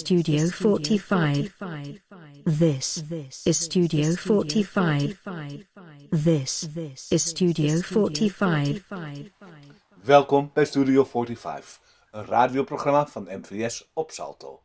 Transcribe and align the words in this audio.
Studio 0.00 0.48
45. 0.48 1.52
This 2.58 3.04
is 3.44 3.60
Studio 3.62 4.12
45. 4.12 5.68
This 6.24 6.68
is 7.10 7.28
Studio 7.28 7.80
45. 7.80 8.82
Welkom 10.02 10.50
bij 10.54 10.64
Studio 10.64 11.04
45, 11.04 11.80
een 12.10 12.24
radioprogramma 12.24 13.06
van 13.06 13.28
MVS 13.30 13.90
op 13.94 14.10
Salto. 14.10 14.62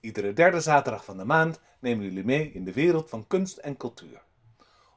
Iedere 0.00 0.32
derde 0.32 0.60
zaterdag 0.60 1.04
van 1.04 1.16
de 1.16 1.24
maand 1.24 1.60
nemen 1.80 2.04
jullie 2.04 2.24
mee 2.24 2.52
in 2.52 2.64
de 2.64 2.72
wereld 2.72 3.08
van 3.10 3.26
kunst 3.26 3.56
en 3.56 3.76
cultuur. 3.76 4.22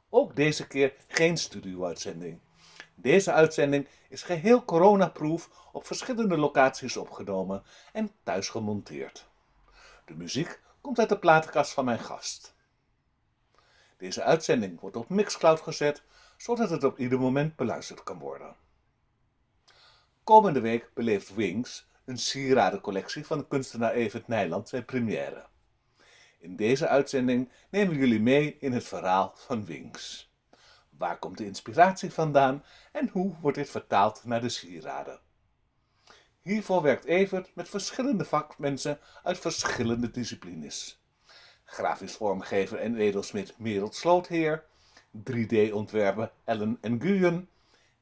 Ook 0.09 0.35
deze 0.35 0.67
keer 0.67 0.93
geen 1.07 1.37
studio-uitzending. 1.37 2.39
Deze 2.95 3.31
uitzending 3.31 3.87
is 4.09 4.23
geheel 4.23 4.65
coronaproof 4.65 5.49
op 5.71 5.85
verschillende 5.85 6.37
locaties 6.37 6.97
opgenomen 6.97 7.63
en 7.93 8.11
thuis 8.23 8.49
gemonteerd. 8.49 9.29
De 10.05 10.13
muziek 10.13 10.61
komt 10.81 10.99
uit 10.99 11.09
de 11.09 11.19
platenkast 11.19 11.71
van 11.73 11.85
mijn 11.85 11.99
gast. 11.99 12.55
Deze 13.97 14.23
uitzending 14.23 14.79
wordt 14.79 14.95
op 14.95 15.09
Mixcloud 15.09 15.59
gezet, 15.59 16.03
zodat 16.37 16.69
het 16.69 16.83
op 16.83 16.99
ieder 16.99 17.19
moment 17.19 17.55
beluisterd 17.55 18.03
kan 18.03 18.19
worden. 18.19 18.55
Komende 20.23 20.59
week 20.59 20.91
beleeft 20.93 21.33
Wings, 21.33 21.89
een 22.05 22.17
sieradencollectie 22.17 23.25
van 23.25 23.37
de 23.37 23.47
kunstenaar 23.47 23.91
Evert 23.91 24.27
Nijland, 24.27 24.69
zijn 24.69 24.85
première. 24.85 25.45
In 26.39 26.55
deze 26.55 26.87
uitzending 26.87 27.51
nemen 27.69 27.93
we 27.93 27.99
jullie 27.99 28.21
mee 28.21 28.57
in 28.59 28.71
het 28.71 28.83
verhaal 28.83 29.33
van 29.35 29.65
Wings. 29.65 30.33
Waar 30.89 31.19
komt 31.19 31.37
de 31.37 31.45
inspiratie 31.45 32.11
vandaan 32.11 32.63
en 32.91 33.07
hoe 33.07 33.35
wordt 33.41 33.57
dit 33.57 33.69
vertaald 33.69 34.23
naar 34.23 34.41
de 34.41 34.49
sieraden? 34.49 35.19
Hiervoor 36.41 36.81
werkt 36.81 37.05
Evert 37.05 37.51
met 37.55 37.69
verschillende 37.69 38.25
vakmensen 38.25 38.99
uit 39.23 39.39
verschillende 39.39 40.11
disciplines. 40.11 41.01
Grafisch 41.65 42.15
vormgever 42.15 42.77
en 42.77 42.95
edelsmid 42.95 43.53
Merel 43.57 43.91
Slootheer, 43.91 44.63
3D-ontwerper 45.17 46.31
Ellen 46.43 46.77
Nguyen, 46.81 47.49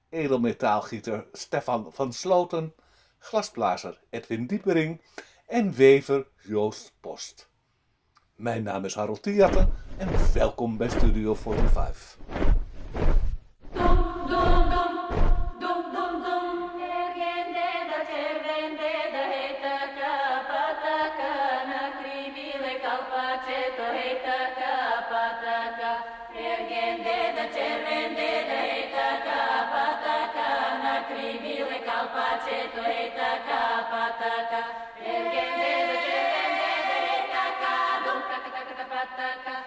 edelmetaalgieter 0.09 1.27
Stefan 1.31 1.87
van 1.93 2.13
Sloten, 2.13 2.73
glasblazer 3.17 3.99
Edwin 4.09 4.47
Diepering 4.47 5.01
en 5.47 5.73
wever 5.73 6.27
Joost 6.43 6.93
Post. 6.99 7.49
Mijn 8.35 8.63
naam 8.63 8.85
is 8.85 8.95
Harold 8.95 9.23
Tiatte 9.23 9.69
en 9.97 10.33
welkom 10.33 10.77
bij 10.77 10.89
Studio 10.89 11.33
45. 11.33 12.17
Thank 35.11 35.33
you. 39.47 39.58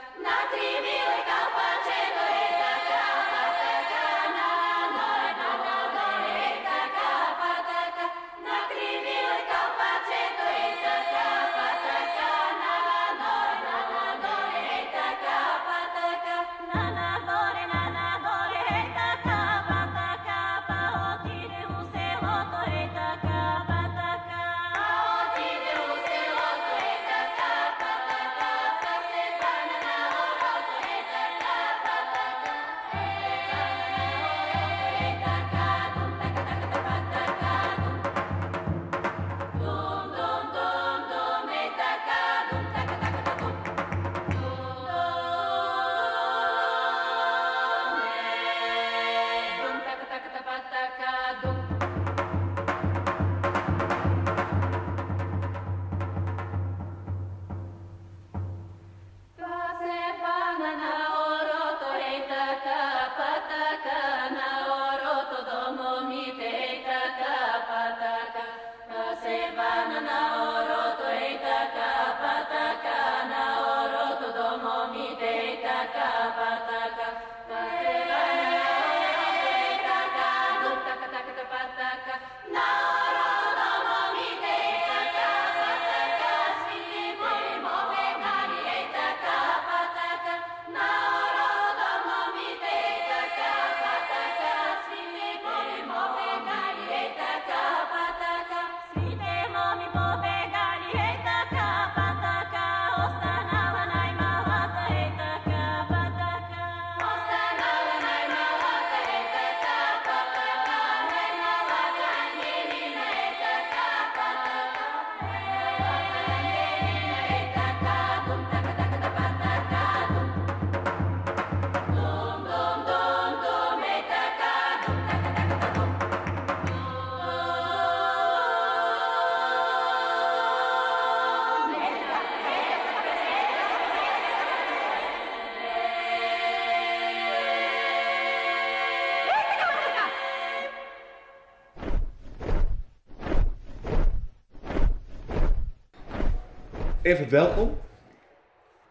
Even 147.13 147.31
welkom 147.31 147.79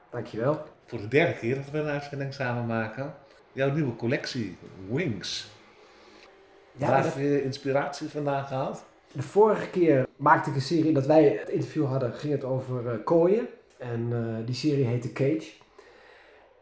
Dankjewel. 0.09 0.63
voor 0.85 0.99
de 0.99 1.07
derde 1.07 1.33
keer 1.33 1.55
dat 1.55 1.69
we 1.71 1.77
een 1.77 1.87
uitzending 1.87 2.33
samen 2.33 2.65
maken. 2.65 3.13
Jouw 3.51 3.71
nieuwe 3.71 3.95
collectie, 3.95 4.57
Wings. 4.89 5.51
Ja, 6.71 6.87
Waar 6.87 7.03
heb 7.03 7.13
je 7.17 7.43
inspiratie 7.43 8.09
vandaan 8.09 8.45
gehaald? 8.45 8.83
de 9.11 9.21
vorige 9.21 9.69
keer 9.69 10.07
maakte 10.15 10.49
ik 10.49 10.55
een 10.55 10.61
serie 10.61 10.93
dat 10.93 11.05
wij 11.05 11.23
het 11.23 11.49
interview 11.49 11.85
hadden, 11.85 12.13
ging 12.13 12.33
het 12.33 12.43
over 12.43 12.91
eh, 12.91 13.03
kooien. 13.03 13.47
En 13.77 14.07
eh, 14.11 14.45
die 14.45 14.55
serie 14.55 14.85
heette 14.85 15.11
Cage. 15.11 15.51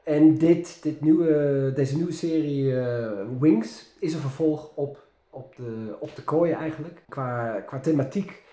En 0.03 0.37
dit, 0.37 0.83
dit 0.83 1.01
nieuwe, 1.01 1.71
deze 1.75 1.95
nieuwe 1.95 2.11
serie 2.11 2.81
eh, 2.81 3.11
Wings 3.39 3.85
is 3.99 4.13
een 4.13 4.19
vervolg 4.19 4.71
op, 4.75 5.07
op, 5.29 5.55
de, 5.55 5.95
op 5.99 6.15
de 6.15 6.23
kooien 6.23 6.57
eigenlijk. 6.57 7.03
Qua, 7.09 7.59
qua 7.59 7.79
thematiek 7.79 8.47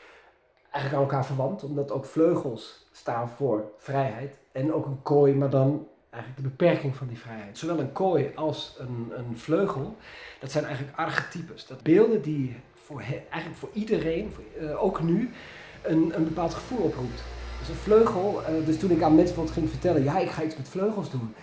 eigenlijk 0.77 0.95
aan 0.95 1.11
elkaar 1.11 1.27
verwant, 1.27 1.65
omdat 1.65 1.93
ook 1.93 2.05
vleugels 2.05 2.87
staan 2.93 3.29
voor 3.29 3.65
vrijheid. 3.79 4.39
En 4.53 4.73
ook 4.73 4.87
een 4.87 5.03
kooi, 5.03 5.35
maar 5.35 5.51
dan 5.51 5.87
eigenlijk 6.11 6.43
de 6.43 6.57
beperking 6.57 6.97
van 6.97 7.07
die 7.07 7.19
vrijheid. 7.19 7.59
Zowel 7.59 7.79
een 7.79 7.93
kooi 7.93 8.33
als 8.35 8.77
een, 8.79 9.13
een 9.17 9.39
vleugel, 9.39 9.97
dat 10.41 10.51
zijn 10.51 10.65
eigenlijk 10.65 10.97
archetypes. 10.97 11.67
Dat 11.67 11.83
beelden 11.83 12.23
die 12.23 12.57
voor, 12.75 13.01
eigenlijk 13.01 13.57
voor 13.57 13.69
iedereen, 13.73 14.33
voor, 14.33 14.69
eh, 14.69 14.85
ook 14.85 15.03
nu, 15.03 15.31
een, 15.83 16.13
een 16.17 16.25
bepaald 16.25 16.55
gevoel 16.55 16.79
oproept. 16.79 17.23
Dus 17.59 17.69
een 17.69 17.75
vleugel, 17.75 18.43
uh, 18.43 18.67
dus 18.67 18.79
toen 18.79 18.91
ik 18.91 19.03
aan 19.03 19.15
mensen 19.15 19.35
bijvoorbeeld 19.35 19.57
ging 19.57 19.71
vertellen, 19.71 20.03
ja, 20.03 20.19
ik 20.19 20.31
ga 20.31 20.43
iets 20.43 20.57
met 20.57 20.69
vleugels 20.69 21.11
doen. 21.11 21.35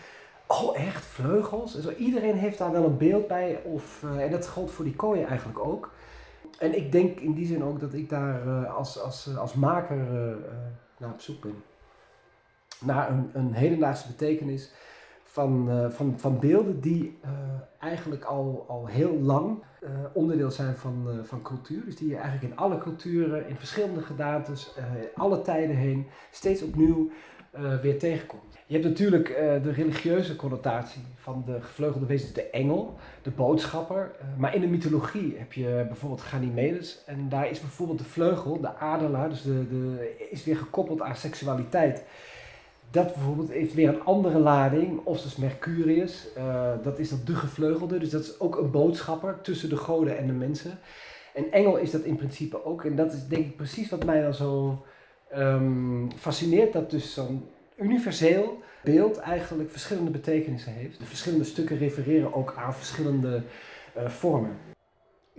Oh, 0.48 0.78
echt? 0.78 1.06
Vleugels? 1.06 1.80
zo, 1.80 1.92
iedereen 1.98 2.38
heeft 2.38 2.58
daar 2.58 2.72
wel 2.72 2.84
een 2.84 2.98
beeld 2.98 3.28
bij. 3.28 3.60
Of, 3.64 4.02
uh, 4.04 4.24
en 4.24 4.32
dat 4.32 4.48
geldt 4.48 4.72
voor 4.72 4.86
die 4.86 4.96
kooien 4.96 5.28
eigenlijk 5.28 5.60
ook. 5.60 5.92
En 6.64 6.78
ik 6.78 6.92
denk 6.92 7.20
in 7.20 7.34
die 7.34 7.46
zin 7.46 7.64
ook 7.64 7.80
dat 7.80 7.94
ik 7.94 8.10
daar 8.10 8.48
uh, 8.48 8.76
als, 8.76 9.02
als, 9.02 9.38
als 9.38 9.54
maker 9.54 9.98
naar 10.98 11.12
op 11.12 11.22
zoek 11.22 11.42
ben. 11.42 11.64
Naar 12.80 13.12
een, 13.12 13.30
een 13.34 13.54
hedendaagse 13.54 14.08
betekenis 14.08 14.72
van, 15.24 15.70
van, 15.92 16.20
van 16.20 16.40
beelden 16.40 16.80
die 16.80 17.20
eigenlijk 17.80 18.24
al, 18.24 18.66
al 18.68 18.86
heel 18.86 19.20
lang 19.20 19.64
onderdeel 20.14 20.52
zijn 20.52 20.76
van, 20.76 21.08
van 21.24 21.42
cultuur. 21.42 21.86
Dus 21.86 21.96
die 21.96 22.10
je 22.10 22.16
eigenlijk 22.16 22.54
in 22.54 22.58
alle 22.58 22.78
culturen, 22.78 23.48
in 23.48 23.56
verschillende 23.56 24.02
gedaantes, 24.02 24.76
alle 25.16 25.42
tijden 25.42 25.76
heen, 25.76 26.08
steeds 26.32 26.62
opnieuw 26.62 27.12
weer 27.82 28.00
tegenkomt. 28.00 28.42
Je 28.66 28.74
hebt 28.74 28.88
natuurlijk 28.88 29.28
de 29.64 29.72
religieuze 29.72 30.36
connotatie 30.36 31.02
van 31.16 31.44
de 31.46 31.62
gevleugelde 31.62 32.06
wezens, 32.06 32.34
de 32.34 32.50
engel, 32.50 32.96
de 33.22 33.32
boodschapper. 33.32 34.12
maar 34.38 34.56
in 34.56 34.62
de 34.62 34.68
mythologie 34.68 35.36
heb 35.38 35.54
je 35.54 35.86
bijvoorbeeld 35.88 36.22
Ganymedes. 36.22 37.04
En 37.06 37.30
daar 37.30 37.50
is 37.50 37.60
bijvoorbeeld 37.60 38.00
de 38.00 38.06
vleugel, 38.06 38.62
de 38.62 38.76
adelaar, 38.76 39.30
dus 39.30 39.42
de, 39.42 39.68
de, 39.70 40.16
is 40.30 40.44
weer 40.44 40.58
gekoppeld 40.58 41.02
aan 41.02 41.16
seksualiteit 41.16 42.04
dat 42.94 43.14
bijvoorbeeld 43.14 43.52
heeft 43.52 43.74
weer 43.74 43.90
een 43.90 44.04
andere 44.04 44.40
lading, 44.40 45.00
of 45.04 45.22
dus 45.22 45.36
Mercurius, 45.36 46.28
dat 46.84 47.00
is 47.00 47.10
dat 47.10 47.26
de 47.26 47.36
gevleugelde, 47.36 47.98
dus 47.98 48.10
dat 48.10 48.22
is 48.22 48.40
ook 48.40 48.58
een 48.58 48.72
boodschapper 48.72 49.42
tussen 49.42 49.70
de 49.70 49.78
goden 49.78 50.18
en 50.18 50.28
de 50.28 50.34
mensen. 50.34 50.80
En 51.34 51.52
engel 51.52 51.78
is 51.78 51.92
dat 51.92 52.02
in 52.02 52.16
principe 52.16 52.66
ook, 52.66 52.86
en 52.86 52.96
dat 52.96 53.14
is 53.14 53.28
denk 53.28 53.46
ik 53.46 53.56
precies 53.56 53.90
wat 53.90 54.06
mij 54.06 54.22
dan 54.22 54.34
zo 54.34 54.84
um, 55.38 56.12
fascineert, 56.18 56.74
dat 56.74 56.92
dus 56.92 57.14
zo'n 57.14 57.46
universeel 57.76 58.62
beeld 58.84 59.18
eigenlijk 59.18 59.72
verschillende 59.72 60.12
betekenissen 60.12 60.74
heeft. 60.74 61.00
De 61.00 61.06
verschillende 61.06 61.46
stukken 61.46 61.78
refereren 61.78 62.34
ook 62.34 62.54
aan 62.58 62.76
verschillende 62.76 63.44
uh, 63.98 64.10
vormen. 64.10 64.58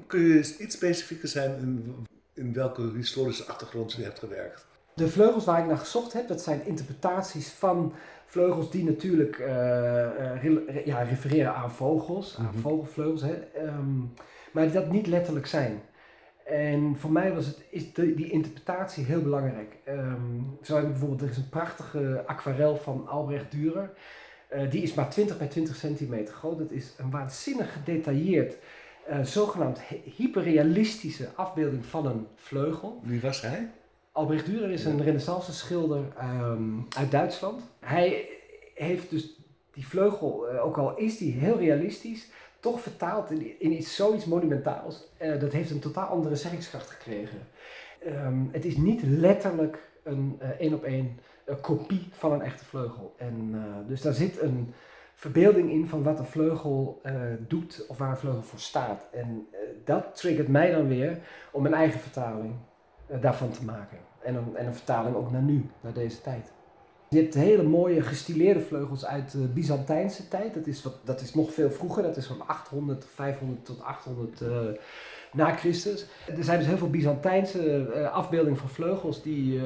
Kun 0.07 0.21
je 0.21 0.57
iets 0.59 0.75
specifieker 0.75 1.29
zijn 1.29 1.57
in, 1.61 2.07
in 2.35 2.53
welke 2.53 2.91
historische 2.95 3.45
achtergrond 3.45 3.93
je 3.93 4.03
hebt 4.03 4.19
gewerkt? 4.19 4.67
De 4.95 5.09
vleugels 5.09 5.45
waar 5.45 5.61
ik 5.61 5.67
naar 5.67 5.79
gezocht 5.79 6.13
heb, 6.13 6.29
dat 6.29 6.43
zijn 6.43 6.67
interpretaties 6.67 7.49
van 7.49 7.93
vleugels 8.27 8.71
die 8.71 8.85
natuurlijk 8.85 9.39
uh, 9.39 9.47
ja, 10.85 11.03
refereren 11.03 11.55
aan 11.55 11.73
vogels, 11.73 12.37
aan 12.39 12.45
mhm. 12.45 12.59
vogelvleugels, 12.59 13.23
hè, 13.23 13.67
um, 13.67 14.13
maar 14.53 14.65
die 14.65 14.73
dat 14.73 14.91
niet 14.91 15.07
letterlijk 15.07 15.47
zijn. 15.47 15.83
En 16.45 16.97
voor 16.99 17.13
mij 17.13 17.35
was 17.35 17.47
het, 17.47 17.65
is 17.69 17.93
de, 17.93 18.15
die 18.15 18.31
interpretatie 18.31 19.05
heel 19.05 19.23
belangrijk. 19.23 19.77
Um, 19.89 20.59
zo 20.63 20.75
heb 20.75 20.85
ik 20.85 20.91
bijvoorbeeld, 20.91 21.23
er 21.23 21.29
is 21.29 21.37
een 21.37 21.49
prachtige 21.49 22.23
aquarel 22.27 22.77
van 22.77 23.09
Albrecht 23.09 23.57
Dürer. 23.57 23.89
Uh, 24.55 24.71
die 24.71 24.83
is 24.83 24.95
maar 24.95 25.11
20 25.11 25.39
bij 25.39 25.47
20 25.47 25.77
centimeter 25.77 26.35
groot. 26.35 26.59
Dat 26.59 26.71
is 26.71 26.95
een 26.99 27.11
waanzinnig 27.11 27.73
gedetailleerd, 27.73 28.57
uh, 29.11 29.23
zogenaamd 29.23 29.81
hyperrealistische 30.17 31.29
afbeelding 31.35 31.87
van 31.87 32.07
een 32.07 32.27
vleugel. 32.37 33.01
Wie 33.03 33.21
was 33.21 33.41
hij? 33.41 33.71
Albrecht 34.13 34.47
Dürer 34.47 34.71
is 34.71 34.85
een 34.85 35.03
renaissance 35.03 35.53
schilder 35.53 36.05
um, 36.23 36.87
uit 36.97 37.11
Duitsland. 37.11 37.63
Hij 37.81 38.29
heeft 38.75 39.11
dus 39.11 39.41
die 39.73 39.87
vleugel, 39.87 40.53
uh, 40.53 40.65
ook 40.65 40.79
al 40.79 40.97
is 40.97 41.19
die 41.19 41.33
heel 41.33 41.59
realistisch, 41.59 42.29
toch 42.65 42.81
vertaald 42.81 43.31
in, 43.31 43.73
iets 43.73 43.97
zoiets 43.97 44.25
monumentaals. 44.25 45.09
Uh, 45.23 45.41
dat 45.41 45.53
heeft 45.53 45.71
een 45.71 45.81
totaal 45.81 46.07
andere 46.07 46.37
zeggingskracht 46.37 46.91
gekregen. 46.91 47.39
Um, 48.07 48.49
het 48.53 48.65
is 48.65 48.77
niet 48.77 49.03
letterlijk 49.03 49.91
een 50.03 50.39
uh, 50.43 50.49
één 50.49 50.75
op 50.75 50.85
één 50.85 51.19
kopie 51.61 52.09
van 52.11 52.33
een 52.33 52.43
echte 52.43 52.65
vleugel. 52.65 53.15
En, 53.19 53.65
dus 53.87 54.01
daar 54.01 54.13
zit 54.13 54.41
een 54.41 54.75
verbeelding 55.15 55.71
in 55.71 55.87
van 55.87 56.03
wat 56.03 56.19
een 56.19 56.25
vleugel 56.25 57.01
doet 57.49 57.85
of 57.89 57.99
waar 57.99 58.11
een 58.11 58.17
vleugel 58.17 58.43
voor 58.43 58.59
staat. 58.59 59.09
En 59.13 59.47
dat 59.85 60.17
triggert 60.17 60.49
mij 60.49 60.71
dan 60.71 60.89
weer 60.89 61.19
om 61.53 61.63
mijn 61.63 61.75
eigen 61.75 62.01
vertaling 62.01 62.55
eh, 63.07 63.21
daarvan 63.21 63.51
te 63.51 63.65
maken. 63.65 63.99
En 64.23 64.35
een, 64.35 64.57
en 64.57 64.67
een 64.67 64.75
vertaling 64.75 65.17
ook 65.17 65.31
naar 65.31 65.43
nu, 65.43 65.71
naar 65.81 65.93
deze 65.93 66.21
tijd. 66.21 66.53
Je 67.09 67.21
hebt 67.21 67.35
hele 67.35 67.63
mooie 67.63 68.03
gestileerde 68.03 68.61
vleugels 68.61 69.07
uit 69.07 69.31
de 69.31 69.39
Byzantijnse 69.39 70.29
tijd. 70.29 70.55
Dat 70.55 70.67
is, 70.67 70.83
wat, 70.83 70.95
dat 71.05 71.21
is 71.21 71.35
nog 71.35 71.53
veel 71.53 71.71
vroeger, 71.71 72.03
dat 72.03 72.17
is 72.17 72.27
van 72.27 72.47
800, 72.47 73.07
500 73.15 73.65
tot 73.65 73.83
800 73.83 74.41
uh, 74.41 74.49
eh, 74.49 74.75
na 75.33 75.57
Christus. 75.57 76.07
Er 76.37 76.45
zijn 76.45 76.59
dus 76.59 76.67
heel 76.69 76.77
veel 76.77 76.91
Byzantijnse 76.91 77.93
uh, 77.95 78.13
afbeeldingen 78.13 78.59
van 78.59 78.69
vleugels 78.69 79.23
die 79.23 79.55
uh, 79.55 79.63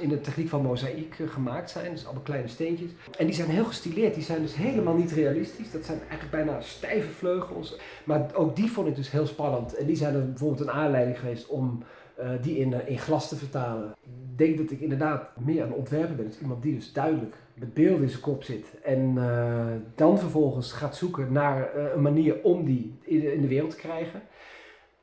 in 0.00 0.08
de 0.08 0.20
techniek 0.20 0.48
van 0.48 0.62
mozaïek 0.62 1.16
gemaakt 1.26 1.70
zijn. 1.70 1.90
Dus 1.92 2.04
allemaal 2.04 2.22
kleine 2.22 2.48
steentjes. 2.48 2.90
En 3.18 3.26
die 3.26 3.34
zijn 3.34 3.48
heel 3.48 3.64
gestileerd, 3.64 4.14
die 4.14 4.22
zijn 4.22 4.42
dus 4.42 4.54
helemaal 4.54 4.94
niet 4.94 5.12
realistisch. 5.12 5.70
Dat 5.70 5.84
zijn 5.84 5.98
eigenlijk 5.98 6.30
bijna 6.30 6.60
stijve 6.60 7.08
vleugels. 7.08 7.76
Maar 8.04 8.30
ook 8.34 8.56
die 8.56 8.70
vond 8.70 8.88
ik 8.88 8.96
dus 8.96 9.10
heel 9.10 9.26
spannend. 9.26 9.74
En 9.74 9.86
die 9.86 9.96
zijn 9.96 10.14
er 10.14 10.26
bijvoorbeeld 10.26 10.60
een 10.60 10.74
aanleiding 10.74 11.18
geweest 11.18 11.46
om 11.46 11.82
uh, 12.20 12.30
die 12.40 12.58
in, 12.58 12.72
uh, 12.72 12.88
in 12.88 12.98
glas 12.98 13.28
te 13.28 13.36
vertalen. 13.36 13.94
Ik 14.02 14.38
denk 14.38 14.58
dat 14.58 14.70
ik 14.70 14.80
inderdaad 14.80 15.28
meer 15.38 15.62
een 15.62 15.72
ontwerper 15.72 16.16
ben. 16.16 16.26
Dus 16.26 16.40
iemand 16.40 16.62
die 16.62 16.74
dus 16.74 16.92
duidelijk 16.92 17.36
met 17.54 17.74
beeld 17.74 18.00
in 18.00 18.08
zijn 18.08 18.20
kop 18.20 18.42
zit. 18.42 18.66
En 18.84 19.14
uh, 19.16 19.66
dan 19.94 20.18
vervolgens 20.18 20.72
gaat 20.72 20.96
zoeken 20.96 21.32
naar 21.32 21.76
een 21.94 22.02
manier 22.02 22.42
om 22.42 22.64
die 22.64 22.98
in, 23.02 23.32
in, 23.32 23.40
de 23.40 23.48
wereld 23.48 23.70
te 23.70 23.76
krijgen. 23.76 24.22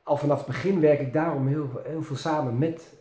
Al 0.02 0.16
vanaf 0.16 0.38
het 0.38 0.46
begin 0.46 0.80
werk 0.80 1.00
ik 1.00 1.12
daarom 1.12 1.46
heel, 1.46 1.82
heel 1.84 2.02
veel 2.02 2.16
samen 2.16 2.58
met 2.58 2.96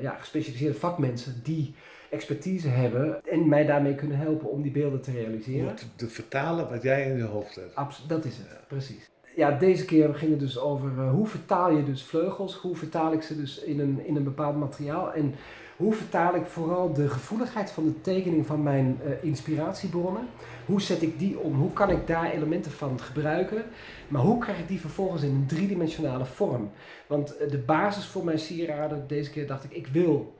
ja, 0.00 0.14
gespecialiseerde 0.14 0.78
vakmensen 0.78 1.40
die 1.42 1.74
expertise 2.10 2.68
hebben 2.68 3.24
en 3.24 3.48
mij 3.48 3.66
daarmee 3.66 3.94
kunnen 3.94 4.16
helpen 4.16 4.50
om 4.50 4.62
die 4.62 4.72
beelden 4.72 5.00
te 5.00 5.12
realiseren. 5.12 5.68
Om 5.68 5.76
te 5.96 6.08
vertalen 6.08 6.70
wat 6.70 6.82
jij 6.82 7.10
in 7.10 7.16
je 7.16 7.22
hoofd 7.22 7.54
hebt. 7.54 7.74
Absoluut, 7.74 8.08
dat 8.08 8.24
is 8.24 8.36
het, 8.36 8.66
precies 8.68 9.09
ja, 9.34 9.50
deze 9.50 9.84
keer 9.84 10.14
ging 10.14 10.30
het 10.30 10.40
dus 10.40 10.58
over 10.58 10.90
uh, 10.96 11.10
hoe 11.10 11.26
vertaal 11.26 11.70
je 11.70 11.84
dus 11.84 12.02
vleugels, 12.02 12.54
hoe 12.54 12.76
vertaal 12.76 13.12
ik 13.12 13.22
ze 13.22 13.36
dus 13.36 13.62
in 13.62 13.80
een, 13.80 14.06
in 14.06 14.16
een 14.16 14.24
bepaald 14.24 14.56
materiaal 14.56 15.12
en 15.12 15.34
hoe 15.76 15.92
vertaal 15.92 16.34
ik 16.34 16.46
vooral 16.46 16.92
de 16.92 17.08
gevoeligheid 17.08 17.70
van 17.70 17.84
de 17.84 18.00
tekening 18.00 18.46
van 18.46 18.62
mijn 18.62 19.00
uh, 19.04 19.24
inspiratiebronnen. 19.24 20.28
Hoe 20.66 20.80
zet 20.80 21.02
ik 21.02 21.18
die 21.18 21.38
om? 21.38 21.54
Hoe 21.54 21.72
kan 21.72 21.90
ik 21.90 22.06
daar 22.06 22.30
elementen 22.30 22.72
van 22.72 23.00
gebruiken? 23.00 23.64
Maar 24.08 24.22
hoe 24.22 24.38
krijg 24.38 24.58
ik 24.58 24.68
die 24.68 24.80
vervolgens 24.80 25.22
in 25.22 25.34
een 25.34 25.46
driedimensionale 25.46 26.24
vorm? 26.24 26.70
Want 27.06 27.34
uh, 27.40 27.50
de 27.50 27.58
basis 27.58 28.04
voor 28.04 28.24
mijn 28.24 28.38
sieraden, 28.38 29.04
deze 29.06 29.30
keer 29.30 29.46
dacht 29.46 29.64
ik, 29.64 29.72
ik 29.72 29.86
wil 29.86 30.34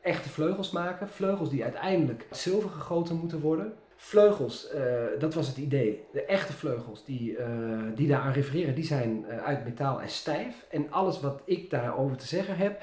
echte 0.00 0.28
vleugels 0.28 0.70
maken. 0.70 1.08
Vleugels 1.08 1.50
die 1.50 1.62
uiteindelijk 1.62 2.26
zilver 2.30 2.70
gegoten 2.70 3.16
moeten 3.16 3.40
worden. 3.40 3.72
Vleugels, 3.96 4.68
uh, 4.74 4.80
dat 5.18 5.34
was 5.34 5.48
het 5.48 5.56
idee. 5.56 6.04
De 6.12 6.24
echte 6.24 6.52
vleugels 6.52 7.04
die, 7.04 7.30
uh, 7.30 7.46
die 7.94 8.08
daaraan 8.08 8.32
refereren, 8.32 8.74
die 8.74 8.84
zijn 8.84 9.24
uh, 9.28 9.44
uit 9.44 9.64
metaal 9.64 10.00
en 10.00 10.08
stijf. 10.08 10.66
En 10.70 10.90
alles 10.90 11.20
wat 11.20 11.42
ik 11.44 11.70
daarover 11.70 12.16
te 12.16 12.26
zeggen 12.26 12.56
heb, 12.56 12.82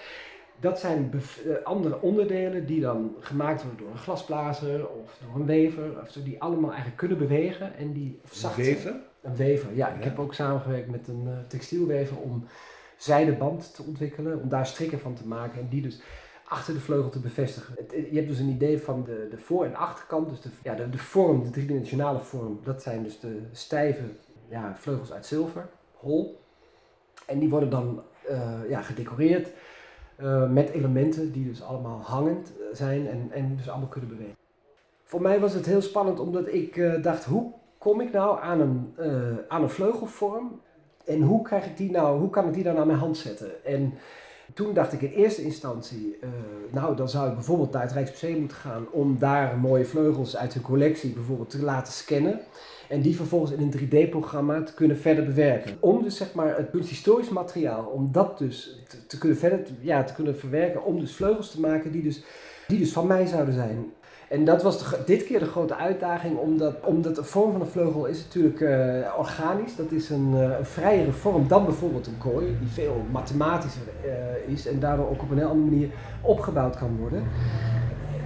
dat 0.59 0.79
zijn 0.79 1.11
andere 1.63 2.01
onderdelen 2.01 2.65
die 2.65 2.81
dan 2.81 3.15
gemaakt 3.19 3.63
worden 3.63 3.79
door 3.79 3.91
een 3.91 3.97
glasblazer 3.97 4.87
of 4.87 5.17
door 5.25 5.41
een 5.41 5.45
wever. 5.45 6.01
Of 6.01 6.11
zo, 6.11 6.23
die 6.23 6.41
allemaal 6.41 6.69
eigenlijk 6.69 6.97
kunnen 6.97 7.17
bewegen. 7.17 7.75
En 7.77 7.93
die 7.93 8.19
zacht 8.31 8.57
een 8.57 8.63
wever? 8.63 8.95
Een 9.21 9.35
wever, 9.35 9.75
ja. 9.75 9.89
Ik 9.89 10.03
heb 10.03 10.19
ook 10.19 10.33
samengewerkt 10.33 10.89
met 10.89 11.07
een 11.07 11.27
textielwever 11.47 12.17
om 12.17 12.47
zijdeband 12.97 13.75
te 13.75 13.83
ontwikkelen. 13.83 14.41
Om 14.41 14.49
daar 14.49 14.65
strikken 14.65 14.99
van 14.99 15.13
te 15.13 15.27
maken. 15.27 15.61
En 15.61 15.67
die 15.69 15.81
dus 15.81 16.01
achter 16.53 16.73
de 16.73 16.79
vleugel 16.79 17.09
te 17.09 17.19
bevestigen. 17.19 17.75
je 17.89 18.15
hebt 18.15 18.27
dus 18.27 18.39
een 18.39 18.49
idee 18.49 18.81
van 18.81 19.03
de, 19.03 19.27
de 19.29 19.37
voor- 19.37 19.65
en 19.65 19.75
achterkant, 19.75 20.29
dus 20.29 20.41
de, 20.41 20.49
ja, 20.63 20.75
de, 20.75 20.89
de 20.89 20.97
vorm, 20.97 21.43
de 21.43 21.49
driedimensionale 21.49 22.19
vorm, 22.19 22.59
dat 22.63 22.81
zijn 22.81 23.03
dus 23.03 23.19
de 23.19 23.41
stijve 23.51 24.03
ja, 24.47 24.75
vleugels 24.75 25.13
uit 25.13 25.25
zilver, 25.25 25.69
hol. 25.93 26.41
En 27.25 27.39
die 27.39 27.49
worden 27.49 27.69
dan 27.69 28.03
uh, 28.29 28.69
ja, 28.69 28.81
gedecoreerd 28.81 29.51
uh, 30.19 30.49
met 30.49 30.69
elementen 30.69 31.31
die 31.31 31.45
dus 31.45 31.63
allemaal 31.63 32.01
hangend 32.01 32.51
zijn 32.71 33.07
en, 33.07 33.29
en 33.31 33.55
dus 33.55 33.69
allemaal 33.69 33.89
kunnen 33.89 34.09
bewegen. 34.09 34.37
Voor 35.03 35.21
mij 35.21 35.39
was 35.39 35.53
het 35.53 35.65
heel 35.65 35.81
spannend 35.81 36.19
omdat 36.19 36.53
ik 36.53 37.03
dacht, 37.03 37.25
hoe 37.25 37.51
kom 37.77 38.01
ik 38.01 38.11
nou 38.11 38.41
aan 38.41 38.59
een, 38.59 38.93
aan 39.47 39.61
een 39.61 39.69
vleugelvorm 39.69 40.61
en 41.05 41.21
hoe 41.21 41.41
krijg 41.41 41.65
ik 41.65 41.77
die 41.77 41.91
nou, 41.91 42.19
hoe 42.19 42.29
kan 42.29 42.47
ik 42.47 42.53
die 42.53 42.63
dan 42.63 42.77
aan 42.77 42.87
mijn 42.87 42.99
hand 42.99 43.17
zetten? 43.17 43.65
En 43.65 43.93
toen 44.53 44.73
dacht 44.73 44.93
ik 44.93 45.01
in 45.01 45.11
eerste 45.11 45.43
instantie, 45.43 46.17
uh, 46.23 46.29
nou 46.71 46.95
dan 46.95 47.09
zou 47.09 47.29
ik 47.29 47.35
bijvoorbeeld 47.35 47.71
naar 47.71 47.81
het 47.81 47.91
Rijksmuseum 47.91 48.39
moeten 48.39 48.57
gaan 48.57 48.85
om 48.91 49.17
daar 49.19 49.57
mooie 49.57 49.85
vleugels 49.85 50.37
uit 50.37 50.53
hun 50.53 50.63
collectie 50.63 51.13
bijvoorbeeld 51.13 51.49
te 51.49 51.63
laten 51.63 51.93
scannen. 51.93 52.39
En 52.89 53.01
die 53.01 53.15
vervolgens 53.15 53.51
in 53.51 53.61
een 53.61 54.07
3D-programma 54.07 54.63
te 54.63 54.73
kunnen 54.73 54.97
verder 54.97 55.25
bewerken. 55.25 55.77
Om 55.79 56.03
dus 56.03 56.17
zeg 56.17 56.33
maar 56.33 56.57
het 56.57 56.69
kunsthistorisch 56.69 57.29
materiaal, 57.29 57.85
om 57.85 58.11
dat 58.11 58.37
dus 58.37 58.79
te, 58.87 59.05
te 59.05 59.17
kunnen 59.17 59.37
verder 59.37 59.59
ja, 59.81 60.03
te 60.03 60.13
kunnen 60.13 60.37
verwerken. 60.37 60.83
Om 60.83 60.99
dus 60.99 61.15
vleugels 61.15 61.51
te 61.51 61.59
maken 61.59 61.91
die 61.91 62.03
dus, 62.03 62.23
die 62.67 62.79
dus 62.79 62.91
van 62.91 63.07
mij 63.07 63.25
zouden 63.25 63.53
zijn. 63.53 63.93
En 64.33 64.45
dat 64.45 64.63
was 64.63 64.83
dit 65.05 65.23
keer 65.23 65.39
de 65.39 65.45
grote 65.45 65.75
uitdaging, 65.75 66.37
omdat, 66.37 66.75
omdat 66.83 67.15
de 67.15 67.23
vorm 67.23 67.51
van 67.51 67.61
een 67.61 67.67
vleugel 67.67 68.05
is 68.05 68.23
natuurlijk 68.23 68.59
uh, 68.59 69.13
organisch. 69.17 69.75
Dat 69.75 69.91
is 69.91 70.09
een, 70.09 70.31
uh, 70.33 70.57
een 70.57 70.65
vrijere 70.65 71.11
vorm 71.11 71.47
dan 71.47 71.65
bijvoorbeeld 71.65 72.07
een 72.07 72.17
kooi, 72.17 72.57
die 72.59 72.67
veel 72.67 73.05
mathematischer 73.11 73.81
uh, 74.05 74.53
is 74.53 74.67
en 74.67 74.79
daardoor 74.79 75.09
ook 75.09 75.21
op 75.21 75.31
een 75.31 75.37
heel 75.37 75.47
andere 75.47 75.69
manier 75.69 75.89
opgebouwd 76.21 76.77
kan 76.77 76.97
worden. 76.97 77.23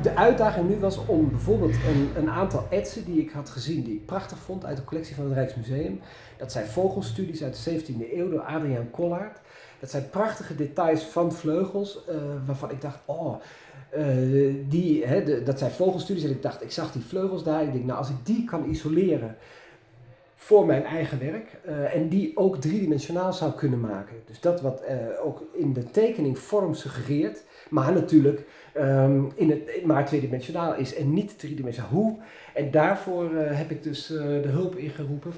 De 0.02 0.16
uitdaging 0.16 0.70
nu 0.70 0.80
was 0.80 1.06
om 1.06 1.30
bijvoorbeeld 1.30 1.74
een, 1.74 2.10
een 2.16 2.30
aantal 2.30 2.68
etsen 2.70 3.06
die 3.06 3.22
ik 3.22 3.32
had 3.32 3.50
gezien, 3.50 3.84
die 3.84 3.94
ik 3.94 4.06
prachtig 4.06 4.38
vond 4.38 4.66
uit 4.66 4.78
de 4.78 4.84
collectie 4.84 5.16
van 5.16 5.26
het 5.26 5.34
Rijksmuseum. 5.34 6.00
Dat 6.38 6.52
zijn 6.52 6.66
vogelstudies 6.66 7.44
uit 7.44 7.64
de 7.64 7.82
17e 7.82 8.14
eeuw 8.14 8.30
door 8.30 8.42
Adriaan 8.42 8.92
Collard. 8.92 9.40
Dat 9.80 9.90
zijn 9.90 10.10
prachtige 10.10 10.56
details 10.56 11.04
van 11.04 11.32
vleugels, 11.32 12.00
waarvan 12.46 12.72
ik 12.72 12.82
dacht, 12.82 13.00
oh, 13.06 13.36
uh, 13.96 14.56
die, 14.70 15.06
hè, 15.06 15.44
dat 15.44 15.60
zijn 15.60 15.72
vogelstudies 15.72 16.24
en 16.24 16.30
ik 16.30 16.42
dacht, 16.42 16.64
ik 16.64 16.72
zag 16.72 16.92
die 16.92 17.02
vleugels 17.02 17.44
daar. 17.44 17.64
Ik 17.64 17.72
denk, 17.72 17.86
nou 17.86 17.98
als 17.98 18.10
ik 18.10 18.16
die 18.24 18.46
kan 18.46 18.70
isoleren 18.70 19.38
voor 20.36 20.66
mijn 20.66 20.84
eigen 20.84 21.20
werk 21.20 21.58
uh, 21.68 21.96
en 21.96 22.08
die 22.08 22.38
ook 22.38 22.58
driedimensionaal 22.58 23.34
zou 23.34 23.54
kunnen 23.54 23.80
maken. 23.80 24.16
Dus 24.26 24.40
dat 24.40 24.62
wat 24.62 24.82
uh, 24.90 25.26
ook 25.26 25.44
in 25.54 25.74
de 25.74 25.92
tekening 25.92 26.40
vorm 26.40 26.74
suggereert, 26.74 27.44
maar 27.70 27.94
natuurlijk 27.94 28.46
um, 28.78 29.32
in 29.36 29.50
het, 29.50 29.86
maar 29.86 30.06
tweedimensionaal 30.06 30.76
is 30.76 30.96
en 30.96 31.14
niet 31.14 31.40
driedimensionaal. 31.40 31.92
Hoe? 31.92 32.18
En 32.54 32.72
daarvoor 32.72 33.36
heb 33.36 33.72
ik 33.72 33.84
dus 33.84 34.08
de 34.08 34.48
hulp 34.48 34.76
ingeroepen. 34.76 35.32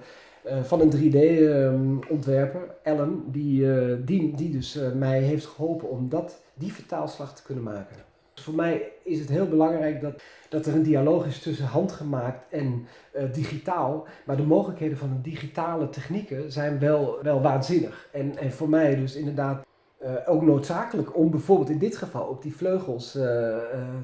van 0.63 0.81
een 0.81 0.91
3D-ontwerper, 0.91 2.61
um, 2.61 2.69
Ellen, 2.83 3.23
die, 3.31 3.65
die, 4.03 4.35
die 4.35 4.49
dus 4.49 4.79
mij 4.95 5.21
heeft 5.21 5.45
geholpen 5.45 5.89
om 5.89 6.09
dat, 6.09 6.41
die 6.53 6.73
vertaalslag 6.73 7.35
te 7.35 7.43
kunnen 7.43 7.63
maken. 7.63 8.08
Voor 8.49 8.57
mij 8.57 8.91
is 9.03 9.19
het 9.19 9.29
heel 9.29 9.47
belangrijk 9.47 10.01
dat, 10.01 10.21
dat 10.49 10.65
er 10.65 10.73
een 10.73 10.83
dialoog 10.83 11.25
is 11.25 11.39
tussen 11.39 11.65
handgemaakt 11.65 12.45
en 12.51 12.87
uh, 13.15 13.23
digitaal. 13.33 14.07
Maar 14.25 14.37
de 14.37 14.43
mogelijkheden 14.43 14.97
van 14.97 15.09
de 15.09 15.29
digitale 15.29 15.89
technieken 15.89 16.51
zijn 16.51 16.79
wel, 16.79 17.19
wel 17.21 17.41
waanzinnig. 17.41 18.09
En, 18.11 18.37
en 18.37 18.51
voor 18.51 18.69
mij 18.69 18.95
dus 18.95 19.15
inderdaad 19.15 19.65
uh, 20.03 20.09
ook 20.25 20.41
noodzakelijk 20.41 21.17
om 21.17 21.31
bijvoorbeeld 21.31 21.69
in 21.69 21.77
dit 21.77 21.97
geval 21.97 22.29
ook 22.29 22.41
die 22.41 22.55
vleugels 22.55 23.15
uh, 23.15 23.23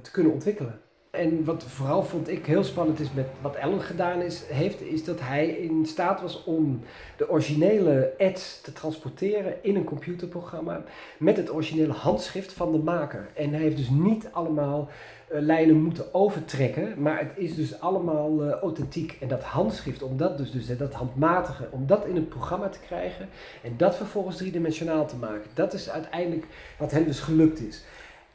te 0.01 0.11
kunnen 0.11 0.33
ontwikkelen. 0.33 0.79
En 1.15 1.43
wat 1.43 1.63
vooral 1.63 2.03
vond 2.03 2.29
ik 2.29 2.45
heel 2.45 2.63
spannend 2.63 2.99
is 2.99 3.13
met 3.13 3.27
wat 3.41 3.55
Ellen 3.55 3.81
gedaan 3.81 4.21
is, 4.21 4.43
heeft, 4.47 4.81
is 4.81 5.03
dat 5.03 5.19
hij 5.19 5.47
in 5.47 5.85
staat 5.85 6.21
was 6.21 6.43
om 6.43 6.81
de 7.17 7.29
originele 7.29 8.13
ads 8.17 8.61
te 8.61 8.73
transporteren 8.73 9.63
in 9.63 9.75
een 9.75 9.83
computerprogramma 9.83 10.83
met 11.17 11.37
het 11.37 11.53
originele 11.53 11.93
handschrift 11.93 12.53
van 12.53 12.71
de 12.71 12.77
maker. 12.77 13.27
En 13.33 13.49
hij 13.49 13.61
heeft 13.61 13.77
dus 13.77 13.89
niet 13.89 14.27
allemaal 14.31 14.89
uh, 15.31 15.39
lijnen 15.41 15.75
moeten 15.75 16.13
overtrekken, 16.13 17.01
maar 17.01 17.19
het 17.19 17.37
is 17.37 17.55
dus 17.55 17.79
allemaal 17.79 18.43
uh, 18.43 18.51
authentiek. 18.51 19.17
En 19.19 19.27
dat 19.27 19.43
handschrift, 19.43 20.03
om 20.03 20.17
dat 20.17 20.37
dus, 20.37 20.51
dus 20.51 20.77
dat 20.77 20.93
handmatige, 20.93 21.67
om 21.71 21.87
dat 21.87 22.05
in 22.05 22.15
het 22.15 22.29
programma 22.29 22.69
te 22.69 22.79
krijgen 22.85 23.29
en 23.63 23.73
dat 23.77 23.95
vervolgens 23.95 24.37
driedimensionaal 24.37 25.07
te 25.07 25.15
maken, 25.15 25.49
dat 25.53 25.73
is 25.73 25.89
uiteindelijk 25.89 26.45
wat 26.77 26.91
hem 26.91 27.05
dus 27.05 27.19
gelukt 27.19 27.59
is. 27.59 27.83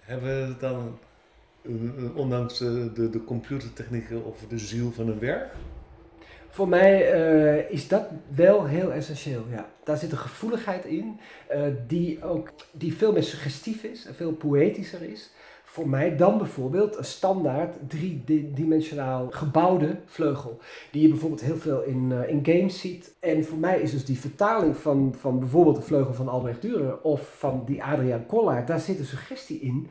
Hebben 0.01 0.49
we 0.49 0.57
dan 0.57 0.99
ondanks 2.15 2.61
eh, 2.61 2.69
de, 2.95 3.11
de 3.11 3.25
computertechnieken 3.25 4.25
of 4.25 4.45
de 4.49 4.59
ziel 4.59 4.93
van 4.93 5.09
een 5.09 5.19
werk? 5.19 5.53
Voor 6.53 6.69
mij 6.69 7.15
uh, 7.15 7.71
is 7.71 7.89
dat 7.89 8.07
wel 8.35 8.67
heel 8.67 8.93
essentieel. 8.93 9.45
Ja. 9.51 9.69
Daar 9.85 9.97
zit 9.97 10.13
een 10.13 10.19
gevoeligheid 10.19 10.85
in 10.85 11.19
uh, 11.53 11.63
die, 11.87 12.25
ook, 12.25 12.51
die 12.73 12.97
veel 12.97 13.13
meer 13.13 13.23
suggestief 13.23 13.83
is 13.83 14.07
en 14.07 14.15
veel 14.15 14.33
poëtischer 14.33 15.03
is. 15.03 15.31
Voor 15.65 15.89
mij 15.89 16.17
dan 16.17 16.39
bijvoorbeeld 16.39 16.97
een 16.97 17.05
standaard 17.05 17.75
driedimensionaal 17.89 19.27
gebouwde 19.31 19.97
vleugel. 20.07 20.59
Die 20.91 21.03
je 21.03 21.09
bijvoorbeeld 21.09 21.41
heel 21.41 21.57
veel 21.57 21.83
in, 21.83 22.13
in 22.29 22.41
games 22.43 22.81
ziet. 22.81 23.15
En 23.21 23.45
voor 23.45 23.59
mij 23.59 23.81
is 23.81 23.91
dus 23.91 24.05
die 24.05 24.21
vertaling 24.21 24.77
van, 24.77 25.15
van 25.19 25.39
bijvoorbeeld 25.39 25.77
de 25.77 25.83
vleugel 25.83 26.15
van 26.15 26.29
Albrecht 26.29 26.67
Dürer 26.67 27.03
of 27.03 27.39
van 27.39 27.63
die 27.67 27.83
Adriaan 27.83 28.27
Kollaert, 28.27 28.67
daar 28.67 28.81
zit 28.81 28.99
een 28.99 29.05
suggestie 29.05 29.61
in 29.61 29.89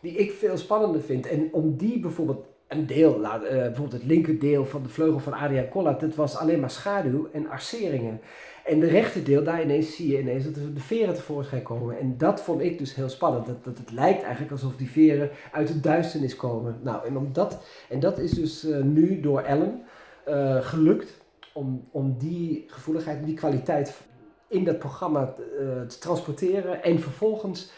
die 0.00 0.12
ik 0.12 0.32
veel 0.32 0.56
spannender 0.56 1.00
vind. 1.00 1.26
En 1.26 1.48
om 1.52 1.76
die 1.76 2.00
bijvoorbeeld 2.00 2.46
een 2.68 2.86
deel, 2.86 3.20
uh, 3.20 3.38
bijvoorbeeld 3.40 3.92
het 3.92 4.04
linkerdeel 4.04 4.64
van 4.64 4.82
de 4.82 4.88
vleugel 4.88 5.18
van 5.18 5.32
Adriaan 5.32 5.68
Collard, 5.68 6.00
dat 6.00 6.14
was 6.14 6.36
alleen 6.36 6.60
maar 6.60 6.70
schaduw 6.70 7.28
en 7.32 7.48
arceringen. 7.48 8.20
En 8.64 8.80
de 8.80 8.86
rechterdeel, 8.86 9.44
daar 9.44 9.62
ineens 9.62 9.96
zie 9.96 10.12
je 10.12 10.20
ineens 10.20 10.44
dat 10.44 10.54
de 10.54 10.80
veren 10.80 11.14
tevoorschijn 11.14 11.62
komen. 11.62 11.98
En 11.98 12.18
dat 12.18 12.40
vond 12.40 12.60
ik 12.60 12.78
dus 12.78 12.94
heel 12.94 13.08
spannend. 13.08 13.46
Dat, 13.46 13.64
dat 13.64 13.78
het 13.78 13.92
lijkt 13.92 14.22
eigenlijk 14.22 14.52
alsof 14.52 14.76
die 14.76 14.90
veren 14.90 15.30
uit 15.52 15.68
de 15.68 15.80
duisternis 15.80 16.36
komen. 16.36 16.78
Nou, 16.82 17.06
en, 17.06 17.16
om 17.16 17.32
dat, 17.32 17.64
en 17.88 18.00
dat 18.00 18.18
is 18.18 18.30
dus 18.30 18.64
uh, 18.64 18.82
nu 18.82 19.20
door 19.20 19.40
Ellen 19.40 19.82
uh, 20.28 20.56
gelukt 20.60 21.20
om, 21.52 21.88
om 21.90 22.18
die 22.18 22.64
gevoeligheid, 22.66 23.24
die 23.24 23.34
kwaliteit 23.34 24.00
in 24.48 24.64
dat 24.64 24.78
programma 24.78 25.34
te 25.88 25.98
transporteren. 25.98 26.82
En 26.82 26.98
vervolgens 26.98 27.70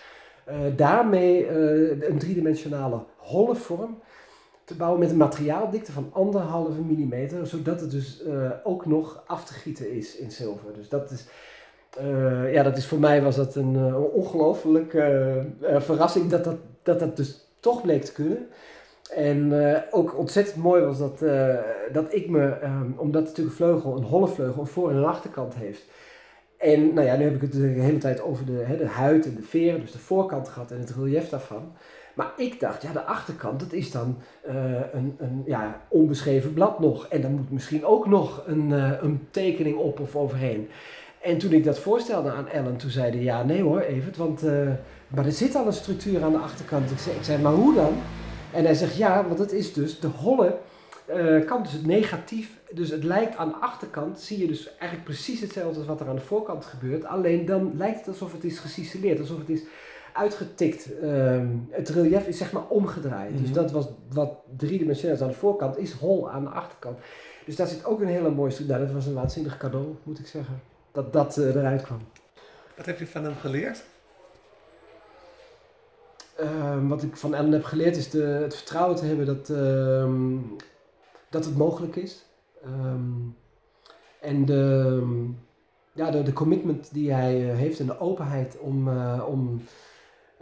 daarmee 0.77 1.51
uh, 1.51 2.09
een 2.09 2.19
driedimensionale 2.19 2.99
holle 3.17 3.55
vorm 3.55 3.99
te 4.65 4.75
bouwen 4.75 5.01
met 5.01 5.11
een 5.11 5.17
materiaaldikte 5.17 5.93
van 5.93 6.11
anderhalve 6.13 6.81
millimeter, 6.81 7.47
zodat 7.47 7.81
het 7.81 7.91
dus 7.91 8.23
uh, 8.27 8.51
ook 8.65 8.87
nog 8.87 9.23
af 9.27 9.45
te 9.45 9.53
gieten 9.53 9.93
is 9.93 10.17
in 10.17 10.31
zilver. 10.31 10.73
Dus 10.75 10.89
dat 10.89 11.11
is, 11.11 11.27
ja, 12.53 12.63
dat 12.63 12.77
is 12.77 12.87
voor 12.87 12.99
mij 12.99 13.23
was 13.23 13.37
dat 13.37 13.55
een, 13.55 13.95
ongelooflijke 13.95 15.45
verrassing 15.61 16.31
dat 16.31 16.45
dat, 16.45 16.57
dat 16.83 16.99
dat 16.99 17.17
dus 17.17 17.49
toch 17.61 17.83
bleek 17.83 18.05
te 18.05 18.13
kunnen. 18.13 18.49
En 19.15 19.53
ook 19.91 20.19
ontzettend 20.19 20.57
mooi 20.57 20.83
was 20.83 20.99
dat, 20.99 21.19
dat 21.93 22.15
ik 22.15 22.29
me, 22.29 22.63
um, 22.63 22.95
omdat 22.97 23.25
natuurlijk 23.25 23.57
vleugel, 23.57 23.97
een 23.97 24.05
holle 24.05 24.29
vleugel, 24.29 24.61
een 24.61 24.67
voor- 24.67 24.91
en 24.91 24.97
een 24.97 25.05
achterkant 25.05 25.55
heeft, 25.55 25.83
en 26.61 26.95
nou 26.95 27.07
ja, 27.07 27.17
nu 27.17 27.25
heb 27.25 27.35
ik 27.35 27.41
het 27.41 27.53
de 27.53 27.67
hele 27.67 27.99
tijd 27.99 28.23
over 28.23 28.47
de, 28.47 28.63
hè, 28.67 28.77
de 28.77 28.87
huid 28.87 29.27
en 29.27 29.35
de 29.35 29.43
veren, 29.43 29.81
dus 29.81 29.93
de 29.93 29.99
voorkant 29.99 30.49
gehad 30.49 30.71
en 30.71 30.79
het 30.79 30.95
relief 30.99 31.29
daarvan. 31.29 31.73
Maar 32.15 32.33
ik 32.37 32.61
dacht, 32.61 32.83
ja, 32.83 32.93
de 32.93 33.03
achterkant, 33.03 33.61
dat 33.61 33.73
is 33.73 33.91
dan 33.91 34.17
uh, 34.49 34.55
een, 34.93 35.15
een 35.19 35.43
ja, 35.47 35.81
onbeschreven 35.89 36.53
blad 36.53 36.81
nog. 36.81 37.07
En 37.07 37.21
dan 37.21 37.33
moet 37.33 37.51
misschien 37.51 37.85
ook 37.85 38.07
nog 38.07 38.43
een, 38.47 38.71
uh, 38.71 38.93
een 39.01 39.27
tekening 39.31 39.77
op 39.77 40.01
of 40.01 40.17
overheen. 40.17 40.69
En 41.23 41.39
toen 41.39 41.53
ik 41.53 41.65
dat 41.65 41.79
voorstelde 41.79 42.31
aan 42.31 42.49
Ellen, 42.49 42.77
toen 42.77 42.91
zeiden 42.91 43.23
ja, 43.23 43.43
nee 43.43 43.63
hoor, 43.63 43.81
Evert, 43.81 44.17
want 44.17 44.45
uh, 44.45 44.71
maar 45.09 45.27
er 45.27 45.33
zit 45.33 45.55
al 45.55 45.67
een 45.67 45.73
structuur 45.73 46.23
aan 46.23 46.33
de 46.33 46.39
achterkant. 46.39 46.91
Ik 46.91 46.99
zei, 46.99 47.17
ik 47.17 47.25
zei, 47.25 47.43
maar 47.43 47.53
hoe 47.53 47.75
dan? 47.75 47.93
En 48.53 48.65
hij 48.65 48.75
zegt, 48.75 48.97
ja, 48.97 49.27
want 49.27 49.39
het 49.39 49.53
is 49.53 49.73
dus 49.73 50.01
de 50.01 50.07
holle 50.07 50.57
uh, 51.15 51.47
kant, 51.47 51.65
dus 51.65 51.73
het 51.73 51.87
negatief. 51.87 52.59
Dus 52.73 52.91
het 52.91 53.05
lijkt 53.05 53.37
aan 53.37 53.49
de 53.49 53.55
achterkant, 53.55 54.21
zie 54.21 54.39
je 54.39 54.47
dus 54.47 54.69
eigenlijk 54.69 55.05
precies 55.05 55.41
hetzelfde 55.41 55.79
als 55.79 55.87
wat 55.87 56.01
er 56.01 56.09
aan 56.09 56.15
de 56.15 56.21
voorkant 56.21 56.65
gebeurt. 56.65 57.05
Alleen 57.05 57.45
dan 57.45 57.73
lijkt 57.77 57.99
het 57.99 58.09
alsof 58.09 58.33
het 58.33 58.45
is 58.45 58.59
geciceleerd, 58.59 59.21
alsof 59.21 59.39
het 59.39 59.49
is 59.49 59.63
uitgetikt. 60.13 60.89
Uh, 61.03 61.41
het 61.71 61.89
relief 61.89 62.27
is 62.27 62.39
zeg 62.39 62.53
maar 62.53 62.67
omgedraaid. 62.69 63.39
Dus 63.39 63.49
mhm. 63.49 63.53
dat 63.53 63.71
was 63.71 63.89
wat 64.13 64.33
driedimensionaal 64.57 65.17
is 65.17 65.23
aan 65.23 65.29
de 65.29 65.35
voorkant, 65.35 65.79
is 65.79 65.93
hol 65.93 66.31
aan 66.31 66.45
de 66.45 66.51
achterkant. 66.51 66.99
Dus 67.47 67.57
daar 67.57 67.67
zit 67.67 67.85
ook 67.85 68.01
een 68.01 68.07
hele 68.07 68.31
mooie 68.31 68.51
stuk. 68.51 68.67
Nou, 68.67 68.85
dat 68.85 68.93
was 68.93 69.07
een 69.07 69.15
waanzinnig 69.15 69.57
cadeau, 69.57 69.95
moet 70.03 70.19
ik 70.19 70.27
zeggen. 70.27 70.61
Dat 70.93 71.13
dat 71.13 71.39
uh, 71.39 71.55
eruit 71.55 71.83
kwam. 71.83 72.01
Wat 72.77 72.87
heb 72.87 72.99
je 72.99 73.07
van 73.07 73.25
hem 73.25 73.35
geleerd? 73.35 73.85
Uh, 76.41 76.89
wat 76.89 77.03
ik 77.03 77.17
van 77.17 77.35
Ellen 77.35 77.53
heb 77.53 77.65
geleerd 77.65 77.97
is 77.97 78.11
de, 78.11 78.23
het 78.23 78.57
vertrouwen 78.57 78.97
te 78.97 79.05
hebben 79.05 79.27
dat, 79.27 79.49
uh, 79.49 79.59
dat 81.31 81.45
het 81.45 81.57
mogelijk 81.57 81.97
is. 81.97 82.25
Um, 82.67 83.37
en 84.21 84.45
de, 84.45 85.03
ja, 85.93 86.11
de, 86.11 86.23
de, 86.23 86.33
commitment 86.33 86.93
die 86.93 87.13
hij 87.13 87.51
eh, 87.51 87.57
heeft 87.57 87.81
en 87.81 87.87
de 87.87 88.01
openheid 88.01 88.59
om, 88.59 88.89
uh, 88.89 89.25
om 89.29 89.61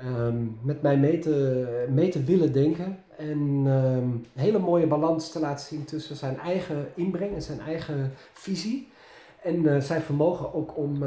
um, 0.05 0.59
met 0.63 0.83
mij 0.83 0.99
mee 0.99 1.19
te, 1.19 1.87
mee 1.91 2.09
te 2.09 2.25
willen 2.25 2.53
denken. 2.53 2.99
En 3.17 3.39
een 3.65 4.27
hele 4.35 4.59
mooie 4.59 4.87
balans 4.87 5.31
te 5.33 5.41
laten 5.41 5.67
zien 5.67 5.85
tussen 5.85 6.17
zijn 6.17 6.39
eigen 6.39 6.89
inbreng 6.95 7.35
en 7.35 7.43
zijn 7.43 7.61
eigen 7.61 8.13
visie. 8.33 8.89
En 9.43 9.63
uh, 9.63 9.81
zijn 9.81 10.03
vermogen 10.03 10.55
ook 10.55 10.77
om, 10.77 11.03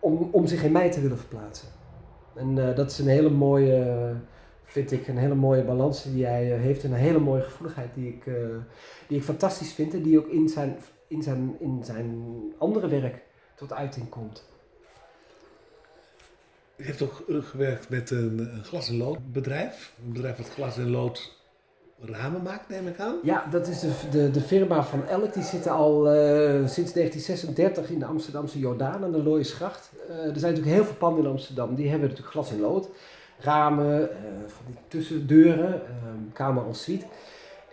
om, 0.00 0.28
om 0.32 0.46
zich 0.46 0.64
in 0.64 0.72
mij 0.72 0.90
te 0.90 1.00
willen 1.00 1.18
verplaatsen. 1.18 1.68
En 2.34 2.54
dat 2.54 2.90
is 2.90 2.98
een 2.98 3.08
hele 3.08 3.30
mooie 3.30 4.14
vind 4.72 4.92
ik 4.92 5.08
een 5.08 5.16
hele 5.16 5.34
mooie 5.34 5.62
balans 5.62 6.02
die 6.02 6.24
hij 6.24 6.54
eh, 6.54 6.60
heeft. 6.60 6.84
En 6.84 6.92
een 6.92 6.98
hele 6.98 7.18
mooie 7.18 7.42
gevoeligheid 7.42 7.94
die 7.94 8.08
ik, 8.08 8.26
uh, 8.26 8.34
die 9.08 9.18
ik 9.18 9.24
fantastisch 9.24 9.72
vind. 9.72 9.94
En 9.94 10.02
die 10.02 10.18
ook 10.18 10.28
in 10.28 10.48
zijn, 10.48 10.76
in, 11.08 11.22
zijn, 11.22 11.56
in 11.60 11.84
zijn 11.84 12.24
andere 12.58 12.88
werk 12.88 13.22
tot 13.54 13.72
uiting 13.72 14.08
komt. 14.08 14.44
Je 16.76 16.84
hebt 16.84 17.02
ook 17.02 17.24
gewerkt 17.28 17.88
met 17.88 18.10
een, 18.10 18.48
glas- 18.62 18.88
en 18.88 18.96
loodbedrijf. 18.96 19.92
Een 20.04 20.12
bedrijf 20.12 20.36
dat 20.36 20.48
glas 20.48 20.78
en 20.78 20.90
lood 20.90 21.40
ramen 22.00 22.42
maakt, 22.42 22.68
neem 22.68 22.86
ik 22.86 22.98
aan. 22.98 23.14
Ja, 23.22 23.46
dat 23.50 23.68
is 23.68 23.80
de, 23.80 23.92
de, 24.10 24.30
de 24.30 24.40
firma 24.40 24.84
van 24.84 25.06
Elk. 25.08 25.34
Die 25.34 25.42
zitten 25.42 25.72
al 25.72 26.06
uh, 26.06 26.68
sinds 26.68 26.92
1936 26.92 27.90
in 27.90 27.98
de 27.98 28.04
Amsterdamse 28.04 28.58
Jordaan 28.58 29.04
aan 29.04 29.12
de 29.12 29.22
Looijesgracht. 29.22 29.90
Uh, 30.08 30.16
er 30.16 30.38
zijn 30.38 30.54
natuurlijk 30.54 30.76
heel 30.76 30.84
veel 30.84 30.94
panden 30.94 31.24
in 31.24 31.30
Amsterdam. 31.30 31.74
Die 31.74 31.88
hebben 31.88 32.08
natuurlijk 32.08 32.34
glas 32.34 32.50
en 32.50 32.60
lood 32.60 32.88
ramen, 33.42 34.10
eh, 34.10 34.16
van 34.46 34.64
die 34.66 34.76
tussendeuren, 34.88 35.72
ehm, 35.74 36.32
kamer 36.32 36.66
en 36.66 36.74
suite. 36.74 37.04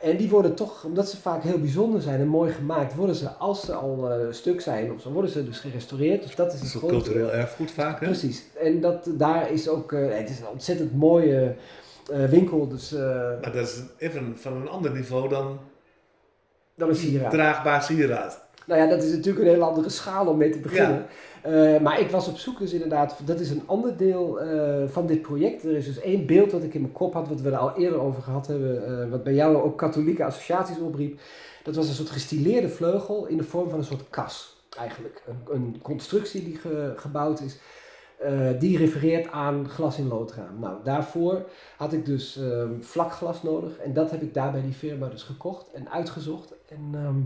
En 0.02 0.18
die 0.18 0.30
worden 0.30 0.56
toch, 0.56 0.84
omdat 0.84 1.10
ze 1.10 1.18
vaak 1.18 1.44
heel 1.44 1.60
bijzonder 1.60 2.02
zijn 2.02 2.20
en 2.20 2.28
mooi 2.28 2.52
gemaakt, 2.52 2.96
worden 2.96 3.16
ze, 3.16 3.30
als 3.30 3.62
ze 3.66 3.74
al 3.74 4.12
eh, 4.12 4.18
stuk 4.32 4.62
zijn, 4.62 4.92
of 4.94 5.02
zo, 5.02 5.12
worden 5.12 5.32
ze 5.32 5.46
dus 5.46 5.60
gerestaureerd. 5.60 6.22
Dus 6.24 6.36
dat 6.36 6.48
is 6.48 6.52
Dat 6.54 6.62
een 6.62 6.66
is 6.68 6.74
grote- 6.76 6.94
cultureel 6.94 7.32
erfgoed 7.32 7.72
vaak, 7.72 8.00
hè? 8.00 8.06
Precies. 8.06 8.44
En 8.62 8.82
dat, 8.82 9.06
daar 9.10 9.52
is 9.52 9.68
ook, 9.70 9.92
eh, 9.94 10.18
het 10.18 10.30
is 10.30 10.40
een 10.40 10.48
ontzettend 10.48 10.96
mooie 10.96 11.56
winkel, 12.30 12.68
dus 12.68 12.92
Maar 12.92 13.52
dat 13.52 13.56
is 13.68 13.80
even 13.98 14.34
van 14.38 14.54
een 14.54 14.70
ander 14.70 14.92
niveau 14.92 15.30
dan 15.30 15.60
dat 16.76 16.90
is 16.90 17.02
hier. 17.02 17.30
draagbaar 17.30 17.84
sieraad. 17.84 18.48
Nou 18.66 18.82
ja, 18.82 18.88
dat 18.88 19.04
is 19.04 19.12
natuurlijk 19.12 19.46
een 19.46 19.52
hele 19.52 19.64
andere 19.66 19.90
schaal 19.90 20.28
om 20.28 20.38
mee 20.38 20.50
te 20.50 20.60
beginnen. 20.60 21.06
Eh, 21.43 21.79
maar 21.79 22.00
ik 22.00 22.10
was 22.10 22.27
op 22.27 22.38
zoek 22.38 22.60
dus 22.60 22.74
inderdaad, 22.74 23.19
dat 23.25 23.39
is 23.39 23.50
een 23.50 23.63
ander 23.65 23.98
deel 23.98 24.39
eh, 24.41 24.88
van 24.88 25.05
dit 25.08 25.22
project. 25.22 25.63
Er 25.63 25.75
is 25.75 25.86
dus 25.86 26.00
één 26.00 26.25
beeld 26.25 26.51
wat 26.51 26.63
ik 26.63 26.74
in 26.74 26.81
mijn 26.81 26.93
kop 26.93 27.13
had, 27.13 27.27
wat 27.27 27.41
we 27.41 27.50
er 27.50 27.58
al 27.58 27.77
eerder 27.77 28.00
over 28.00 28.22
gehad 28.22 28.48
hebben, 28.48 28.86
eh, 29.03 29.10
wat 29.10 29.24
bij 29.24 29.34
jou 29.34 29.55
ook 29.55 29.77
katholieke 29.77 30.24
associaties 30.25 30.79
opriep. 30.79 31.19
Dat 31.63 31.75
was 31.75 31.88
een 31.88 31.93
soort 31.93 32.10
gestileerde 32.10 32.69
vleugel 32.69 33.25
in 33.25 33.38
de 33.38 33.43
vorm 33.43 33.69
van 33.69 33.79
een 33.79 33.86
soort 33.86 34.10
kas, 34.10 34.55
eigenlijk. 34.77 35.24
Een, 35.27 35.55
een 35.55 35.79
constructie 35.81 36.43
die 36.43 36.55
ge- 36.58 36.93
gebouwd 36.96 37.39
is, 37.41 37.58
die 38.60 38.77
refereert 38.77 39.31
aan 39.31 39.69
glas 39.69 39.98
in 39.98 40.08
loodraam. 40.08 40.60
Nou, 40.60 40.75
daarvoor 40.84 41.46
had 41.77 41.93
ik 41.93 42.05
dus 42.05 42.38
ehm, 42.38 42.69
vlak 42.81 43.12
glas 43.12 43.43
nodig 43.43 43.77
en 43.77 43.93
dat 43.93 44.12
heb 44.12 44.22
ik 44.22 44.34
daar 44.34 44.51
bij 44.51 44.62
die 44.62 44.74
firma 44.74 45.08
dus 45.08 45.24
gekocht 45.24 45.72
en 45.74 45.91
uitgezocht. 45.91 46.53
En 46.67 46.89
ehm, 46.93 47.19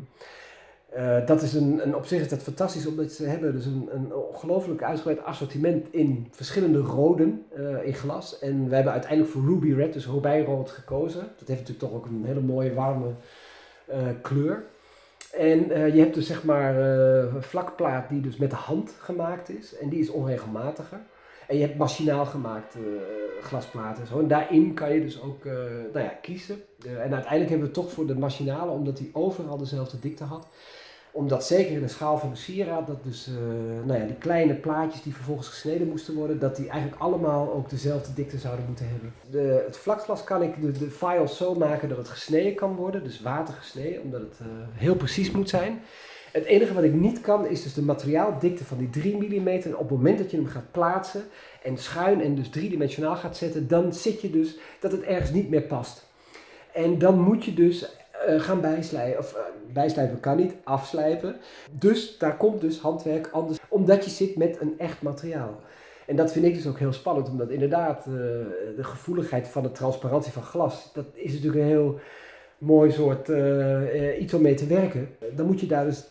eh, 0.94 1.26
dat 1.26 1.42
is 1.42 1.54
een, 1.54 1.80
een, 1.84 1.96
op 1.96 2.06
zich 2.06 2.22
is 2.22 2.30
dat 2.30 2.42
fantastisch, 2.42 2.88
omdat 2.88 3.12
ze 3.12 3.26
hebben 3.26 3.54
dus 3.54 3.66
een, 3.66 3.90
een 3.92 4.14
ongelooflijk 4.14 4.84
uitgebreid 4.84 5.24
assortiment 5.24 5.88
in 5.92 6.28
verschillende 6.32 6.80
roden 6.80 7.46
eh, 7.56 7.86
in 7.86 7.94
glas. 7.94 8.40
En 8.40 8.70
we 8.70 8.76
hebben 8.76 8.94
uiteindelijk 8.94 9.32
voor 9.32 9.46
Ruby 9.46 9.74
Red, 9.74 9.94
dus 9.94 10.06
robijnrood, 10.06 10.72
gekozen. 10.72 11.22
Dat 11.38 11.48
heeft 11.48 11.60
natuurlijk 11.60 11.80
toch 11.80 11.94
ook 11.94 12.06
een 12.06 12.24
hele 12.26 12.42
mooie 12.42 12.74
warme 12.74 13.12
eh, 13.86 13.98
kleur. 14.22 14.64
En 15.32 15.68
je 15.94 16.00
hebt 16.00 16.14
dus 16.14 16.28
zeg 16.28 16.44
maar 16.44 16.76
een 16.76 17.44
vlakplaat 17.44 18.10
die 18.10 18.22
dus 18.22 18.38
met 18.38 18.50
de 18.50 18.56
hand 18.56 18.96
gemaakt 19.00 19.50
is. 19.50 19.78
En 19.78 19.90
die 19.90 20.00
is 20.00 20.10
onregelmatiger. 20.10 21.00
En 21.48 21.58
je 21.58 21.62
hebt 21.62 21.78
machinaal 21.78 22.26
gemaakt 22.26 22.76
glasplaten 23.42 24.02
en 24.02 24.08
zo. 24.08 24.20
En 24.20 24.28
daarin 24.28 24.74
kan 24.74 24.94
je 24.94 25.02
dus 25.02 25.22
ook 25.22 25.44
nou 25.94 26.06
ja, 26.06 26.18
kiezen. 26.22 26.56
En 26.86 27.14
uiteindelijk 27.14 27.50
hebben 27.50 27.68
we 27.68 27.74
toch 27.74 27.92
voor 27.92 28.08
de 28.08 28.16
machinale, 28.16 28.72
omdat 28.72 28.98
die 28.98 29.10
overal 29.14 29.58
dezelfde 29.58 30.00
dikte 30.00 30.24
had. 30.24 30.48
Omdat 31.16 31.46
zeker 31.46 31.72
in 31.72 31.82
de 31.82 31.88
schaal 31.88 32.18
van 32.18 32.30
de 32.30 32.36
sieraad, 32.36 32.88
dat 32.88 33.04
dus 33.04 33.28
eh, 33.28 33.34
nou 33.86 34.00
ja, 34.00 34.06
die 34.06 34.16
kleine 34.16 34.54
plaatjes 34.54 35.02
die 35.02 35.14
vervolgens 35.14 35.48
gesneden 35.48 35.88
moesten 35.88 36.14
worden, 36.14 36.40
dat 36.40 36.56
die 36.56 36.70
eigenlijk 36.70 37.02
allemaal 37.02 37.54
ook 37.54 37.70
dezelfde 37.70 38.14
dikte 38.14 38.38
zouden 38.38 38.66
moeten 38.66 38.88
hebben. 38.90 39.14
De, 39.32 39.64
het 39.66 39.78
vlakglas 39.78 40.24
kan 40.24 40.42
ik 40.42 40.62
de, 40.62 40.72
de 40.72 40.90
files 40.90 41.38
zo 41.38 41.56
maken 41.56 41.90
dat 41.90 41.98
het 41.98 42.08
gesneden 42.08 42.56
kan 42.56 42.76
worden, 42.76 43.04
dus 43.04 43.22
watergesneden, 43.22 44.02
omdat 44.02 44.22
het 44.22 44.40
eh, 44.40 44.48
heel 44.74 44.96
precies 44.96 45.32
moet 45.32 45.50
zijn. 45.50 45.82
Het 46.32 46.44
enige 46.44 46.74
wat 46.74 46.84
ik 46.84 46.94
niet 46.94 47.22
kan 47.22 47.48
is 47.48 47.64
dus 47.64 47.74
de 47.74 47.82
materiaaldikte 47.82 48.66
van 48.66 48.78
die 48.78 48.90
3 48.90 49.18
mm. 49.18 49.48
Op 49.50 49.64
het 49.64 49.90
moment 49.90 50.18
dat 50.18 50.32
je 50.32 50.38
hem 50.38 50.48
gaat 50.48 50.72
plaatsen 50.72 51.24
en 51.64 51.78
schuin 51.78 52.22
en 52.22 52.36
dus 52.36 52.50
driedimensionaal 52.50 53.16
gaat 53.16 53.38
zetten, 53.38 53.68
dan 53.68 53.94
zit 53.94 54.22
je 54.22 54.30
dus 54.30 54.58
dat 54.80 54.92
het 54.92 55.02
ergens 55.02 55.32
niet 55.32 55.50
meer 55.50 55.62
past. 55.62 56.06
En 56.72 56.98
dan 56.98 57.20
moet 57.20 57.46
je 57.46 57.54
dus 57.54 57.86
eh, 58.26 58.40
gaan 58.40 58.62
bijslijpen, 58.62 59.20
of 59.20 59.34
eh, 59.34 59.42
bijslijpen 59.74 60.20
kan 60.20 60.38
niet, 60.38 60.54
afslijpen. 60.64 61.36
Dus 61.72 62.18
daar 62.18 62.38
komt 62.38 62.62
dus 62.62 62.80
handwerk 62.80 63.30
anders, 63.32 63.60
omdat 63.68 64.06
je 64.06 64.12
zit 64.12 64.36
met 64.36 64.58
een 64.62 64.74
echt 64.78 65.02
materiaal. 65.02 65.60
En 66.06 66.16
dat 66.16 66.32
vind 66.32 66.46
ik 66.46 66.54
dus 66.54 66.68
ook 66.68 66.80
heel 66.80 66.94
spannend, 66.94 67.30
omdat 67.30 67.50
inderdaad 67.50 67.98
eh, 67.98 68.14
de 68.76 68.84
gevoeligheid 68.84 69.48
van 69.48 69.64
de 69.64 69.72
transparantie 69.72 70.32
van 70.32 70.44
glas, 70.44 70.90
dat 70.94 71.06
is 71.14 71.34
natuurlijk 71.34 71.62
een 71.62 71.70
heel 71.70 72.00
mooi 72.58 72.92
soort 72.92 73.32
iets 74.20 74.34
om 74.34 74.42
mee 74.42 74.54
te 74.54 74.68
werken. 74.68 75.10
Dan 75.36 75.46
moet 75.46 75.60
je 75.60 75.68
daar 75.68 75.86
dus 75.86 76.04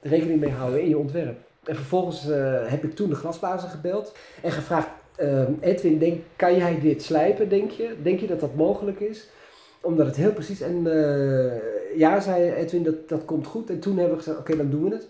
rekening 0.00 0.40
mee 0.40 0.50
houden 0.50 0.82
in 0.82 0.88
je 0.88 0.98
ontwerp. 0.98 1.38
En 1.64 1.74
vervolgens 1.74 2.24
heb 2.66 2.84
ik 2.84 2.94
toen 2.94 3.08
de 3.08 3.14
glasblazer 3.14 3.68
gebeld 3.68 4.16
en 4.42 4.52
gevraagd, 4.52 4.88
ehm, 5.16 5.52
Edwin, 5.60 5.98
denk, 5.98 6.22
kan 6.36 6.56
jij 6.56 6.80
dit 6.80 7.02
slijpen, 7.02 7.48
denk 7.48 7.70
je? 7.70 7.94
Denk 8.02 8.20
je 8.20 8.26
dat 8.26 8.40
dat 8.40 8.54
mogelijk 8.54 9.00
is? 9.00 9.28
Omdat 9.84 10.06
het 10.06 10.16
heel 10.16 10.32
precies, 10.32 10.60
en 10.60 10.86
eh, 10.86 11.98
ja, 11.98 12.20
zei 12.20 12.52
Edwin, 12.52 12.82
dat, 12.82 13.08
dat 13.08 13.24
komt 13.24 13.46
goed. 13.46 13.70
En 13.70 13.80
toen 13.80 13.96
hebben 13.96 14.16
we 14.16 14.22
gezegd, 14.22 14.38
oké, 14.38 14.56
dan 14.56 14.70
doen 14.70 14.84
we 14.88 14.94
het. 14.94 15.08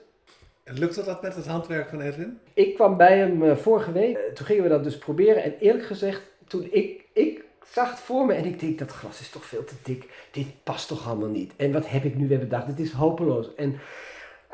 En 0.65 0.79
lukte 0.79 1.05
dat 1.05 1.23
met 1.23 1.37
het 1.37 1.47
handwerk 1.47 1.89
van 1.89 2.01
Edwin? 2.01 2.39
Ik 2.55 2.75
kwam 2.75 2.97
bij 2.97 3.19
hem 3.19 3.43
eh, 3.43 3.57
vorige 3.57 3.93
week. 3.93 4.17
Eh, 4.17 4.33
toen 4.33 4.47
gingen 4.47 4.63
we 4.63 4.69
dat 4.69 4.85
dus 4.85 4.99
proberen. 4.99 5.43
En 5.43 5.55
eerlijk 5.59 5.85
gezegd, 5.85 6.23
toen 6.47 6.69
ik, 6.71 7.05
ik 7.13 7.45
zag 7.73 7.91
het 7.91 7.99
voor 7.99 8.27
me 8.27 8.35
en 8.35 8.45
ik 8.45 8.61
denk, 8.61 8.79
dat 8.79 8.91
glas 8.91 9.21
is 9.21 9.31
toch 9.31 9.45
veel 9.45 9.65
te 9.65 9.75
dik. 9.83 10.29
Dit 10.31 10.47
past 10.63 10.89
toch 10.89 11.09
allemaal 11.09 11.29
niet. 11.29 11.53
En 11.57 11.73
wat 11.73 11.89
heb 11.89 12.05
ik 12.05 12.17
nu 12.17 12.29
weer 12.29 12.39
bedacht? 12.39 12.67
Dit 12.67 12.79
is 12.79 12.93
hopeloos. 12.93 13.55
En 13.55 13.79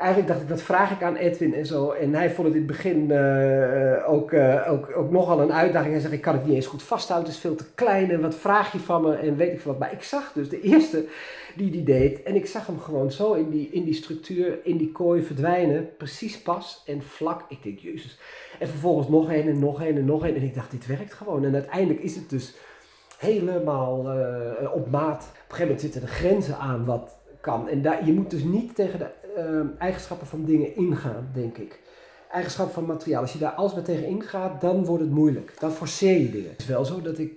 eigenlijk 0.01 0.27
dacht 0.27 0.41
ik, 0.41 0.49
wat 0.49 0.61
vraag 0.61 0.91
ik 0.91 1.03
aan 1.03 1.15
Edwin 1.15 1.53
en 1.53 1.65
zo. 1.65 1.91
En 1.91 2.13
hij 2.13 2.31
vond 2.31 2.47
het 2.47 2.55
in 2.55 2.63
het 2.63 2.71
begin 2.71 3.11
eh, 3.11 4.09
ook, 4.09 4.31
eh, 4.31 4.71
ook, 4.71 4.97
ook 4.97 5.11
nogal 5.11 5.41
een 5.41 5.53
uitdaging. 5.53 5.91
Hij 5.91 6.01
zegt, 6.01 6.13
ik 6.13 6.21
kan 6.21 6.33
het 6.35 6.45
niet 6.45 6.55
eens 6.55 6.67
goed 6.67 6.83
vasthouden. 6.83 7.27
Het 7.27 7.37
is 7.37 7.43
veel 7.43 7.55
te 7.55 7.73
klein. 7.75 8.11
En 8.11 8.21
wat 8.21 8.35
vraag 8.35 8.71
je 8.71 8.79
van 8.79 9.01
me? 9.01 9.15
En 9.15 9.35
weet 9.35 9.51
ik 9.51 9.59
veel 9.59 9.71
wat. 9.71 9.79
Maar 9.79 9.91
ik 9.91 10.03
zag 10.03 10.31
dus 10.33 10.49
de 10.49 10.61
eerste 10.61 11.05
die 11.55 11.71
die 11.71 11.83
deed. 11.83 12.23
En 12.23 12.35
ik 12.35 12.45
zag 12.45 12.67
hem 12.67 12.79
gewoon 12.79 13.11
zo 13.11 13.33
in 13.33 13.49
die, 13.49 13.69
in 13.71 13.83
die 13.83 13.93
structuur, 13.93 14.59
in 14.63 14.77
die 14.77 14.91
kooi 14.91 15.21
verdwijnen. 15.21 15.89
Precies 15.97 16.41
pas 16.41 16.83
en 16.85 17.01
vlak. 17.01 17.45
Ik 17.47 17.63
denk, 17.63 17.79
jezus. 17.79 18.19
En 18.59 18.67
vervolgens 18.67 19.07
nog 19.07 19.29
een 19.29 19.47
en 19.47 19.59
nog 19.59 19.81
een 19.81 19.97
en 19.97 20.05
nog 20.05 20.23
een. 20.23 20.35
En 20.35 20.43
ik 20.43 20.55
dacht, 20.55 20.71
dit 20.71 20.85
werkt 20.87 21.13
gewoon. 21.13 21.45
En 21.45 21.53
uiteindelijk 21.53 21.99
is 21.99 22.15
het 22.15 22.29
dus 22.29 22.55
helemaal 23.17 24.09
eh, 24.09 24.73
op 24.73 24.91
maat. 24.91 25.23
Op 25.23 25.29
een 25.29 25.55
gegeven 25.55 25.61
moment 25.61 25.81
zitten 25.81 26.01
er 26.01 26.07
grenzen 26.07 26.57
aan 26.57 26.85
wat 26.85 27.19
kan. 27.41 27.69
En 27.69 27.81
daar, 27.81 28.05
je 28.05 28.13
moet 28.13 28.29
dus 28.29 28.43
niet 28.43 28.75
tegen 28.75 28.99
de 28.99 29.09
eh, 29.47 29.81
eigenschappen 29.81 30.27
van 30.27 30.45
dingen 30.45 30.75
ingaan, 30.75 31.29
denk 31.33 31.57
ik. 31.57 31.79
Eigenschappen 32.31 32.73
van 32.73 32.85
materiaal. 32.85 33.21
Als 33.21 33.33
je 33.33 33.39
daar 33.39 33.51
alsmaar 33.51 33.83
tegen 33.83 34.05
ingaat, 34.05 34.61
dan 34.61 34.85
wordt 34.85 35.03
het 35.03 35.11
moeilijk. 35.11 35.53
Dan 35.59 35.71
forceer 35.71 36.19
je 36.19 36.31
dingen. 36.31 36.49
Het 36.49 36.59
is 36.59 36.65
wel 36.65 36.85
zo 36.85 37.01
dat 37.01 37.17
ik, 37.17 37.33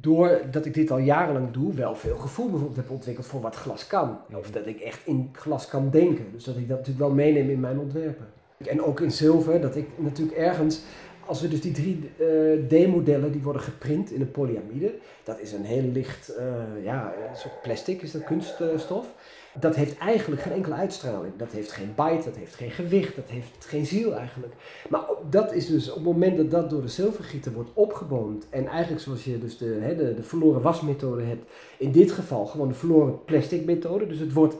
doordat 0.00 0.64
ik 0.64 0.74
dit 0.74 0.90
al 0.90 0.98
jarenlang 0.98 1.50
doe, 1.50 1.74
wel 1.74 1.94
veel 1.94 2.16
gevoel 2.16 2.46
bijvoorbeeld 2.50 2.76
heb 2.76 2.90
ontwikkeld 2.90 3.26
voor 3.26 3.40
wat 3.40 3.56
glas 3.56 3.86
kan. 3.86 4.18
Of 4.34 4.50
dat 4.50 4.66
ik 4.66 4.80
echt 4.80 5.00
in 5.06 5.30
glas 5.32 5.68
kan 5.68 5.90
denken. 5.90 6.24
Dus 6.32 6.44
dat 6.44 6.56
ik 6.56 6.68
dat 6.68 6.78
natuurlijk 6.78 7.06
wel 7.06 7.14
meeneem 7.14 7.50
in 7.50 7.60
mijn 7.60 7.78
ontwerpen. 7.78 8.26
En 8.66 8.82
ook 8.82 9.00
in 9.00 9.10
zilver, 9.10 9.60
dat 9.60 9.76
ik 9.76 9.88
natuurlijk 9.96 10.36
ergens 10.36 10.80
als 11.26 11.40
we 11.40 11.48
dus 11.48 11.60
die 11.60 11.72
drie 11.72 12.10
eh, 12.18 12.84
D-modellen 12.86 13.32
die 13.32 13.42
worden 13.42 13.62
geprint 13.62 14.10
in 14.10 14.20
een 14.20 14.30
polyamide, 14.30 14.94
dat 15.24 15.40
is 15.40 15.52
een 15.52 15.64
heel 15.64 15.82
licht, 15.82 16.28
eh, 16.28 16.84
ja, 16.84 17.14
een 17.30 17.36
soort 17.36 17.62
plastic, 17.62 18.02
is 18.02 18.10
dat 18.10 18.24
kunststof. 18.24 19.06
Dat 19.60 19.76
heeft 19.76 19.98
eigenlijk 19.98 20.42
geen 20.42 20.52
enkele 20.52 20.74
uitstraling. 20.74 21.32
Dat 21.36 21.52
heeft 21.52 21.72
geen 21.72 21.92
bite, 21.96 22.24
dat 22.24 22.36
heeft 22.36 22.54
geen 22.54 22.70
gewicht, 22.70 23.16
dat 23.16 23.28
heeft 23.28 23.64
geen 23.64 23.86
ziel 23.86 24.14
eigenlijk. 24.14 24.52
Maar 24.88 25.04
dat 25.30 25.52
is 25.52 25.66
dus 25.66 25.88
op 25.88 25.94
het 25.94 26.04
moment 26.04 26.36
dat 26.36 26.50
dat 26.50 26.70
door 26.70 26.82
de 26.82 26.88
zilvergieter 26.88 27.52
wordt 27.52 27.70
opgeboomd 27.74 28.46
en 28.50 28.66
eigenlijk 28.66 29.02
zoals 29.02 29.24
je 29.24 29.38
dus 29.38 29.58
de, 29.58 29.78
hè, 29.80 29.96
de, 29.96 30.14
de 30.14 30.22
verloren 30.22 30.62
wasmethode 30.62 31.22
hebt, 31.22 31.50
in 31.78 31.92
dit 31.92 32.12
geval 32.12 32.46
gewoon 32.46 32.68
de 32.68 32.74
verloren 32.74 33.24
plastic 33.24 33.64
methode. 33.64 34.06
Dus 34.06 34.18
het 34.18 34.32
wordt 34.32 34.56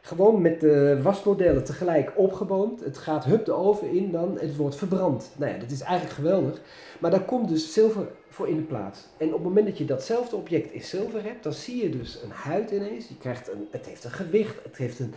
gewoon 0.00 0.40
met 0.40 0.60
de 0.60 1.00
wasmodellen 1.02 1.64
tegelijk 1.64 2.12
opgeboomd. 2.16 2.84
Het 2.84 2.98
gaat 2.98 3.24
hup 3.24 3.44
de 3.44 3.52
oven 3.52 3.90
in 3.90 4.10
dan, 4.10 4.36
het 4.40 4.56
wordt 4.56 4.76
verbrand. 4.76 5.30
Nou 5.36 5.52
ja, 5.52 5.58
dat 5.58 5.70
is 5.70 5.80
eigenlijk 5.80 6.14
geweldig. 6.14 6.60
Maar 7.00 7.10
daar 7.10 7.24
komt 7.24 7.48
dus 7.48 7.72
zilver 7.72 8.06
voor 8.40 8.48
in 8.48 8.56
de 8.56 8.62
plaats. 8.62 9.00
En 9.16 9.26
op 9.26 9.32
het 9.32 9.42
moment 9.42 9.66
dat 9.66 9.78
je 9.78 9.84
datzelfde 9.84 10.36
object 10.36 10.72
in 10.72 10.82
zilver 10.82 11.22
hebt, 11.22 11.42
dan 11.42 11.52
zie 11.52 11.82
je 11.82 11.90
dus 11.90 12.22
een 12.22 12.30
huid 12.30 12.70
ineens. 12.70 13.08
Je 13.08 13.16
krijgt 13.18 13.52
een, 13.52 13.68
het 13.70 13.86
heeft 13.86 14.04
een 14.04 14.10
gewicht, 14.10 14.64
het 14.64 14.76
heeft 14.76 14.98
een, 14.98 15.14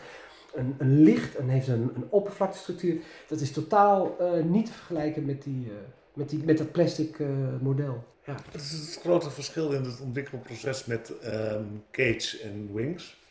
een, 0.54 0.76
een 0.78 1.04
licht, 1.04 1.38
het 1.38 1.48
heeft 1.48 1.68
een, 1.68 1.92
een 1.96 2.08
oppervlaktestructuur. 2.10 3.02
Dat 3.28 3.40
is 3.40 3.52
totaal 3.52 4.18
uh, 4.22 4.44
niet 4.44 4.66
te 4.66 4.72
vergelijken 4.72 5.26
met, 5.26 5.44
die, 5.44 5.66
uh, 5.66 5.74
met, 6.14 6.30
die, 6.30 6.44
met 6.44 6.58
dat 6.58 6.72
plastic 6.72 7.20
uh, 7.20 7.28
model. 7.62 8.04
Ja. 8.26 8.36
Dat 8.52 8.62
is 8.62 8.72
het 8.72 9.00
grote 9.02 9.30
verschil 9.30 9.72
in 9.72 9.84
het 9.84 10.02
ontwikkelproces 10.02 10.86
met 10.86 11.14
um, 11.26 11.84
Cage 11.92 12.40
en 12.40 12.70
Wings. 12.74 13.22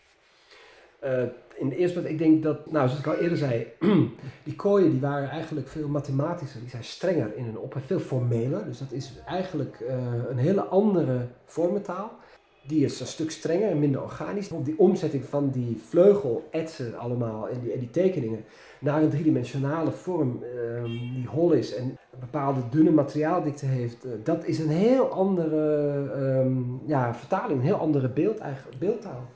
In 1.57 1.69
de 1.69 1.77
eerste 1.77 1.99
plaats, 1.99 2.13
ik 2.13 2.19
denk 2.19 2.43
dat, 2.43 2.71
nou 2.71 2.89
zoals 2.89 3.01
ik 3.01 3.07
al 3.07 3.21
eerder 3.21 3.39
zei, 3.39 3.67
die 4.45 4.57
kooien 4.57 4.91
die 4.91 5.01
waren 5.01 5.31
eigenlijk 5.31 5.69
veel 5.69 5.89
mathematischer, 5.89 6.61
die 6.61 6.71
zijn 6.71 6.85
strenger 6.85 7.37
in 7.37 7.45
hun 7.45 7.59
op 7.59 7.77
veel 7.87 8.01
formeler. 8.01 8.65
Dus 8.65 8.79
dat 8.79 8.93
is 8.93 9.13
eigenlijk 9.27 9.81
uh, 9.81 9.95
een 10.31 10.39
hele 10.39 10.63
andere 10.63 11.27
vormentaal. 11.45 12.13
Die 12.67 12.85
is 12.85 13.01
een 13.01 13.07
stuk 13.07 13.31
strenger 13.31 13.71
en 13.71 13.79
minder 13.79 14.03
organisch. 14.03 14.49
Die 14.63 14.79
omzetting 14.79 15.25
van 15.25 15.51
die 15.51 15.81
vleugel 15.89 16.49
etsen 16.51 16.99
allemaal 16.99 17.49
en 17.49 17.61
die, 17.61 17.73
en 17.73 17.79
die 17.79 17.91
tekeningen 17.91 18.45
naar 18.81 19.03
een 19.03 19.11
driedimensionale 19.11 19.91
vorm 19.91 20.43
uh, 20.43 20.85
die 21.15 21.27
hol 21.27 21.53
is 21.53 21.75
en 21.75 21.85
een 21.85 22.21
bepaalde 22.21 22.61
dunne 22.71 22.91
materiaaldikte 22.91 23.67
heeft, 23.67 24.05
uh, 24.05 24.13
dat 24.25 24.45
is 24.45 24.59
een 24.59 24.69
heel 24.69 25.09
andere 25.09 25.93
um, 26.17 26.81
ja, 26.87 27.15
vertaling, 27.15 27.59
een 27.59 27.67
heel 27.67 27.77
andere 27.77 28.09
beeld, 28.09 28.39
eigenlijk, 28.39 28.79
beeldtaal. 28.79 29.29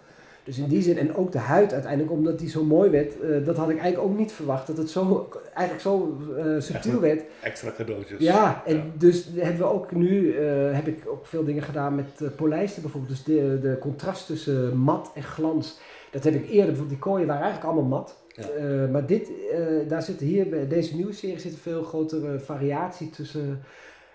Dus 0.46 0.59
in 0.59 0.68
die 0.68 0.82
zin, 0.82 0.98
en 0.98 1.16
ook 1.16 1.32
de 1.32 1.38
huid 1.38 1.72
uiteindelijk, 1.72 2.12
omdat 2.12 2.38
die 2.38 2.48
zo 2.48 2.64
mooi 2.64 2.90
werd, 2.90 3.20
eh, 3.20 3.44
dat 3.44 3.56
had 3.56 3.70
ik 3.70 3.78
eigenlijk 3.78 4.11
ook 4.11 4.18
niet 4.18 4.32
verwacht. 4.32 4.66
Dat 4.66 4.76
het 4.76 4.90
zo, 4.90 5.28
eigenlijk 5.54 5.80
zo 5.80 6.18
eh, 6.37 6.44
subtiel 6.59 7.00
werd. 7.00 7.22
Extra 7.42 7.70
cadeautjes. 7.76 8.20
Ja, 8.20 8.62
en 8.66 8.76
Ja. 8.76 8.82
dus 8.98 9.28
hebben 9.35 9.61
we 9.61 9.72
ook 9.72 9.92
nu, 9.92 10.37
eh, 10.37 10.72
heb 10.72 10.87
ik 10.87 11.02
ook 11.09 11.26
veel 11.26 11.44
dingen 11.44 11.62
gedaan 11.62 11.94
met 11.94 12.37
polijsten 12.37 12.82
bijvoorbeeld. 12.82 13.12
Dus 13.12 13.24
de, 13.24 13.59
de 13.61 13.78
contrast 13.80 14.26
tussen 14.26 14.76
mat 14.76 15.11
en 15.14 15.22
glans. 15.22 15.78
Dat 16.11 16.24
heb 16.24 16.35
ik 16.35 16.44
eerder, 16.44 16.66
bijvoorbeeld 16.66 16.88
die 16.88 16.98
kooien 16.98 17.26
waren 17.26 17.42
eigenlijk 17.42 17.72
allemaal 17.72 17.98
mat. 17.98 18.16
Ja. 18.28 18.87
Maar 18.87 19.06
dit, 19.06 19.30
daar 19.88 20.02
zit 20.02 20.20
hier, 20.20 20.48
bij 20.48 20.68
deze 20.68 20.94
nieuwe 20.94 21.12
serie 21.12 21.38
zit 21.38 21.52
een 21.52 21.59
veel 21.59 21.82
grotere 21.82 22.38
variatie 22.38 23.11
tussen, 23.11 23.62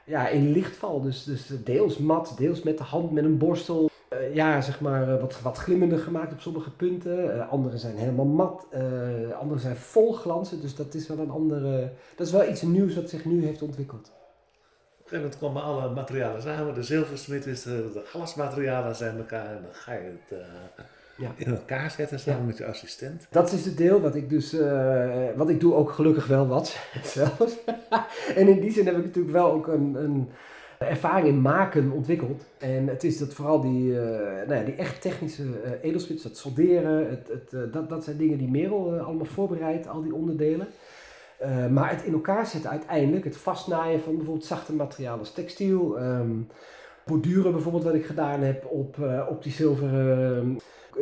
ja, 0.03 0.27
in 0.27 0.51
lichtval. 0.51 1.01
Dus, 1.01 1.23
dus 1.23 1.51
deels 1.63 1.97
mat, 1.97 2.33
deels 2.37 2.63
met 2.63 2.77
de 2.77 2.83
hand, 2.83 3.11
met 3.11 3.23
een 3.23 3.37
borstel. 3.37 3.90
Eh, 4.21 4.35
ja, 4.35 4.61
zeg 4.61 4.81
maar 4.81 5.13
eh, 5.13 5.21
wat, 5.21 5.41
wat 5.41 5.57
glimmender 5.57 5.99
gemaakt 5.99 6.31
op 6.33 6.39
sommige 6.39 6.71
punten. 6.71 7.33
Eh, 7.39 7.49
andere 7.49 7.77
zijn 7.77 7.95
helemaal 7.95 8.25
mat. 8.25 8.65
eh 8.71 8.81
andere 9.39 9.59
zijn 9.59 9.75
vol 9.75 10.13
glanzen. 10.13 10.61
Dus 10.61 10.75
dat 10.75 10.93
is 10.93 11.07
wel 11.07 11.19
een 11.19 11.29
andere, 11.31 11.89
dat 12.15 12.27
is 12.27 12.33
wel 12.33 12.49
iets 12.49 12.61
nieuws 12.61 12.95
wat 12.95 13.09
zich 13.09 13.25
nu 13.25 13.45
heeft 13.45 13.61
ontwikkeld. 13.61 14.11
Op 14.99 15.07
een 15.17 15.19
gegeven 15.19 15.39
moment 15.39 15.39
komen 15.39 15.63
alle 15.63 15.93
materialen 15.93 16.41
samen. 16.41 16.73
De 16.73 16.83
zilversmid 16.83 17.45
is 17.45 17.61
de, 17.63 17.89
de 17.93 18.01
glasmaterialen 18.05 18.95
zijn 18.95 19.17
elkaar. 19.17 19.45
En 19.45 19.61
dan 19.61 19.73
ga 19.73 19.93
je 19.93 19.99
het 20.27 20.39
Ja. 21.17 21.31
in 21.35 21.51
elkaar 21.51 21.91
zetten 21.91 22.19
samen 22.19 22.39
Ja. 22.39 22.45
met 22.45 22.57
je 22.57 22.65
assistent. 22.65 23.27
Dat 23.29 23.51
is 23.51 23.65
het 23.65 23.77
deel 23.77 24.01
wat 24.01 24.15
ik 24.15 24.29
dus, 24.29 24.55
wat 25.35 25.49
ik 25.49 25.59
doe 25.59 25.73
ook 25.73 25.91
gelukkig 25.91 26.27
wel 26.27 26.47
wat 26.47 26.77
zelfs. 27.03 27.57
en 28.35 28.47
in 28.47 28.59
die 28.59 28.71
zin 28.71 28.85
heb 28.85 28.97
ik 28.97 29.03
natuurlijk 29.05 29.33
wel 29.33 29.51
ook 29.51 29.67
een, 29.67 29.95
een 29.95 30.29
ervaring 30.87 31.27
in 31.27 31.41
maken 31.41 31.91
ontwikkeld. 31.91 32.43
En 32.57 32.87
het 32.87 33.03
is 33.03 33.17
dat 33.17 33.33
vooral 33.33 33.61
die, 33.61 33.99
eh, 33.99 34.47
nou 34.47 34.59
ja, 34.59 34.63
die 34.63 34.75
echt 34.75 35.01
technische 35.01 35.43
eh 35.63 35.71
edelsmits, 35.89 36.23
dat 36.23 36.37
solderen, 36.37 37.09
het, 37.09 37.27
het, 37.27 37.53
eh, 37.53 37.73
dat, 37.73 37.89
dat 37.89 38.03
zijn 38.03 38.17
dingen 38.17 38.37
die 38.37 38.49
Merel 38.49 38.93
allemaal 38.93 39.25
voorbereidt, 39.25 39.87
al 39.87 40.01
die 40.01 40.15
onderdelen. 40.15 40.67
Maar 41.71 41.89
het 41.89 42.03
in 42.03 42.13
elkaar 42.13 42.45
zetten 42.45 42.69
uiteindelijk, 42.69 43.23
het 43.23 43.37
vastnaaien 43.37 44.01
van 44.01 44.15
bijvoorbeeld 44.15 44.45
zachte 44.45 44.73
materialen 44.73 45.19
als 45.19 45.33
textiel, 45.33 45.97
ehm 45.97 46.29
borduren 47.05 47.51
bijvoorbeeld 47.51 47.83
wat 47.83 47.93
ik 47.93 48.05
gedaan 48.05 48.41
heb 48.41 48.65
op, 48.65 48.97
op 49.29 49.43
die 49.43 49.51
zilveren 49.51 50.57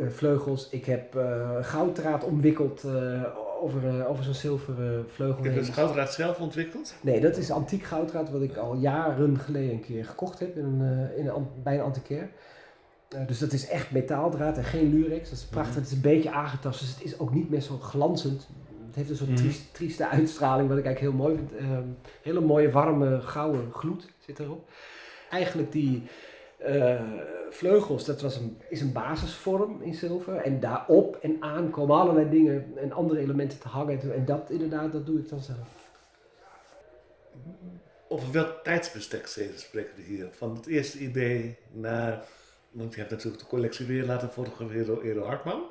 vleugels. 0.09 0.69
Ik 0.69 0.85
heb 0.85 1.17
gouddraad 1.61 2.23
omwikkeld 2.23 2.83
over, 3.60 4.00
eh, 4.00 4.10
over 4.10 4.24
zo'n 4.24 4.34
zilveren 4.34 5.06
vleugel. 5.10 5.38
Ik 5.38 5.43
heb 5.43 5.54
heen. 5.54 5.63
het 5.63 5.74
gouddraad 5.74 6.13
zelf 6.13 6.39
ontwikkeld. 6.39 6.95
Nee, 7.02 7.19
dat 7.22 7.38
is 7.38 7.52
antiek 7.52 7.84
gouddraad 7.84 8.30
wat 8.32 8.41
ik 8.41 8.56
al 8.58 8.76
jaren 8.76 9.38
geleden 9.39 9.72
een 9.72 9.82
keer 9.82 10.06
gekocht 10.06 10.39
heb 10.39 10.58
in 10.58 10.63
een, 10.65 11.10
eh, 11.12 11.17
in 11.17 11.28
een, 11.28 11.48
bij 11.63 11.76
een 11.76 11.82
antiquair. 11.84 12.30
Eh, 13.10 13.28
dus 13.28 13.39
dat 13.39 13.52
is 13.52 13.67
echt 13.67 13.91
metaaldraad 13.91 14.58
en 14.58 14.63
geen 14.63 14.89
lurex. 14.93 15.30
Dat 15.30 15.38
is 15.39 15.45
prachtig. 15.45 15.72
Mhm. 15.74 15.80
Het 15.82 15.89
is 15.89 15.95
een 15.95 16.02
beetje 16.02 16.32
aangetast, 16.32 16.80
dus 16.80 16.89
het 16.89 17.04
is 17.04 17.19
ook 17.19 17.34
niet 17.34 17.50
meer 17.50 17.62
zo 17.62 17.78
glanzend. 17.78 18.48
Het 18.88 18.95
heeft 18.95 19.10
een 19.10 19.15
soort 19.15 19.30
Mhm. 19.30 19.39
triest- 19.39 19.74
trieste 19.74 20.08
uitstraling, 20.08 20.69
wat 20.69 20.78
ik 20.78 20.86
eigenlijk 20.86 21.15
heel 21.15 21.26
mooi 21.26 21.36
vind. 21.38 21.56
Ehm, 21.56 21.84
hele 22.22 22.39
mooie, 22.41 22.72
warme, 22.72 23.22
gouden 23.22 23.72
gloed 23.74 24.08
zit 24.19 24.39
erop. 24.39 24.69
Eigenlijk 25.30 25.72
die 25.72 26.04
eh, 26.60 27.02
vleugels, 27.50 28.06
dat 28.06 28.22
was 28.22 28.36
een, 28.36 28.58
is 28.69 28.82
een 28.82 28.91
basisvorm 28.91 29.82
in 29.82 29.93
zilver. 29.93 30.36
En 30.36 30.60
daarop 30.60 31.15
en 31.22 31.38
aan 31.39 31.69
komen 31.69 31.95
allerlei 31.95 32.30
dingen 32.30 32.74
en 32.76 32.91
andere 32.91 33.19
elementen 33.19 33.60
te 33.60 33.67
hangen. 33.67 34.13
En 34.13 34.26
dat 34.26 34.50
inderdaad, 34.50 34.91
dat 34.91 35.06
doe 35.06 35.19
ik 35.19 35.30
dan 35.30 35.41
zelf. 35.41 35.78
Over 38.08 38.32
welk 38.32 38.63
tijdsbestek 38.63 39.28
spreken 39.56 39.95
we 39.95 40.02
hier? 40.02 40.28
Van 40.32 40.56
het 40.56 40.67
eerste 40.67 41.00
idee 41.00 41.58
naar... 41.72 42.24
Want 42.72 42.93
je 42.93 43.00
hebt 43.00 43.12
natuurlijk 43.12 43.43
de 43.43 43.50
collectie 43.50 43.86
weer 43.86 44.06
laten 44.06 44.30
fotograferen 44.30 44.86
door 44.86 45.02
Edo 45.02 45.24
Hartman. 45.24 45.63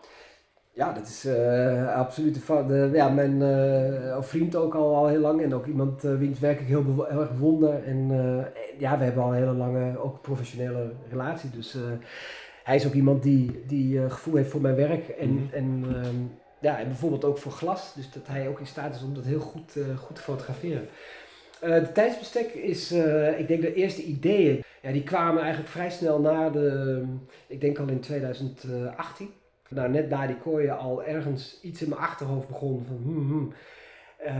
Ja, 0.78 0.92
dat 0.92 1.06
is 1.06 1.24
eh, 1.24 1.94
absoluut 1.94 2.46
de, 2.46 2.90
ja, 2.92 3.08
mijn 3.08 3.42
eh, 3.42 4.22
vriend 4.22 4.56
ook 4.56 4.74
al, 4.74 4.94
al 4.96 5.06
heel 5.06 5.20
lang. 5.20 5.42
En 5.42 5.54
ook 5.54 5.66
iemand 5.66 6.04
eh, 6.04 6.14
wiens 6.14 6.38
werk 6.38 6.60
ik 6.60 6.66
heel, 6.66 7.06
heel 7.08 7.20
erg 7.20 7.32
bewonder. 7.32 7.84
En 7.84 8.08
ja, 8.78 8.98
we 8.98 9.04
hebben 9.04 9.22
al 9.22 9.28
een 9.28 9.36
hele 9.38 9.52
lange, 9.52 9.98
ook 9.98 10.20
professionele 10.20 10.90
relatie. 11.10 11.50
Dus 11.50 11.76
hij 12.64 12.76
is 12.76 12.86
ook 12.86 12.92
iemand 12.92 13.22
die, 13.22 13.62
die 13.66 14.10
gevoel 14.10 14.34
heeft 14.36 14.50
voor 14.50 14.60
mijn 14.60 14.74
werk. 14.74 15.08
En, 15.08 15.32
Mhm. 15.34 15.54
en, 15.54 15.84
ehm, 15.88 16.16
ja, 16.60 16.78
en 16.78 16.86
bijvoorbeeld 16.86 17.24
ook 17.24 17.38
voor 17.38 17.52
glas. 17.52 17.94
Dus 17.94 18.12
dat 18.12 18.26
hij 18.26 18.48
ook 18.48 18.60
in 18.60 18.66
staat 18.66 18.94
is 18.94 19.02
om 19.02 19.14
dat 19.14 19.24
heel 19.24 19.40
goed, 19.40 19.76
goed 19.96 20.16
te 20.16 20.22
fotograferen. 20.22 20.88
De 21.60 21.90
tijdsbestek 21.92 22.54
is, 22.54 22.92
ik 23.38 23.48
denk 23.48 23.60
de 23.60 23.74
eerste 23.74 24.02
ideeën, 24.02 24.62
ja, 24.82 24.92
die 24.92 25.02
kwamen 25.02 25.40
eigenlijk 25.42 25.70
vrij 25.70 25.90
snel 25.90 26.20
na 26.20 26.50
de, 26.50 27.02
ik 27.46 27.60
denk 27.60 27.78
al 27.78 27.88
in 27.88 28.00
2018. 28.00 29.30
Nou, 29.68 29.90
net 29.90 30.08
na 30.08 30.26
die 30.26 30.36
kooien 30.36 30.78
al 30.78 31.04
ergens 31.04 31.58
iets 31.62 31.82
in 31.82 31.88
mijn 31.88 32.00
achterhoofd 32.00 32.48
begon 32.48 32.84
van 32.86 33.00
hmm, 33.02 33.28
hmm. 33.28 33.52
Eh, 34.18 34.34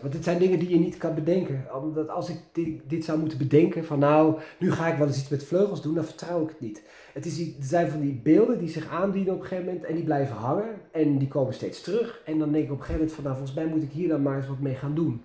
want 0.00 0.12
dit 0.12 0.24
zijn 0.24 0.38
dingen 0.38 0.58
die 0.58 0.68
je 0.68 0.78
niet 0.78 0.96
kan 0.96 1.14
bedenken. 1.14 1.66
Omdat 1.82 2.08
als 2.08 2.28
ik 2.28 2.38
dit, 2.86 3.04
zou 3.04 3.18
moeten 3.18 3.38
bedenken 3.38 3.84
van 3.84 3.98
nou, 3.98 4.38
nu 4.58 4.72
ga 4.72 4.86
ik 4.88 4.98
wel 4.98 5.06
eens 5.06 5.18
iets 5.18 5.28
met 5.28 5.44
vleugels 5.44 5.82
doen, 5.82 5.94
dan 5.94 6.04
vertrouw 6.04 6.42
ik 6.42 6.48
het 6.48 6.60
niet. 6.60 6.82
Het 7.12 7.26
is, 7.26 7.36
die- 7.36 7.56
zijn 7.60 7.88
van 7.88 8.00
die 8.00 8.20
beelden 8.22 8.58
die 8.58 8.68
zich 8.68 8.88
aandienen 8.90 9.34
op 9.34 9.40
een 9.40 9.46
gegeven 9.46 9.64
moment 9.66 9.84
en 9.84 9.94
die 9.94 10.04
blijven 10.04 10.36
hangen 10.36 10.74
en 10.90 11.18
die 11.18 11.28
komen 11.28 11.54
steeds 11.54 11.80
terug. 11.82 12.22
En 12.24 12.38
dan 12.38 12.52
denk 12.52 12.64
ik 12.64 12.70
op 12.70 12.78
een 12.78 12.84
gegeven 12.84 13.00
moment 13.00 13.14
van 13.14 13.24
nou, 13.24 13.36
volgens 13.36 13.56
mij 13.56 13.66
moet 13.66 13.82
ik 13.82 13.90
hier 13.90 14.08
dan 14.08 14.22
maar 14.22 14.36
eens 14.36 14.48
wat 14.48 14.60
mee 14.60 14.74
gaan 14.74 14.94
doen. 14.94 15.22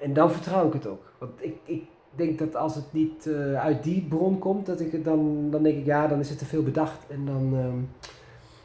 En 0.00 0.12
dan 0.12 0.32
vertrouw 0.32 0.66
ik 0.66 0.72
het 0.72 0.86
ook. 0.86 1.12
Want 1.18 1.32
ik, 1.40 1.56
ik 1.64 1.82
denk 2.14 2.38
dat 2.38 2.56
als 2.56 2.74
het 2.74 2.92
niet 2.92 3.26
eh, 3.26 3.54
uit 3.54 3.82
die 3.82 4.06
bron 4.08 4.38
komt, 4.38 4.66
dat 4.66 4.80
ik 4.80 4.92
het 4.92 5.04
dan, 5.04 5.50
dan 5.50 5.62
denk 5.62 5.78
ik 5.78 5.84
ja, 5.84 6.06
dan 6.06 6.18
is 6.20 6.28
het 6.28 6.38
te 6.38 6.44
veel 6.46 6.62
bedacht 6.62 7.06
en 7.08 7.24
dan, 7.24 7.56
ehm, 7.56 8.08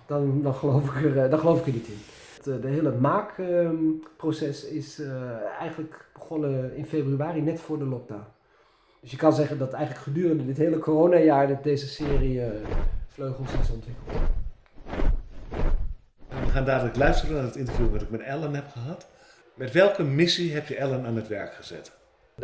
dan, 0.05 0.41
dan, 0.41 0.53
geloof, 0.53 0.95
ik 0.95 1.03
er, 1.03 1.23
eh, 1.23 1.29
dan 1.29 1.39
geloof 1.39 1.59
ik 1.59 1.65
er 1.65 1.73
niet 1.73 1.87
in. 1.87 2.01
Het, 2.35 2.47
eh, 2.47 2.61
de 2.61 2.67
hele 2.67 2.91
maakproces 2.91 4.65
is 4.65 4.99
eh, 4.99 5.31
eigenlijk 5.59 6.05
begonnen 6.13 6.75
in 6.75 6.85
februari, 6.85 7.41
net 7.41 7.59
voor 7.59 7.77
de 7.77 7.85
lockdown. 7.85 8.25
Dus 8.99 9.11
je 9.11 9.17
kan 9.17 9.33
zeggen 9.33 9.57
dat 9.57 9.73
eigenlijk 9.73 10.03
gedurende 10.03 10.45
dit 10.45 10.57
hele 10.57 10.79
coronajaar 10.79 11.47
dat 11.47 11.63
deze 11.63 11.87
serie 11.87 12.41
vleugels 13.07 13.49
is 13.61 13.71
ontwikkeld. 13.71 14.07
We 16.27 16.49
gaan 16.49 16.65
dadelijk 16.65 16.95
luisteren 16.95 17.35
naar 17.35 17.43
het 17.43 17.55
interview 17.55 17.91
wat 17.91 18.01
ik 18.01 18.09
met 18.09 18.21
Ellen 18.21 18.55
heb 18.55 18.67
gehad. 18.67 19.07
Met 19.53 19.71
welke 19.71 20.03
missie 20.03 20.53
heb 20.53 20.67
je 20.67 20.75
Ellen 20.75 21.05
aan 21.05 21.15
het 21.15 21.27
werk 21.27 21.53
gezet? 21.53 21.91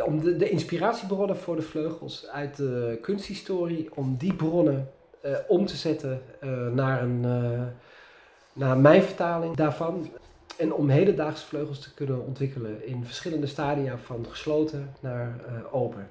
Om 0.04 0.20
de, 0.20 0.36
de 0.36 0.48
inspiratiebronnen 0.48 1.36
voor 1.36 1.56
de 1.56 1.62
vleugels 1.62 2.28
uit 2.28 2.56
de 2.56 2.98
kunsthistorie, 3.02 3.88
om 3.94 4.16
die 4.16 4.34
bronnen 4.34 4.88
eh, 5.20 5.34
om 5.48 5.66
te 5.66 5.76
zetten 5.76 6.22
eh, 6.40 6.66
naar, 6.66 7.02
een, 7.02 7.24
eh, 7.24 7.62
naar 8.52 8.78
mijn 8.78 9.02
vertaling 9.02 9.56
daarvan. 9.56 10.10
En 10.58 10.72
om 10.72 10.88
hedendaagse 10.88 11.46
vleugels 11.46 11.80
te 11.80 11.94
kunnen 11.94 12.24
ontwikkelen 12.26 12.86
in 12.86 13.04
verschillende 13.04 13.46
stadia 13.46 13.98
van 13.98 14.26
gesloten 14.28 14.94
naar 15.00 15.34
eh, 15.46 15.74
open. 15.74 16.08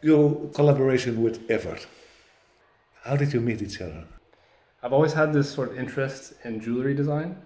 Your 0.00 0.36
collaboration 0.52 1.22
with 1.22 1.40
Everett. 1.46 1.88
How 3.02 3.18
did 3.18 3.30
you 3.30 3.42
meet 3.42 3.60
each 3.60 3.80
other? 3.80 4.04
I've 4.82 4.92
always 4.94 5.12
had 5.12 5.32
this 5.32 5.52
sort 5.52 5.70
of 5.70 5.76
interest 5.76 6.34
in 6.42 6.58
jewelry 6.58 6.94
design. 6.94 7.36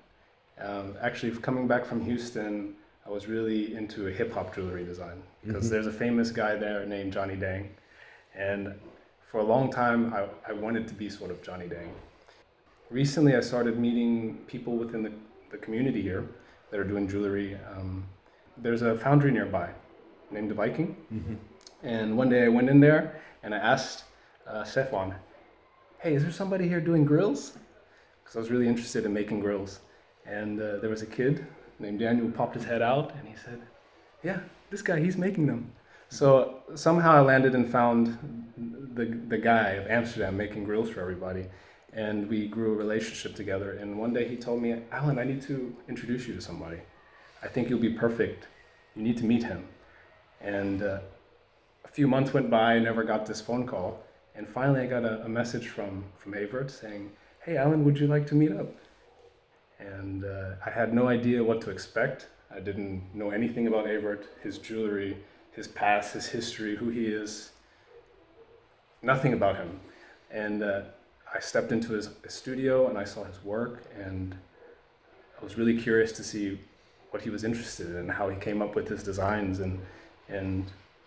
Um, 0.58 0.96
actually, 1.00 1.40
coming 1.40 1.66
back 1.66 1.86
from 1.86 2.00
Houston, 2.04 2.74
I 3.06 3.10
was 3.10 3.26
really 3.26 3.74
into 3.74 4.04
hip 4.06 4.32
hop 4.32 4.54
jewelry 4.54 4.84
design 4.84 5.22
because 5.42 5.66
Mhm. 5.66 5.70
there's 5.70 5.86
a 5.86 5.96
famous 5.98 6.32
guy 6.32 6.58
there 6.58 6.86
named 6.86 7.12
Johnny 7.12 7.36
Dang. 7.38 7.66
And 8.38 8.68
for 9.30 9.38
a 9.38 9.44
long 9.44 9.70
time, 9.70 10.12
I, 10.12 10.26
I 10.48 10.52
wanted 10.52 10.88
to 10.88 10.94
be 10.94 11.08
sort 11.08 11.30
of 11.30 11.40
Johnny 11.40 11.68
Dang. 11.68 11.92
Recently, 12.90 13.36
I 13.36 13.40
started 13.40 13.78
meeting 13.78 14.38
people 14.48 14.76
within 14.76 15.04
the, 15.04 15.12
the 15.52 15.58
community 15.58 16.02
here 16.02 16.26
that 16.70 16.80
are 16.80 16.84
doing 16.84 17.06
jewelry. 17.08 17.56
Um, 17.76 18.04
there's 18.56 18.82
a 18.82 18.98
foundry 18.98 19.30
nearby 19.30 19.70
named 20.32 20.50
The 20.50 20.54
Viking. 20.54 20.96
And 21.82 22.16
one 22.16 22.28
day 22.28 22.44
I 22.44 22.48
went 22.48 22.68
in 22.68 22.80
there 22.80 23.20
and 23.44 23.54
I 23.54 23.58
asked 23.58 24.04
uh, 24.48 24.64
Stefan, 24.64 25.14
hey, 26.00 26.14
is 26.14 26.24
there 26.24 26.32
somebody 26.32 26.66
here 26.66 26.80
doing 26.80 27.04
grills? 27.04 27.56
Because 28.22 28.36
I 28.36 28.40
was 28.40 28.50
really 28.50 28.66
interested 28.66 29.04
in 29.04 29.12
making 29.12 29.40
grills. 29.40 29.80
And 30.26 30.60
uh, 30.60 30.78
there 30.78 30.90
was 30.90 31.02
a 31.02 31.06
kid 31.06 31.46
named 31.78 32.00
Daniel 32.00 32.26
who 32.26 32.32
popped 32.32 32.56
his 32.56 32.64
head 32.64 32.82
out 32.82 33.14
and 33.14 33.28
he 33.28 33.36
said, 33.36 33.62
yeah, 34.24 34.40
this 34.70 34.82
guy, 34.82 34.98
he's 34.98 35.16
making 35.16 35.46
them. 35.46 35.70
So 36.10 36.56
somehow 36.74 37.12
I 37.12 37.20
landed 37.20 37.54
and 37.54 37.70
found 37.70 38.18
the, 38.94 39.04
the 39.28 39.38
guy 39.38 39.70
of 39.70 39.86
Amsterdam 39.86 40.36
making 40.36 40.64
grills 40.64 40.90
for 40.90 41.00
everybody. 41.00 41.46
And 41.92 42.28
we 42.28 42.48
grew 42.48 42.72
a 42.72 42.76
relationship 42.76 43.36
together. 43.36 43.72
And 43.72 43.96
one 43.96 44.12
day 44.12 44.26
he 44.28 44.36
told 44.36 44.60
me, 44.60 44.82
Alan, 44.90 45.20
I 45.20 45.24
need 45.24 45.40
to 45.42 45.74
introduce 45.88 46.26
you 46.26 46.34
to 46.34 46.40
somebody. 46.40 46.78
I 47.44 47.46
think 47.46 47.70
you'll 47.70 47.78
be 47.78 47.90
perfect. 47.90 48.48
You 48.96 49.02
need 49.02 49.18
to 49.18 49.24
meet 49.24 49.44
him. 49.44 49.64
And 50.40 50.82
uh, 50.82 50.98
a 51.84 51.88
few 51.88 52.08
months 52.08 52.34
went 52.34 52.50
by, 52.50 52.74
I 52.74 52.78
never 52.80 53.04
got 53.04 53.24
this 53.24 53.40
phone 53.40 53.64
call. 53.64 54.02
And 54.34 54.48
finally, 54.48 54.80
I 54.80 54.86
got 54.86 55.04
a, 55.04 55.24
a 55.24 55.28
message 55.28 55.68
from, 55.68 56.04
from 56.18 56.34
Avert 56.34 56.72
saying, 56.72 57.10
Hey, 57.44 57.56
Alan, 57.56 57.84
would 57.84 57.98
you 57.98 58.08
like 58.08 58.26
to 58.28 58.34
meet 58.34 58.52
up? 58.52 58.74
And 59.78 60.24
uh, 60.24 60.54
I 60.66 60.70
had 60.70 60.92
no 60.92 61.06
idea 61.08 61.42
what 61.42 61.60
to 61.62 61.70
expect. 61.70 62.26
I 62.54 62.58
didn't 62.58 63.14
know 63.14 63.30
anything 63.30 63.68
about 63.68 63.88
Avert, 63.88 64.26
his 64.42 64.58
jewelry, 64.58 65.16
his 65.52 65.68
past, 65.68 66.14
his 66.14 66.28
history, 66.28 66.76
who 66.76 66.88
he 66.88 67.06
is. 67.06 67.50
Nothing 69.02 69.32
about 69.32 69.56
him. 69.56 69.80
And 70.30 70.62
uh, 70.62 70.82
I 71.34 71.40
stepped 71.40 71.72
into 71.72 71.92
his, 71.92 72.10
his 72.22 72.34
studio 72.34 72.88
and 72.88 72.98
I 72.98 73.04
saw 73.04 73.24
his 73.24 73.42
work, 73.44 73.84
and 73.96 74.36
I 75.40 75.44
was 75.44 75.56
really 75.56 75.80
curious 75.80 76.12
to 76.12 76.24
see 76.24 76.58
what 77.10 77.22
he 77.22 77.30
was 77.30 77.44
interested 77.44 77.88
in 77.88 77.96
and 77.96 78.10
how 78.10 78.28
he 78.28 78.36
came 78.36 78.62
up 78.62 78.74
with 78.74 78.88
his 78.88 79.02
designs 79.02 79.58
and 79.60 79.80
and 80.28 80.64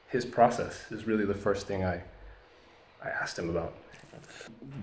his 0.09 0.25
process 0.25 0.91
is 0.91 1.07
really 1.07 1.25
the 1.25 1.33
first 1.33 1.65
thing 1.65 1.83
I 1.85 2.03
I 3.03 3.09
asked 3.09 3.37
him 3.39 3.49
about. 3.49 3.73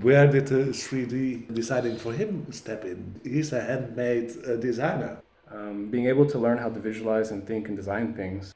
Where 0.01 0.27
did 0.27 0.47
the 0.47 0.73
3D 0.73 1.55
designing 1.55 1.97
for 1.97 2.13
him 2.13 2.51
step 2.53 2.85
in? 2.85 3.21
He's 3.23 3.53
a 3.53 3.61
handmade 3.61 4.33
uh, 4.47 4.57
designer. 4.57 5.23
Um, 5.51 5.89
being 5.91 6.07
able 6.07 6.27
to 6.27 6.39
learn 6.39 6.59
how 6.59 6.69
to 6.69 6.81
visualize 6.81 7.31
and 7.31 7.47
think 7.47 7.69
and 7.69 7.77
design 7.77 8.15
things. 8.15 8.53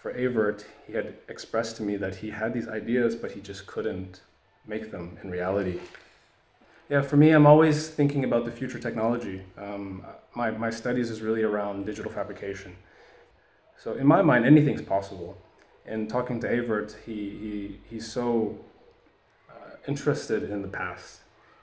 For 0.00 0.10
Avert, 0.12 0.64
he 0.86 0.92
had 0.92 1.14
expressed 1.28 1.76
to 1.78 1.82
me 1.82 1.96
that 1.96 2.16
he 2.16 2.30
had 2.30 2.54
these 2.54 2.68
ideas, 2.68 3.16
but 3.16 3.32
he 3.32 3.40
just 3.40 3.66
couldn't 3.66 4.20
make 4.66 4.92
them 4.92 5.18
in 5.22 5.30
reality. 5.30 5.80
Yeah, 6.88 7.02
for 7.02 7.16
me, 7.16 7.32
I'm 7.32 7.46
always 7.46 7.88
thinking 7.88 8.22
about 8.22 8.44
the 8.44 8.52
future 8.52 8.78
technology. 8.78 9.42
Um, 9.58 10.04
my, 10.34 10.52
my 10.52 10.70
studies 10.70 11.10
is 11.10 11.20
really 11.20 11.42
around 11.42 11.84
digital 11.84 12.12
fabrication. 12.12 12.76
So 13.76 13.94
in 13.94 14.06
my 14.06 14.22
mind, 14.22 14.46
anything's 14.46 14.82
possible. 14.82 15.36
And 15.84 16.08
talking 16.08 16.38
to 16.40 16.46
Avert, 16.46 16.96
he, 17.04 17.12
he, 17.12 17.80
he's 17.90 18.10
so 18.10 18.56
uh, 19.50 19.76
interested 19.88 20.44
in 20.44 20.62
the 20.62 20.68
past, 20.68 21.20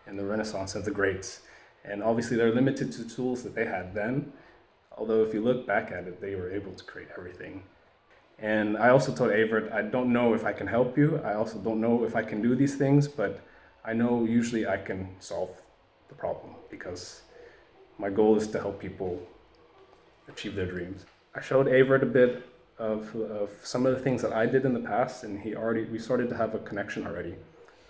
in 0.07 0.17
the 0.17 0.25
Renaissance 0.25 0.75
of 0.75 0.83
the 0.83 0.91
greats. 0.91 1.41
And 1.85 2.03
obviously, 2.03 2.35
they're 2.35 2.53
limited 2.53 2.91
to 2.93 3.07
tools 3.07 3.43
that 3.43 3.55
they 3.55 3.65
had 3.65 3.93
then. 3.93 4.33
Although, 4.97 5.23
if 5.23 5.33
you 5.33 5.41
look 5.41 5.65
back 5.65 5.91
at 5.91 6.05
it, 6.05 6.19
they 6.19 6.35
were 6.35 6.51
able 6.51 6.73
to 6.73 6.83
create 6.83 7.09
everything. 7.17 7.63
And 8.39 8.77
I 8.77 8.89
also 8.89 9.13
told 9.13 9.31
Avert, 9.31 9.71
I 9.71 9.81
don't 9.81 10.11
know 10.11 10.33
if 10.33 10.45
I 10.45 10.51
can 10.51 10.67
help 10.67 10.97
you. 10.97 11.21
I 11.23 11.35
also 11.35 11.57
don't 11.57 11.79
know 11.79 12.03
if 12.03 12.15
I 12.15 12.23
can 12.23 12.41
do 12.41 12.55
these 12.55 12.75
things, 12.75 13.07
but 13.07 13.41
I 13.83 13.93
know 13.93 14.25
usually 14.25 14.67
I 14.67 14.77
can 14.77 15.09
solve 15.19 15.49
the 16.09 16.15
problem 16.15 16.55
because 16.69 17.21
my 17.97 18.09
goal 18.09 18.35
is 18.35 18.47
to 18.47 18.59
help 18.59 18.79
people 18.79 19.21
achieve 20.27 20.55
their 20.55 20.65
dreams. 20.65 21.05
I 21.33 21.41
showed 21.41 21.67
Avert 21.67 22.03
a 22.03 22.07
bit 22.07 22.45
of, 22.77 23.15
of 23.15 23.51
some 23.63 23.85
of 23.85 23.95
the 23.95 24.01
things 24.01 24.21
that 24.21 24.33
I 24.33 24.45
did 24.45 24.65
in 24.65 24.73
the 24.73 24.79
past, 24.79 25.23
and 25.23 25.39
he 25.39 25.55
already 25.55 25.85
we 25.85 25.99
started 25.99 26.29
to 26.29 26.35
have 26.35 26.55
a 26.55 26.59
connection 26.59 27.07
already 27.07 27.35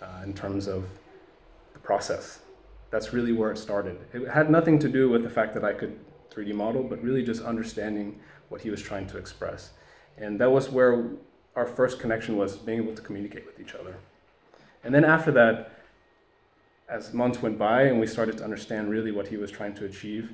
uh, 0.00 0.22
in 0.22 0.32
terms 0.32 0.68
of 0.68 0.84
the 1.72 1.78
process. 1.80 2.40
That's 2.90 3.12
really 3.12 3.32
where 3.32 3.50
it 3.50 3.58
started. 3.58 3.98
It 4.12 4.28
had 4.28 4.50
nothing 4.50 4.78
to 4.80 4.88
do 4.88 5.08
with 5.08 5.22
the 5.24 5.30
fact 5.30 5.54
that 5.54 5.64
I 5.64 5.72
could 5.72 5.98
3D 6.30 6.54
model, 6.54 6.82
but 6.82 7.02
really 7.02 7.22
just 7.22 7.42
understanding 7.42 8.20
what 8.48 8.60
he 8.60 8.70
was 8.70 8.80
trying 8.80 9.06
to 9.08 9.18
express. 9.18 9.72
And 10.16 10.40
that 10.40 10.50
was 10.50 10.70
where 10.70 11.10
our 11.54 11.66
first 11.66 11.98
connection 11.98 12.36
was 12.36 12.56
being 12.56 12.82
able 12.82 12.94
to 12.94 13.02
communicate 13.02 13.46
with 13.46 13.60
each 13.60 13.74
other. 13.74 13.96
And 14.84 14.94
then 14.94 15.04
after 15.04 15.32
that, 15.32 15.72
as 16.88 17.12
months 17.12 17.42
went 17.42 17.58
by 17.58 17.82
and 17.82 17.98
we 17.98 18.06
started 18.06 18.38
to 18.38 18.44
understand 18.44 18.90
really 18.90 19.10
what 19.10 19.28
he 19.28 19.36
was 19.36 19.50
trying 19.50 19.74
to 19.74 19.84
achieve, 19.84 20.30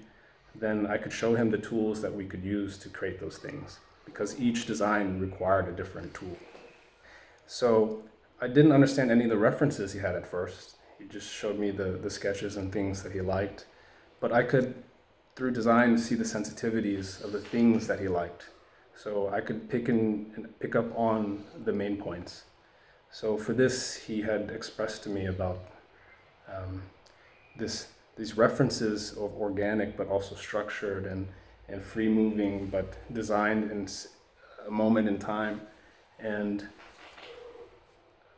then 0.55 0.87
I 0.87 0.99
could 0.99 1.13
show 1.13 1.35
him 1.35 1.51
the 1.51 1.59
tools 1.59 2.03
that 2.03 2.15
we 2.15 2.27
could 2.27 2.45
use 2.45 2.77
to 2.79 2.89
create 2.89 3.21
those 3.21 3.39
things 3.39 3.79
because 4.05 4.39
each 4.39 4.67
design 4.67 5.19
required 5.19 5.69
a 5.69 5.73
different 5.73 6.13
tool. 6.13 6.37
So 7.47 8.03
I 8.41 8.49
didn't 8.49 8.73
understand 8.73 9.11
any 9.11 9.25
of 9.25 9.31
the 9.31 9.39
references 9.39 9.93
he 9.93 10.01
had 10.01 10.15
at 10.15 10.27
first. 10.27 10.77
He 10.99 11.07
just 11.07 11.33
showed 11.33 11.59
me 11.59 11.71
the, 11.71 11.93
the 11.93 12.11
sketches 12.11 12.57
and 12.57 12.73
things 12.73 13.03
that 13.03 13.13
he 13.13 13.21
liked. 13.21 13.67
But 14.21 14.33
I 14.33 14.43
could, 14.43 14.75
through 15.35 15.53
design, 15.53 15.97
see 15.97 16.15
the 16.15 16.25
sensitivities 16.25 17.23
of 17.25 17.33
the 17.33 17.41
things 17.41 17.87
that 17.87 18.01
he 18.01 18.09
liked. 18.09 18.51
So 18.97 19.29
I 19.29 19.41
could 19.41 19.69
pick 19.69 19.89
and 19.89 20.49
pick 20.61 20.77
up 20.77 20.87
on 20.97 21.45
the 21.65 21.73
main 21.73 21.97
points. 21.97 22.45
So 23.11 23.37
for 23.37 23.53
this, 23.53 23.97
he 23.97 24.23
had 24.23 24.51
expressed 24.51 25.03
to 25.05 25.09
me 25.11 25.27
about 25.27 25.59
um, 26.49 26.83
this 27.57 27.89
these 28.17 28.37
references 28.37 29.13
of 29.13 29.33
organic 29.41 29.97
but 29.97 30.07
also 30.09 30.35
structured 30.35 31.07
and, 31.07 31.27
and 31.69 31.83
free 31.83 32.09
moving 32.09 32.67
but 32.67 32.95
designed 33.15 33.71
in 33.71 33.89
a 34.67 34.71
moment 34.71 35.09
in 35.09 35.19
time 35.19 35.63
and 36.19 36.69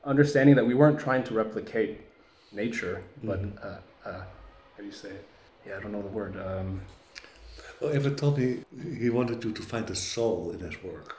understanding 0.04 0.54
that 0.54 0.64
we 0.66 0.74
weren't 0.74 0.98
trying 1.00 1.24
to 1.24 1.34
replicate 1.34 2.00
nature 2.52 3.02
but 3.24 3.42
Mhm. 3.42 3.64
uh, 3.64 4.08
uh, 4.08 4.12
how 4.20 4.78
do 4.78 4.84
you 4.84 4.92
say 4.92 5.08
it 5.10 5.26
yeah 5.66 5.76
i 5.76 5.80
don't 5.80 5.90
know 5.92 6.02
the 6.02 6.08
word 6.08 6.36
um, 6.36 6.80
Everett 7.82 8.16
told 8.16 8.38
me 8.38 8.58
he 8.98 9.10
wanted 9.10 9.44
you 9.44 9.52
to 9.52 9.62
find 9.62 9.86
the 9.86 9.96
soul 9.96 10.50
in 10.50 10.60
his 10.60 10.82
work. 10.82 11.16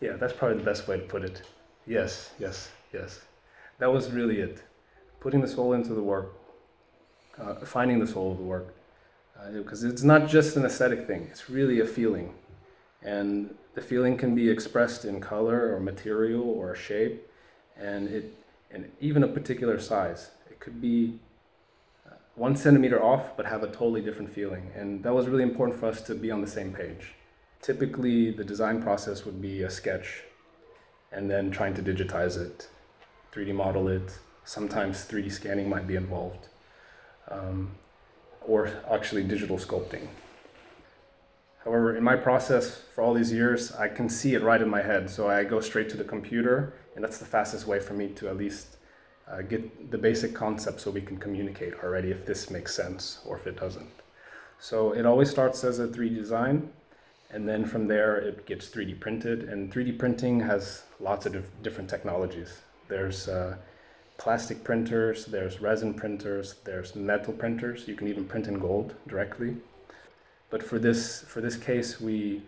yeah 0.00 0.14
that's 0.16 0.32
probably 0.32 0.58
the 0.58 0.64
best 0.64 0.88
way 0.88 0.96
to 0.98 1.04
put 1.04 1.22
it. 1.24 1.42
Yes 1.86 2.30
yes 2.38 2.70
yes. 2.92 3.20
That 3.78 3.92
was 3.92 4.10
really 4.10 4.40
it. 4.40 4.62
Putting 5.20 5.40
the 5.40 5.48
soul 5.48 5.72
into 5.72 5.94
the 5.94 6.02
work 6.02 6.34
uh, 7.38 7.54
finding 7.64 7.98
the 7.98 8.06
soul 8.06 8.32
of 8.32 8.38
the 8.38 8.44
work 8.44 8.74
because 9.52 9.84
it's 9.84 10.02
not 10.02 10.28
just 10.28 10.56
an 10.56 10.66
aesthetic 10.66 11.06
thing 11.06 11.26
it's 11.30 11.48
really 11.48 11.80
a 11.80 11.86
feeling. 11.86 12.34
And 13.02 13.54
the 13.74 13.80
feeling 13.80 14.16
can 14.18 14.34
be 14.34 14.50
expressed 14.50 15.04
in 15.04 15.20
color 15.20 15.74
or 15.74 15.80
material 15.80 16.42
or 16.42 16.74
shape 16.74 17.26
and 17.76 18.08
it 18.08 18.34
and 18.70 18.90
even 19.00 19.24
a 19.24 19.28
particular 19.28 19.78
size. 19.80 20.30
It 20.50 20.60
could 20.60 20.80
be 20.80 20.96
uh, 21.08 21.29
one 22.40 22.56
centimeter 22.56 23.04
off 23.04 23.36
but 23.36 23.44
have 23.44 23.62
a 23.62 23.66
totally 23.66 24.00
different 24.00 24.30
feeling. 24.30 24.70
And 24.74 25.02
that 25.04 25.12
was 25.12 25.28
really 25.28 25.42
important 25.42 25.78
for 25.78 25.86
us 25.86 26.00
to 26.08 26.14
be 26.14 26.30
on 26.30 26.40
the 26.40 26.46
same 26.46 26.72
page. 26.72 27.12
Typically 27.60 28.30
the 28.30 28.44
design 28.44 28.82
process 28.82 29.26
would 29.26 29.42
be 29.42 29.62
a 29.62 29.68
sketch 29.68 30.22
and 31.12 31.30
then 31.30 31.50
trying 31.50 31.74
to 31.74 31.82
digitize 31.82 32.40
it 32.40 32.68
3d 33.34 33.54
model 33.54 33.88
it. 33.88 34.18
Sometimes 34.42 35.04
3d 35.06 35.30
scanning 35.30 35.68
might 35.68 35.86
be 35.86 35.96
involved 35.96 36.48
um, 37.28 37.72
or 38.40 38.72
actually 38.90 39.22
digital 39.22 39.58
sculpting. 39.58 40.08
However, 41.66 41.94
in 41.94 42.02
my 42.02 42.16
process 42.16 42.80
for 42.94 43.02
all 43.02 43.12
these 43.12 43.34
years, 43.34 43.70
I 43.72 43.88
can 43.88 44.08
see 44.08 44.32
it 44.32 44.42
right 44.42 44.62
in 44.62 44.70
my 44.70 44.80
head. 44.80 45.10
So 45.10 45.28
I 45.28 45.44
go 45.44 45.60
straight 45.60 45.90
to 45.90 45.98
the 45.98 46.04
computer, 46.04 46.72
and 46.94 47.04
that's 47.04 47.18
the 47.18 47.26
fastest 47.26 47.66
way 47.66 47.80
for 47.80 47.92
me 47.92 48.08
to 48.08 48.28
at 48.28 48.38
least 48.38 48.78
uh, 49.30 49.42
get 49.42 49.90
the 49.90 49.98
basic 49.98 50.34
concept 50.34 50.80
so 50.80 50.90
we 50.90 51.00
can 51.00 51.16
communicate 51.16 51.74
already 51.82 52.10
if 52.10 52.26
this 52.26 52.50
makes 52.50 52.74
sense 52.74 53.20
or 53.24 53.36
if 53.36 53.46
it 53.46 53.58
doesn't. 53.58 53.90
So 54.58 54.92
it 54.92 55.06
always 55.06 55.30
starts 55.30 55.64
as 55.64 55.78
a 55.78 55.88
3D 55.88 56.16
design, 56.16 56.70
and 57.30 57.48
then 57.48 57.64
from 57.64 57.86
there 57.86 58.16
it 58.16 58.44
gets 58.46 58.68
3D 58.68 59.00
printed. 59.00 59.44
And 59.44 59.72
3D 59.72 59.98
printing 59.98 60.40
has 60.40 60.82
lots 60.98 61.26
of 61.26 61.32
dif- 61.32 61.62
different 61.62 61.88
technologies. 61.88 62.60
There's 62.88 63.28
uh, 63.28 63.56
plastic 64.18 64.64
printers, 64.64 65.26
there's 65.26 65.60
resin 65.60 65.94
printers, 65.94 66.56
there's 66.64 66.94
metal 66.94 67.32
printers. 67.32 67.88
You 67.88 67.94
can 67.94 68.08
even 68.08 68.26
print 68.26 68.48
in 68.48 68.58
gold 68.58 68.94
directly. 69.08 69.56
But 70.50 70.62
for 70.62 70.78
this 70.78 71.22
for 71.22 71.40
this 71.40 71.56
case, 71.56 72.00
we 72.00 72.42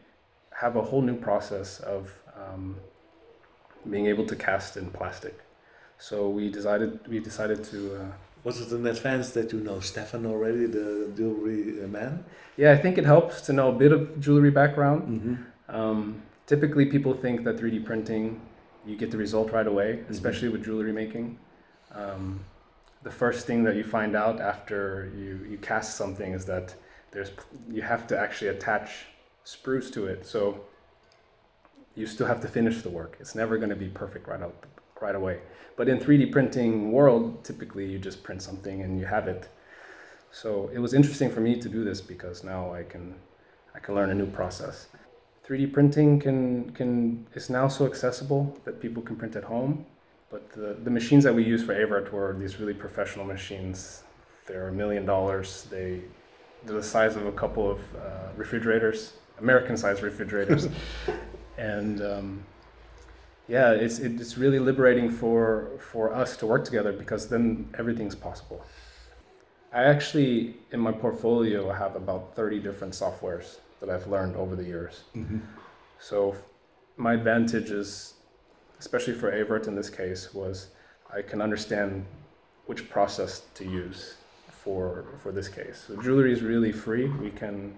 have 0.60 0.76
a 0.76 0.82
whole 0.82 1.02
new 1.02 1.16
process 1.16 1.80
of 1.80 2.12
um, 2.36 2.76
being 3.88 4.06
able 4.06 4.26
to 4.26 4.36
cast 4.36 4.76
in 4.76 4.90
plastic. 4.90 5.38
So 6.02 6.28
we 6.28 6.50
decided 6.50 7.06
we 7.06 7.20
decided 7.20 7.62
to. 7.70 7.78
Uh, 8.00 8.12
Was 8.42 8.60
it 8.60 8.72
an 8.72 8.84
advance 8.88 9.30
that 9.36 9.52
you 9.52 9.60
know 9.60 9.78
Stefan 9.78 10.26
already, 10.26 10.66
the 10.66 11.12
jewelry 11.16 11.86
man? 11.86 12.24
yeah, 12.56 12.72
I 12.72 12.78
think 12.82 12.98
it 12.98 13.06
helps 13.14 13.40
to 13.42 13.52
know 13.52 13.68
a 13.68 13.76
bit 13.84 13.92
of 13.92 14.18
jewelry 14.24 14.50
background. 14.50 15.00
Mm-hmm. 15.02 15.34
Um, 15.78 16.22
typically, 16.46 16.86
people 16.86 17.14
think 17.14 17.44
that 17.44 17.54
3D 17.56 17.84
printing, 17.84 18.40
you 18.84 18.96
get 18.96 19.12
the 19.12 19.16
result 19.26 19.52
right 19.52 19.68
away, 19.74 19.90
especially 20.10 20.48
with 20.48 20.64
jewelry 20.64 20.92
making. 20.92 21.38
Um, 21.92 22.40
the 23.04 23.14
first 23.22 23.46
thing 23.46 23.62
that 23.66 23.76
you 23.76 23.84
find 23.84 24.16
out 24.16 24.40
after 24.40 25.12
you, 25.16 25.32
you 25.50 25.58
cast 25.58 25.96
something 25.96 26.32
is 26.32 26.44
that 26.46 26.74
there's 27.12 27.30
you 27.70 27.82
have 27.82 28.08
to 28.08 28.18
actually 28.18 28.50
attach 28.56 28.88
spruce 29.44 29.88
to 29.92 30.06
it. 30.12 30.26
So 30.26 30.62
you 31.94 32.06
still 32.06 32.26
have 32.26 32.40
to 32.40 32.48
finish 32.48 32.82
the 32.82 32.90
work. 32.90 33.12
It's 33.20 33.36
never 33.36 33.56
going 33.56 33.74
to 33.76 33.82
be 33.86 33.90
perfect 34.02 34.26
right 34.26 34.42
out 34.42 34.66
right 35.02 35.14
away. 35.14 35.40
But 35.76 35.88
in 35.88 35.98
3D 35.98 36.32
printing 36.32 36.92
world, 36.92 37.44
typically 37.44 37.86
you 37.86 37.98
just 37.98 38.22
print 38.22 38.40
something 38.42 38.82
and 38.82 38.98
you 38.98 39.06
have 39.06 39.28
it. 39.28 39.48
So 40.30 40.70
it 40.72 40.78
was 40.78 40.94
interesting 40.94 41.30
for 41.30 41.40
me 41.40 41.60
to 41.60 41.68
do 41.68 41.84
this 41.84 42.00
because 42.00 42.42
now 42.44 42.72
I 42.72 42.82
can 42.84 43.14
I 43.74 43.78
can 43.78 43.94
learn 43.94 44.10
a 44.10 44.14
new 44.14 44.26
process. 44.26 44.88
3D 45.46 45.72
printing 45.72 46.20
can 46.20 46.70
can 46.70 47.26
is 47.34 47.50
now 47.50 47.68
so 47.68 47.84
accessible 47.86 48.58
that 48.64 48.80
people 48.80 49.02
can 49.02 49.16
print 49.16 49.36
at 49.36 49.44
home. 49.44 49.84
But 50.30 50.50
the, 50.52 50.78
the 50.82 50.90
machines 50.90 51.24
that 51.24 51.34
we 51.34 51.44
use 51.44 51.62
for 51.62 51.74
Avert 51.74 52.10
were 52.10 52.34
these 52.38 52.58
really 52.58 52.72
professional 52.72 53.26
machines. 53.26 54.04
They're 54.46 54.68
a 54.68 54.72
million 54.72 55.04
dollars. 55.04 55.66
They 55.70 56.00
they're 56.64 56.76
the 56.76 56.82
size 56.82 57.16
of 57.16 57.26
a 57.26 57.32
couple 57.32 57.70
of 57.70 57.78
uh, 57.96 58.28
refrigerators, 58.36 59.14
American-sized 59.40 60.02
refrigerators, 60.02 60.68
and 61.58 62.00
um, 62.00 62.44
yeah, 63.48 63.72
it's 63.72 63.98
it's 63.98 64.38
really 64.38 64.58
liberating 64.58 65.10
for 65.10 65.70
for 65.78 66.14
us 66.14 66.36
to 66.38 66.46
work 66.46 66.64
together 66.64 66.92
because 66.92 67.28
then 67.28 67.68
everything's 67.78 68.14
possible. 68.14 68.64
I 69.72 69.84
actually 69.84 70.56
in 70.70 70.80
my 70.80 70.92
portfolio 70.92 71.70
I 71.70 71.76
have 71.78 71.96
about 71.96 72.34
thirty 72.36 72.58
different 72.60 72.94
softwares 72.94 73.58
that 73.80 73.90
I've 73.90 74.06
learned 74.06 74.36
over 74.36 74.54
the 74.54 74.64
years. 74.64 75.02
Mm-hmm. 75.16 75.38
So 75.98 76.36
my 76.96 77.14
advantage 77.14 77.70
is, 77.70 78.14
especially 78.78 79.14
for 79.14 79.30
Avert 79.30 79.66
in 79.66 79.74
this 79.74 79.90
case, 79.90 80.32
was 80.32 80.68
I 81.12 81.22
can 81.22 81.42
understand 81.42 82.06
which 82.66 82.88
process 82.90 83.42
to 83.54 83.64
use 83.64 84.16
for 84.50 85.04
for 85.18 85.32
this 85.32 85.48
case. 85.48 85.84
So 85.88 86.00
jewelry 86.00 86.32
is 86.32 86.42
really 86.42 86.72
free. 86.72 87.08
We 87.08 87.30
can 87.30 87.76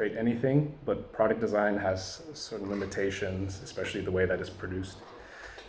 create 0.00 0.16
anything, 0.16 0.58
but 0.86 1.12
product 1.12 1.40
design 1.42 1.76
has 1.76 2.22
certain 2.32 2.70
limitations, 2.70 3.60
especially 3.62 4.00
the 4.00 4.10
way 4.10 4.24
that 4.24 4.40
it's 4.40 4.48
produced, 4.48 4.96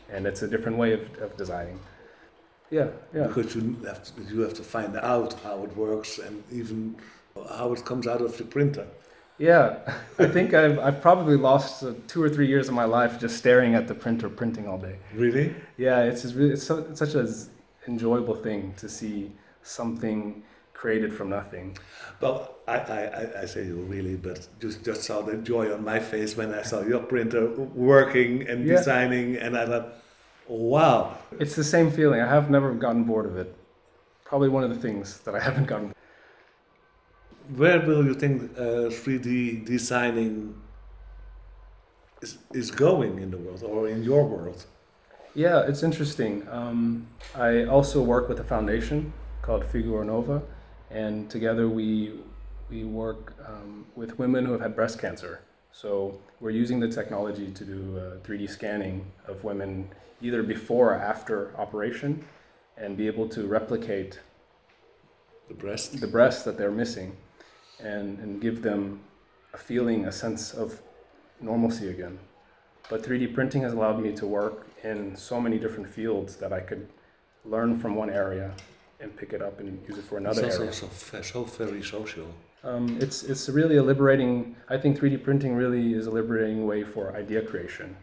and 0.10 0.26
it's 0.26 0.42
a 0.42 0.48
different 0.48 0.78
way 0.78 0.94
of, 0.94 1.02
of 1.26 1.36
designing. 1.36 1.78
Yeah, 2.70 2.88
yeah. 3.14 3.28
Because 3.28 3.54
you 3.56 3.76
have 3.86 4.02
to, 4.06 4.12
you 4.30 4.40
have 4.40 4.54
to 4.54 4.64
find 4.64 4.96
out 4.96 5.34
how 5.44 5.66
it 5.66 5.76
works 5.76 6.18
and 6.18 6.42
even 6.50 6.96
how 7.58 7.74
it 7.74 7.84
comes 7.84 8.08
out 8.08 8.22
of 8.22 8.38
the 8.38 8.46
printer. 8.46 8.88
Yeah, 9.38 9.66
I 10.18 10.28
think 10.28 10.54
I've, 10.54 10.80
I've 10.80 11.02
probably 11.02 11.36
lost 11.36 11.84
uh, 11.84 11.94
two 12.08 12.24
or 12.24 12.30
three 12.30 12.48
years 12.48 12.70
of 12.70 12.74
my 12.74 12.86
life 12.86 13.20
just 13.20 13.36
staring 13.38 13.76
at 13.76 13.90
the 13.90 13.96
printer 13.96 14.30
printing 14.30 14.66
all 14.66 14.78
day. 14.78 14.96
Really? 15.14 15.54
Yeah, 15.78 16.04
it's 16.04 16.22
just 16.22 16.36
really 16.36 16.54
it's, 16.54 16.64
so, 16.64 16.86
it's 16.90 17.00
such 17.00 17.16
an 17.16 17.28
enjoyable 17.86 18.36
thing 18.36 18.74
to 18.78 18.88
see 18.88 19.32
something 19.62 20.42
created 20.82 21.14
from 21.14 21.30
nothing. 21.30 21.78
Well, 22.22 22.56
I, 22.68 22.78
I, 22.78 23.42
I 23.44 23.46
say 23.46 23.62
you 23.72 23.78
really, 23.96 24.16
but 24.28 24.40
just 24.64 24.78
just 24.84 25.02
saw 25.08 25.18
the 25.30 25.36
joy 25.52 25.66
on 25.76 25.82
my 25.94 26.00
face 26.00 26.32
when 26.40 26.50
I 26.62 26.64
saw 26.72 26.80
your 26.92 27.02
printer 27.12 27.46
working 27.92 28.32
and 28.50 28.58
Yeah. 28.68 28.78
designing, 28.78 29.28
and 29.44 29.52
I 29.62 29.66
thought, 29.72 29.88
wow. 30.48 30.98
It's 31.44 31.56
the 31.56 31.68
same 31.76 31.90
feeling. 31.98 32.20
I 32.28 32.30
have 32.38 32.50
never 32.50 32.70
gotten 32.86 33.04
bored 33.04 33.28
of 33.32 33.36
it. 33.44 33.50
Probably 34.30 34.50
one 34.58 34.64
of 34.68 34.72
the 34.76 34.82
things 34.88 35.06
that 35.26 35.34
I 35.40 35.42
haven't 35.48 35.68
gotten. 35.74 35.94
Where 37.62 37.80
will 37.88 38.04
you 38.10 38.16
think 38.24 38.36
uh, 38.58 38.90
3D 39.02 39.66
designing 39.76 40.34
is, 42.26 42.38
is 42.62 42.72
going 42.72 43.14
in 43.24 43.30
the 43.36 43.38
world 43.46 43.62
or 43.64 43.88
in 43.94 44.00
your 44.04 44.24
world? 44.34 44.60
Yeah, 45.36 45.70
it's 45.70 45.84
interesting. 45.90 46.34
Um, 46.60 46.82
I 47.36 47.66
also 47.76 47.98
work 48.14 48.26
with 48.30 48.40
a 48.40 48.48
foundation 48.56 49.00
called 49.46 49.64
Figura 49.72 50.06
Nova, 50.06 50.42
and 50.92 51.30
together 51.30 51.70
we 51.70 52.14
we 52.70 52.84
work 52.86 53.34
um, 53.46 53.86
with 53.96 54.18
women 54.18 54.46
who 54.46 54.54
have 54.54 54.62
had 54.62 54.76
breast 54.76 55.00
cancer. 55.00 55.42
So 55.74 56.18
we're 56.40 56.52
using 56.52 56.80
the 56.80 56.88
technology 56.88 57.52
to 57.52 57.66
do 57.66 57.98
uh, 57.98 58.26
3D 58.26 58.50
scanning 58.50 59.06
of 59.28 59.44
women 59.44 59.90
either 60.22 60.42
before 60.42 60.94
or 60.94 60.96
after 60.96 61.54
operation, 61.58 62.24
and 62.78 62.96
be 62.96 63.08
able 63.08 63.28
to 63.30 63.48
replicate 63.48 64.20
The 65.50 65.54
breast? 65.54 66.00
the 66.00 66.08
breast 66.08 66.46
that 66.46 66.58
they're 66.58 66.72
missing, 66.72 67.18
and 67.80 68.20
and 68.20 68.42
give 68.42 68.62
them 68.62 69.02
a 69.54 69.58
feeling, 69.58 70.06
a 70.06 70.12
sense 70.12 70.54
of 70.54 70.82
normalcy 71.42 71.90
again. 71.90 72.20
But 72.90 73.04
3D 73.04 73.34
printing 73.34 73.62
has 73.64 73.74
allowed 73.74 74.02
me 74.02 74.12
to 74.14 74.26
work 74.26 74.68
in 74.84 75.16
so 75.16 75.40
many 75.40 75.58
different 75.58 75.90
fields 75.90 76.38
that 76.38 76.52
I 76.54 76.62
could 76.62 76.88
learn 77.46 77.80
from 77.80 77.96
one 77.96 78.10
area 78.10 78.54
and 79.02 79.16
pick 79.16 79.34
it 79.34 79.42
up 79.42 79.60
and 79.60 79.82
use 79.88 79.98
it 79.98 80.06
for 80.06 80.18
another 80.18 80.46
it's 80.46 80.60
also 80.60 80.86
area. 80.86 81.02
so, 81.02 81.22
so 81.22 81.44
very 81.44 81.84
social. 81.84 82.28
Um, 82.64 82.98
it's 83.02 83.24
it's 83.24 83.50
really 83.50 83.78
a 83.78 83.84
liberating. 83.84 84.56
I 84.70 84.78
think 84.78 85.00
3D 85.00 85.24
printing 85.24 85.56
really 85.56 85.94
is 85.94 86.06
a 86.06 86.12
liberating 86.12 86.68
way 86.68 86.84
for 86.84 87.16
idea 87.16 87.42
creation. 87.42 87.96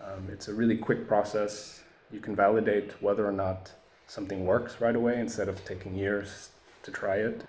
Um, 0.00 0.28
it's 0.32 0.48
a 0.48 0.54
really 0.54 0.76
quick 0.76 1.06
process. 1.06 1.82
You 2.10 2.20
can 2.20 2.34
validate 2.34 3.00
whether 3.02 3.26
or 3.26 3.32
not 3.32 3.72
something 4.06 4.46
works 4.46 4.80
right 4.80 4.96
away 4.96 5.20
instead 5.20 5.48
of 5.48 5.64
taking 5.64 5.94
years 5.94 6.48
to 6.82 6.90
try 6.90 7.16
it. 7.16 7.44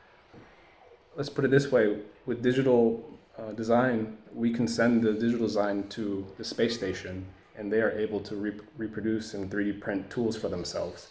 Let's 1.16 1.30
put 1.30 1.46
it 1.46 1.52
this 1.52 1.72
way: 1.72 2.00
with 2.26 2.44
digital 2.44 3.10
uh, 3.40 3.54
design, 3.54 4.18
we 4.34 4.52
can 4.52 4.68
send 4.68 5.04
the 5.04 5.14
digital 5.14 5.48
design 5.48 5.88
to 5.90 6.28
the 6.38 6.44
space 6.44 6.76
station, 6.76 7.26
and 7.56 7.72
they 7.72 7.82
are 7.82 7.92
able 7.92 8.20
to 8.20 8.36
rep- 8.36 8.62
reproduce 8.78 9.34
and 9.34 9.50
3D 9.50 9.80
print 9.80 10.10
tools 10.10 10.36
for 10.36 10.50
themselves. 10.50 11.08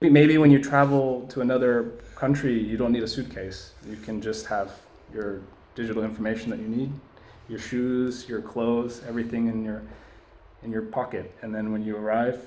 Maybe 0.00 0.36
when 0.36 0.50
you 0.50 0.62
travel 0.62 1.26
to 1.30 1.40
another 1.40 1.92
country, 2.16 2.52
you 2.58 2.76
don't 2.76 2.92
need 2.92 3.02
a 3.02 3.08
suitcase. 3.08 3.72
You 3.88 3.96
can 3.96 4.20
just 4.20 4.46
have 4.46 4.72
your 5.12 5.40
digital 5.74 6.04
information 6.04 6.50
that 6.50 6.58
you 6.58 6.68
need, 6.68 6.92
your 7.48 7.58
shoes, 7.58 8.28
your 8.28 8.42
clothes, 8.42 9.02
everything 9.08 9.48
in 9.48 9.64
your 9.64 9.82
in 10.62 10.70
your 10.72 10.82
pocket, 10.82 11.32
and 11.42 11.54
then 11.54 11.72
when 11.72 11.82
you 11.82 11.96
arrive, 11.96 12.46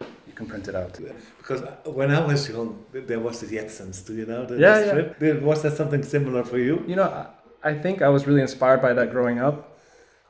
you 0.00 0.32
can 0.34 0.46
print 0.46 0.68
it 0.68 0.74
out. 0.74 0.98
Because 1.38 1.62
when 1.84 2.10
I 2.10 2.26
was 2.26 2.48
young, 2.48 2.84
there 2.92 3.20
was 3.20 3.40
the 3.40 3.46
Jetsons, 3.46 4.04
do 4.04 4.14
you 4.14 4.26
know? 4.26 4.44
The, 4.44 4.58
Yeah, 4.58 4.80
the 4.80 4.86
yeah. 4.86 5.14
strip? 5.14 5.42
Was 5.42 5.62
that 5.62 5.76
something 5.76 6.02
similar 6.02 6.42
for 6.44 6.58
you? 6.58 6.82
You 6.88 6.96
know, 6.96 7.26
I, 7.62 7.74
think 7.74 8.02
I 8.02 8.08
was 8.08 8.26
really 8.26 8.40
inspired 8.40 8.82
by 8.82 8.92
that 8.94 9.12
growing 9.12 9.38
up. 9.38 9.78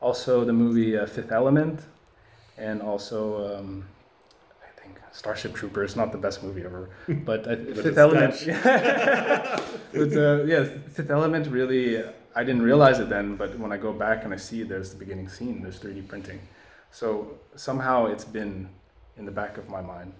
Also, 0.00 0.44
the 0.44 0.52
movie 0.52 0.96
uh, 0.98 1.06
Fifth 1.06 1.32
Element, 1.32 1.80
and 2.58 2.82
also 2.82 3.58
um, 3.58 3.86
Starship 5.14 5.54
Troopers. 5.54 5.94
Not 5.96 6.10
the 6.12 6.18
best 6.18 6.42
movie 6.42 6.64
ever, 6.64 6.90
but, 7.30 7.46
uh, 7.46 7.56
Fifth 7.56 7.86
it's 7.86 7.98
Element. 7.98 8.32
Dutch. 8.32 8.46
but 9.92 10.12
uh, 10.16 10.42
yeah, 10.44 10.64
Fifth 10.96 11.10
Element 11.10 11.46
really. 11.48 12.02
I 12.36 12.42
didn't 12.42 12.62
realize 12.62 12.98
it 12.98 13.08
then, 13.08 13.36
but 13.36 13.56
when 13.60 13.70
I 13.70 13.76
go 13.76 13.92
back 13.92 14.24
and 14.24 14.34
I 14.34 14.36
see 14.38 14.64
there's 14.64 14.90
the 14.90 14.96
beginning 14.98 15.28
scene, 15.28 15.62
there's 15.62 15.78
3D 15.78 16.08
printing. 16.08 16.40
So 16.90 17.38
somehow 17.54 18.06
it's 18.06 18.24
been 18.24 18.68
in 19.16 19.24
the 19.24 19.30
back 19.30 19.56
of 19.56 19.68
my 19.68 19.80
mind. 19.80 20.12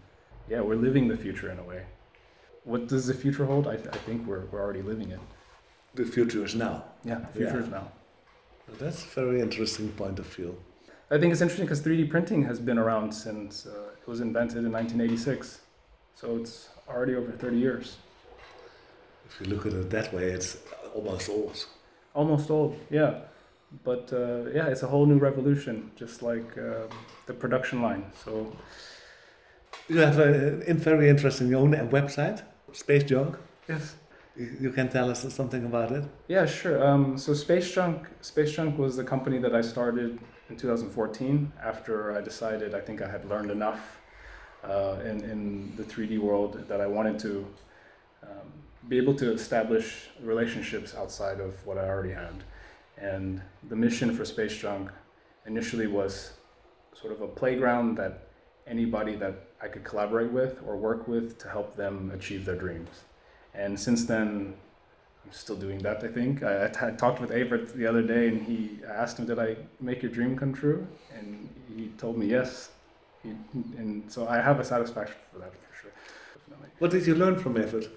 Yeah, 0.49 0.61
we're 0.61 0.77
living 0.77 1.09
the 1.09 1.17
future 1.17 1.51
in 1.51 1.59
a 1.59 1.65
way. 1.65 1.83
What 2.63 2.87
does 2.87 3.09
the 3.09 3.15
future 3.15 3.45
hold? 3.45 3.67
I, 3.67 3.75
th- 3.77 3.89
I 3.93 3.97
think 4.07 4.29
we're, 4.29 4.45
we're 4.53 4.63
already 4.63 4.83
living 4.83 5.11
it. 5.11 5.19
The 5.95 6.05
future 6.05 6.45
is 6.45 6.55
now. 6.55 6.85
Yeah, 7.05 7.19
the 7.19 7.27
future 7.39 7.59
Yeah. 7.59 7.65
is 7.65 7.69
now. 7.69 7.89
That's 8.79 9.03
a 9.05 9.09
very 9.09 9.41
interesting 9.41 9.89
point 9.93 10.21
of 10.21 10.27
view. 10.27 10.57
I 11.11 11.19
think 11.19 11.33
it's 11.33 11.41
interesting 11.43 11.67
because 11.67 11.83
3D 11.83 12.09
printing 12.11 12.45
has 12.45 12.61
been 12.61 12.79
around 12.79 13.13
since 13.13 13.67
uh, 13.67 13.91
it 14.05 14.11
was 14.11 14.21
invented 14.21 14.59
in 14.65 14.73
1986. 14.73 15.61
So 16.15 16.37
it's 16.37 16.69
already 16.89 17.15
over 17.17 17.33
30 17.33 17.57
years. 17.57 17.97
If 19.29 19.41
you 19.41 19.55
look 19.55 19.67
at 19.67 19.73
it 19.73 19.91
that 19.91 20.13
way, 20.13 20.25
it's 20.25 20.59
almost 20.95 21.29
old. 21.31 21.67
Almost 22.15 22.51
old, 22.51 22.79
yeah. 22.91 23.21
But 23.83 24.13
uh, 24.13 24.51
yeah, 24.55 24.67
it's 24.69 24.83
a 24.83 24.87
whole 24.87 25.07
new 25.07 25.19
revolution, 25.19 25.91
just 25.97 26.23
like 26.23 26.57
uh, 26.59 26.87
the 27.27 27.33
production 27.33 27.81
line. 27.83 28.05
So 28.25 28.55
You 29.89 29.99
have 29.99 30.19
a, 30.19 30.61
a 30.71 30.75
very 30.75 31.09
interesting 31.09 31.55
own 31.55 31.73
website, 31.91 32.43
Space 32.73 33.05
Junk. 33.05 33.37
yes, 33.69 33.97
You 34.37 34.47
you 34.61 34.71
can 34.73 34.89
tell 34.89 35.09
us 35.11 35.21
something 35.35 35.65
about 35.65 35.91
it. 35.93 36.05
yeah, 36.29 36.47
sure. 36.47 36.79
Um, 36.87 37.19
so 37.19 37.35
Space 37.35 37.75
Junk, 37.75 37.99
Space 38.21 38.53
Junk 38.57 38.79
was 38.79 38.97
the 38.97 39.05
company 39.05 39.39
that 39.41 39.55
I 39.55 39.63
started 39.63 40.19
in 40.51 40.57
2014 40.57 41.53
after 41.63 42.17
I 42.17 42.21
decided 42.21 42.75
I 42.75 42.81
think 42.81 43.03
I 43.03 43.09
had 43.09 43.25
learned 43.29 43.51
enough 43.51 44.01
uh, 44.63 44.97
in 45.05 45.23
in 45.25 45.73
the 45.77 45.83
3D 45.83 46.19
world 46.19 46.65
that 46.69 46.81
I 46.81 46.87
wanted 46.87 47.19
to 47.21 47.47
um, 48.23 48.49
be 48.89 48.97
able 48.97 49.15
to 49.15 49.33
establish 49.33 50.11
relationships 50.23 50.95
outside 50.95 51.41
of 51.41 51.65
what 51.67 51.79
I 51.79 51.89
already 51.89 52.13
had. 52.13 52.45
And 52.99 53.43
the 53.69 53.77
mission 53.77 54.15
for 54.15 54.25
Space 54.25 54.57
Junk 54.57 54.91
initially 55.47 55.87
was 55.87 56.35
sort 56.93 57.13
of 57.13 57.21
a 57.23 57.29
playground 57.29 57.97
that 57.97 58.29
anybody 58.67 59.15
that 59.17 59.35
I 59.61 59.69
could 59.69 59.85
collaborate 59.85 60.31
with 60.31 60.61
or 60.67 60.77
work 60.77 61.09
with 61.09 61.39
to 61.39 61.49
help 61.49 61.77
them 61.77 62.11
achieve 62.15 62.45
their 62.45 62.57
dreams. 62.57 63.03
And 63.55 63.79
since 63.79 64.05
then, 64.05 64.55
I'm 65.25 65.33
still 65.33 65.57
doing 65.57 65.79
that, 65.79 66.05
I 66.05 66.09
think. 66.09 66.43
I, 66.43 66.67
I 66.67 66.69
t- 66.69 66.97
talked 66.97 67.21
with 67.21 67.31
Avert 67.31 67.75
the 67.75 67.87
other 67.87 68.03
day 68.03 68.29
and 68.29 68.43
he 68.43 68.79
I 68.89 68.93
asked 68.93 69.19
him, 69.19 69.27
Did 69.27 69.39
I 69.39 69.57
make 69.81 70.03
your 70.03 70.13
dream 70.13 70.37
come 70.37 70.53
true? 70.53 70.87
And 71.17 71.49
he 71.75 71.89
told 71.99 72.19
me 72.19 72.27
yes. 72.27 72.71
He, 73.23 73.31
and 73.79 74.11
so 74.11 74.29
I 74.29 74.41
have 74.41 74.61
a 74.61 74.65
satisfaction 74.65 75.17
for 75.33 75.39
that 75.39 75.53
for 75.53 75.75
sure. 75.83 75.91
Definitely. 76.35 76.69
What 76.79 76.91
did 76.91 77.07
you 77.07 77.15
learn 77.15 77.39
from 77.39 77.57
Everett? 77.57 77.91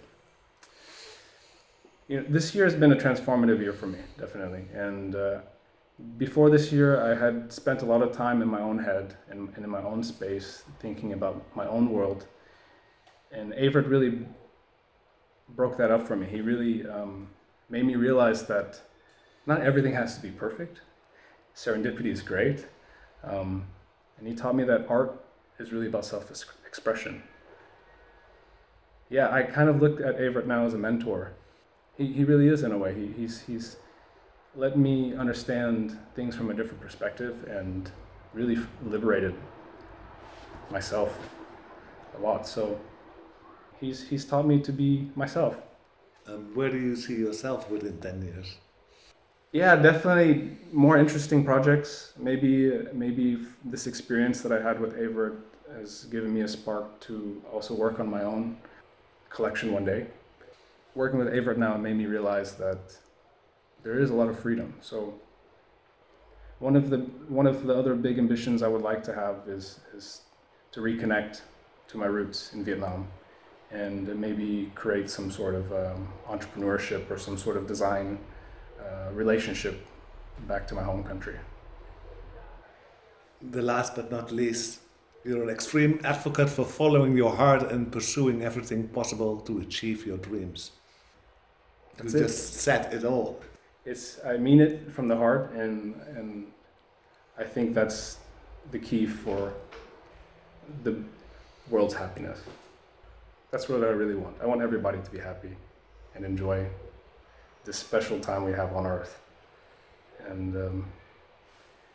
You 2.08 2.22
know, 2.22 2.26
this 2.30 2.56
year 2.56 2.63
has 2.63 2.76
been 2.76 2.94
a 2.94 2.96
transformative 2.96 3.60
year 3.60 3.74
for 3.74 3.88
me, 3.88 4.00
definitely. 4.18 4.63
And 4.74 5.16
uh, 5.16 5.40
before 6.18 6.50
this 6.50 6.72
year, 6.72 7.04
I 7.04 7.13
had 7.16 7.52
spent 7.52 7.82
a 7.82 7.86
lot 7.86 8.02
of 8.02 8.13
time 8.16 8.42
in 8.42 8.48
my 8.48 8.62
own 8.62 8.80
head 8.80 9.18
and, 9.30 9.50
and 9.56 9.66
in 9.66 9.70
my 9.70 9.82
own 9.82 10.04
space, 10.04 10.63
thinking 10.80 11.12
about 11.12 11.44
my 11.56 11.68
own 11.68 11.90
world. 11.90 12.28
And 13.34 13.54
Avert 13.54 13.88
really 13.88 14.26
broke 15.50 15.78
that 15.78 15.92
up 15.92 16.06
for 16.08 16.16
me. 16.16 16.28
He 16.28 16.42
really 16.42 16.88
um, 16.88 17.30
made 17.70 17.86
me 17.86 17.96
realize 17.96 18.48
that 18.48 18.82
not 19.46 19.62
everything 19.62 19.94
has 19.94 20.16
to 20.16 20.22
be 20.22 20.30
perfect. 20.30 20.82
Serendipity 21.56 22.12
is 22.12 22.22
great. 22.22 22.68
Um, 23.24 23.66
and 24.18 24.28
he 24.28 24.36
taught 24.36 24.56
me 24.56 24.64
that 24.66 24.86
art 24.89 25.24
is 25.60 25.72
really 25.72 25.88
about 25.88 26.06
self 26.06 26.30
expression. 26.66 27.24
Yeah, 29.10 29.32
I 29.32 29.43
kind 29.43 29.70
of 29.70 29.82
look 29.82 30.02
at 30.02 30.18
Averett 30.18 30.45
now 30.45 30.66
as 30.66 30.74
a 30.74 30.78
mentor 30.78 31.34
he, 31.98 32.14
he 32.14 32.24
really 32.24 32.48
is 32.48 32.64
in 32.64 32.72
a 32.72 32.78
way. 32.78 32.93
He, 32.93 33.08
he's 33.14 33.41
he's 33.41 33.78
let 34.56 34.78
me 34.78 35.16
understand 35.16 35.98
things 36.16 36.36
from 36.36 36.50
a 36.50 36.54
different 36.54 36.82
perspective 36.82 37.43
and 37.50 37.91
really 38.34 38.58
liberated 38.84 39.36
myself 40.72 41.18
a 42.18 42.22
lot. 42.22 42.48
So 42.48 42.80
he's 43.80 44.07
he's 44.07 44.25
taught 44.25 44.45
me 44.45 44.59
to 44.61 44.71
be 44.71 45.09
myself. 45.15 45.55
Um, 46.28 46.51
where 46.53 46.69
do 46.69 46.78
you 46.78 46.95
see 46.95 47.15
yourself 47.15 47.69
within 47.69 47.97
10 47.99 48.21
years? 48.21 48.57
Yeah, 49.53 49.78
definitely 49.78 50.57
more 50.73 50.97
interesting 50.97 51.45
projects. 51.45 52.13
Maybe 52.17 52.71
maybe 52.93 53.38
this 53.63 53.88
experience 53.88 54.41
that 54.41 54.51
I 54.51 54.61
had 54.61 54.80
with 54.80 54.97
Avert 54.97 55.39
has 55.73 56.05
given 56.05 56.34
me 56.34 56.41
a 56.41 56.47
spark 56.47 56.99
to 57.01 57.41
also 57.51 57.73
work 57.73 57.99
on 57.99 58.09
my 58.09 58.23
own 58.23 58.57
collection 59.30 59.71
one 59.71 59.86
day. 59.86 60.07
Working 60.95 61.19
with 61.19 61.34
Avert 61.34 61.57
now 61.57 61.78
made 61.78 61.95
me 61.95 62.05
realize 62.05 62.55
that 62.55 62.80
there 63.84 63.99
is 63.99 64.09
a 64.09 64.13
lot 64.13 64.28
of 64.28 64.38
freedom. 64.39 64.73
So 64.82 65.13
one 66.59 66.75
of 66.75 66.89
the 66.89 66.97
one 67.30 67.47
of 67.47 67.65
the 67.65 67.73
other 67.73 67.95
big 67.95 68.17
ambitions 68.19 68.61
I 68.61 68.67
would 68.67 68.82
like 68.82 69.01
to 69.03 69.13
have 69.13 69.47
is 69.47 69.80
is 69.95 70.21
to 70.73 70.82
reconnect 70.82 71.41
to 71.88 71.97
my 71.97 72.05
roots 72.05 72.53
in 72.53 72.65
Vietnam 72.65 73.07
and 73.72 74.07
maybe 74.20 74.72
create 74.76 75.09
some 75.09 75.30
sort 75.30 75.55
of 75.55 75.72
um, 75.74 76.07
entrepreneurship 76.28 77.09
or 77.11 77.18
some 77.18 77.38
sort 77.38 77.57
of 77.57 77.68
design 77.68 78.18
uh, 78.80 79.11
relationship 79.11 79.86
back 80.47 80.68
to 80.68 80.76
my 80.76 80.84
home 80.84 81.03
country. 81.03 81.36
The 83.41 83.61
last 83.61 83.95
but 83.95 84.09
not 84.09 84.32
least, 84.32 84.80
you're 85.24 85.43
an 85.43 85.49
extreme 85.49 85.99
advocate 86.03 86.49
for 86.49 86.63
following 86.63 87.18
your 87.18 87.36
heart 87.36 87.72
and 87.72 87.91
pursuing 87.91 88.41
everything 88.41 88.88
possible 88.88 89.38
to 89.41 89.59
achieve 89.59 90.05
your 90.05 90.18
dreams. 90.18 90.72
That's 91.97 92.13
you 92.13 92.20
it. 92.20 92.24
just 92.24 92.53
said 92.53 92.93
it 92.93 93.03
all. 93.03 93.39
It's 93.86 94.20
I 94.26 94.38
mean 94.38 94.59
it 94.59 94.91
from 94.91 95.07
the 95.07 95.15
heart, 95.15 95.51
and 95.53 95.95
and 96.15 96.47
I 97.38 97.43
think 97.43 97.74
that's 97.74 98.18
the 98.72 98.80
key 98.80 99.05
for 99.05 99.53
the 100.84 100.95
world's 101.70 101.93
happiness. 101.93 102.39
That's 103.52 103.70
what 103.70 103.84
I 103.84 103.88
really 103.88 104.16
want. 104.16 104.36
I 104.41 104.45
want 104.45 104.62
everybody 104.62 105.00
to 105.02 105.12
be 105.12 105.20
happy 105.20 105.56
and 106.16 106.26
enjoy 106.26 106.68
this 107.64 107.78
special 107.78 108.20
time 108.20 108.43
we 108.43 108.52
have 108.52 108.74
on 108.74 108.86
Earth. 108.86 109.20
And 110.28 110.56
um, 110.56 110.86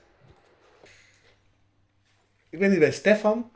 Ik 2.51 2.59
ben 2.59 2.71
hier 2.71 2.79
bij 2.79 2.93
Stefan. 2.93 3.51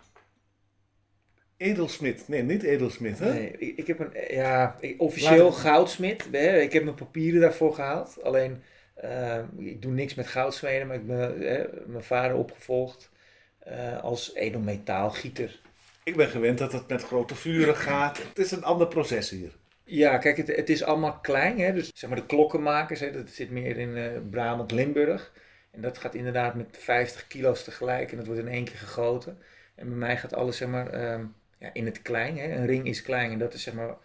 Edelsmid. 1.57 2.28
Nee, 2.28 2.42
niet 2.42 2.62
edelsmid, 2.62 3.18
hè? 3.18 3.32
Nee, 3.32 3.50
ik, 3.59 3.76
ik 3.78 3.86
heb 3.86 3.98
een, 3.98 4.34
ja, 4.34 4.76
ik- 4.80 5.00
officieel 5.00 5.44
Laat- 5.44 5.57
goudsmid. 5.57 6.28
Hè, 6.32 6.59
ik 6.61 6.72
heb 6.72 6.84
mijn 6.84 6.96
papieren 6.96 7.40
daarvoor 7.40 7.74
gehaald. 7.74 8.22
Alleen, 8.22 8.62
eh, 8.94 9.38
ik 9.57 9.82
doe 9.82 9.92
niks 9.92 10.14
met 10.14 10.26
goudsmeden, 10.26 10.86
maar 10.86 10.96
ik 10.96 11.07
ben 11.07 11.42
eh, 11.48 11.64
mijn 11.86 12.05
vader 12.05 12.36
opgevolgd 12.36 13.11
eh, 13.59 14.02
als 14.02 14.34
edelmetaalgieter. 14.34 15.61
Ik 16.05 16.16
ben 16.16 16.28
gewend 16.28 16.59
dat 16.59 16.72
het 16.72 16.88
met 16.88 17.02
grote 17.02 17.34
vuren 17.34 17.76
gaat. 17.76 18.18
Het 18.18 18.38
is 18.38 18.50
een 18.50 18.64
ander 18.64 18.86
proces 18.88 19.30
hier. 19.30 19.52
Ja, 19.85 20.18
kijk, 20.18 20.37
het, 20.37 20.47
het 20.57 20.68
is 20.68 20.82
allemaal 20.85 21.20
klein. 21.20 21.59
Hè? 21.59 21.72
Dus 21.72 21.91
zeg 21.95 22.11
maar 22.11 22.18
de 22.18 22.26
klokkenmakers, 22.26 23.01
hè, 23.01 23.11
dat 23.12 23.30
zit 23.30 23.51
meer 23.51 23.76
in 23.78 23.97
eh 23.97 24.20
Brabant, 24.30 24.70
Limburg. 24.70 25.32
En 25.70 25.80
dat 25.80 25.99
gaat 25.99 26.14
inderdaad 26.14 26.55
met 26.55 26.66
50 26.78 27.26
kilo's 27.26 27.64
tegelijk 27.64 28.11
en 28.11 28.16
dat 28.16 28.26
wordt 28.26 28.41
in 28.41 28.49
één 28.49 28.64
keer 28.64 28.76
gegoten. 28.76 29.39
En 29.74 29.89
bij 29.89 29.97
mij 29.97 30.16
gaat 30.16 30.35
alles 30.35 30.57
zeg 30.57 30.68
maar, 30.68 30.91
ehm, 30.93 31.24
ja, 31.59 31.70
in 31.72 31.85
het 31.87 32.03
klein. 32.03 32.39
Hè? 32.39 32.49
Een 32.57 32.66
ring 32.66 32.87
is 32.87 33.03
klein 33.03 33.30
en 33.32 33.39
dat 33.39 33.55
is 33.55 33.62
zeg 33.62 33.74
maar... 33.74 33.97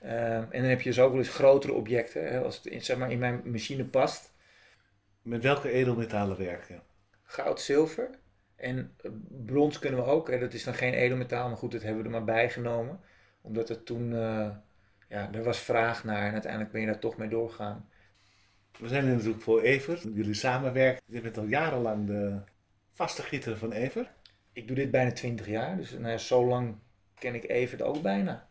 ehm, 0.00 0.42
en 0.50 0.60
dan 0.60 0.70
heb 0.70 0.80
je 0.80 0.88
dus 0.88 1.00
ook 1.00 1.10
wel 1.10 1.18
eens 1.18 1.28
grotere 1.34 1.72
objecten, 1.72 2.28
hè? 2.28 2.40
als 2.40 2.56
het 2.56 2.66
in, 2.66 2.82
zeg 2.82 2.96
maar, 2.96 3.10
in 3.10 3.18
mijn 3.18 3.42
machine 3.44 3.84
past. 3.84 4.32
Met 5.22 5.42
welke 5.42 5.70
edelmetalen 5.70 6.38
werk 6.38 6.68
je? 6.68 6.78
Goud, 7.22 7.60
zilver. 7.60 8.10
En 8.56 8.94
eh, 9.02 9.10
brons 9.46 9.78
kunnen 9.78 10.00
we 10.04 10.06
ook. 10.10 10.30
Hè? 10.30 10.38
Dat 10.38 10.54
is 10.54 10.64
dan 10.64 10.74
geen 10.74 10.94
edelmetaal, 10.94 11.48
maar 11.48 11.56
goed, 11.56 11.72
dat 11.72 11.82
hebben 11.82 11.98
we 12.02 12.04
er 12.08 12.14
maar 12.14 12.24
bijgenomen. 12.24 13.00
Omdat 13.40 13.68
het 13.68 13.86
toen... 13.86 14.12
eh, 14.14 14.50
ja, 15.08 15.32
er 15.32 15.42
was 15.42 15.58
vraag 15.58 16.04
naar 16.04 16.26
en 16.26 16.32
uiteindelijk 16.32 16.72
ben 16.72 16.80
je 16.80 16.86
daar 16.86 16.98
toch 16.98 17.16
mee 17.16 17.28
doorgegaan. 17.28 17.88
We 18.78 18.88
zijn 18.88 19.04
hier 19.04 19.14
natuurlijk 19.14 19.42
voor 19.42 19.60
Evert. 19.60 20.02
Jullie 20.02 20.34
samenwerken. 20.34 21.02
Je 21.06 21.20
bent 21.20 21.38
al 21.38 21.44
jarenlang 21.44 22.06
de 22.06 22.40
vaste 22.92 23.22
gieter 23.22 23.56
van 23.58 23.72
Evert. 23.72 24.08
Ik 24.52 24.66
doe 24.66 24.76
dit 24.76 24.90
bijna 24.90 25.12
20 25.12 25.46
jaar, 25.46 25.76
dus 25.76 25.90
nou 25.90 26.08
ja, 26.08 26.18
zo 26.18 26.46
lang 26.46 26.76
ken 27.14 27.34
ik 27.34 27.48
Evert 27.48 27.82
ook 27.82 28.02
bijna. 28.02 28.48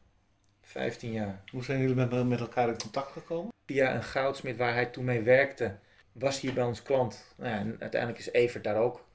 15 0.61 1.11
jaar. 1.11 1.41
Hoe 1.51 1.63
zijn 1.63 1.79
jullie 1.79 1.95
met, 1.95 2.27
met 2.27 2.39
elkaar 2.39 2.67
in 2.67 2.77
contact 2.77 3.11
gekomen? 3.11 3.53
Via 3.65 3.95
een 3.95 4.03
goudsmid 4.03 4.57
waar 4.57 4.73
hij 4.73 4.85
toen 4.85 5.03
mee 5.03 5.21
werkte, 5.21 5.77
was 6.11 6.41
hij 6.41 6.53
bij 6.53 6.63
ons 6.63 6.81
klant. 6.81 7.33
Nou 7.37 7.49
ja, 7.49 7.59
en 7.59 7.75
uiteindelijk 7.79 8.19
is 8.19 8.31
Evert 8.31 8.63
daar 8.63 8.75
ook 8.75 9.07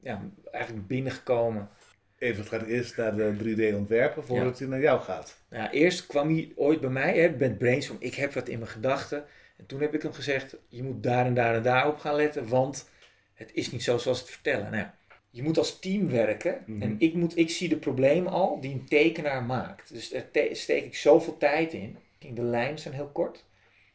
ja, 0.00 0.22
eigenlijk 0.50 0.86
binnengekomen. 0.86 1.68
Evert 2.22 2.48
gaat 2.48 2.62
eerst 2.66 2.96
naar 2.96 3.16
de 3.16 3.34
3D 3.72 3.74
ontwerpen 3.76 4.24
voordat 4.24 4.58
hij 4.58 4.68
naar 4.68 4.80
jou 4.80 5.00
gaat. 5.00 5.38
Nou 5.50 5.62
ja, 5.62 5.70
eerst 5.72 6.06
kwam 6.06 6.28
hij 6.34 6.52
ooit 6.56 6.80
bij 6.80 6.90
mij 6.90 7.18
hè, 7.18 7.30
met 7.38 7.58
brainstorm. 7.58 7.98
Ik 8.00 8.14
heb 8.14 8.32
wat 8.32 8.48
in 8.48 8.58
mijn 8.58 8.70
gedachten. 8.70 9.24
En 9.56 9.66
toen 9.66 9.80
heb 9.80 9.94
ik 9.94 10.02
hem 10.02 10.12
gezegd, 10.12 10.56
je 10.68 10.82
moet 10.82 11.02
daar 11.02 11.26
en 11.26 11.34
daar 11.34 11.54
en 11.54 11.62
daar 11.62 11.88
op 11.88 11.98
gaan 11.98 12.14
letten, 12.14 12.48
want 12.48 12.88
het 13.34 13.50
is 13.52 13.70
niet 13.72 13.82
zo 13.82 13.98
zoals 13.98 14.20
het 14.20 14.30
vertellen. 14.30 14.64
Nou 14.64 14.76
ja, 14.76 14.94
je 15.30 15.42
moet 15.42 15.58
als 15.58 15.78
team 15.78 16.10
werken 16.10 16.62
Mhm. 16.66 16.82
en 16.82 16.94
ik, 16.98 17.14
moet, 17.14 17.36
ik 17.38 17.50
zie 17.50 17.68
de 17.68 17.76
problemen 17.76 18.32
al 18.32 18.60
die 18.60 18.72
een 18.72 18.86
tekenaar 18.88 19.42
maakt. 19.42 19.92
Dus 19.92 20.08
daar 20.10 20.30
te- 20.30 20.50
steek 20.52 20.84
ik 20.84 20.96
zoveel 20.96 21.36
tijd 21.36 21.72
in. 21.72 21.96
De 22.34 22.42
lijnen 22.42 22.78
zijn 22.78 22.94
heel 22.94 23.10
kort. 23.12 23.44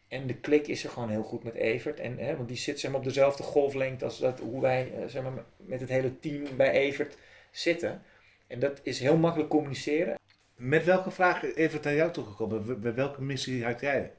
En 0.07 0.27
de 0.27 0.35
klik 0.35 0.67
is 0.67 0.83
er 0.83 0.89
gewoon 0.89 1.09
heel 1.09 1.23
goed 1.23 1.43
met 1.43 1.53
Evert. 1.53 1.99
En, 1.99 2.17
hè, 2.17 2.35
want 2.35 2.47
die 2.47 2.57
zit 2.57 2.79
zeg 2.79 2.91
maar, 2.91 2.99
op 2.99 3.05
dezelfde 3.05 3.43
golflengte 3.43 4.05
als 4.05 4.19
dat, 4.19 4.39
hoe 4.39 4.61
wij 4.61 4.91
eh, 4.97 5.07
zeg 5.07 5.23
maar, 5.23 5.31
met 5.57 5.79
het 5.79 5.89
hele 5.89 6.19
team 6.19 6.43
bij 6.57 6.71
Evert 6.71 7.17
zitten. 7.51 8.01
En 8.47 8.59
dat 8.59 8.79
is 8.83 8.99
heel 8.99 9.17
makkelijk 9.17 9.49
communiceren. 9.49 10.19
Met 10.55 10.85
welke 10.85 11.11
vraag 11.11 11.43
is 11.43 11.55
Evert 11.55 11.83
naar 11.83 11.95
jou 11.95 12.11
toegekomen? 12.11 12.79
Met 12.81 12.95
welke 12.95 13.21
missie 13.21 13.65
had 13.65 13.79
jij? 13.79 14.13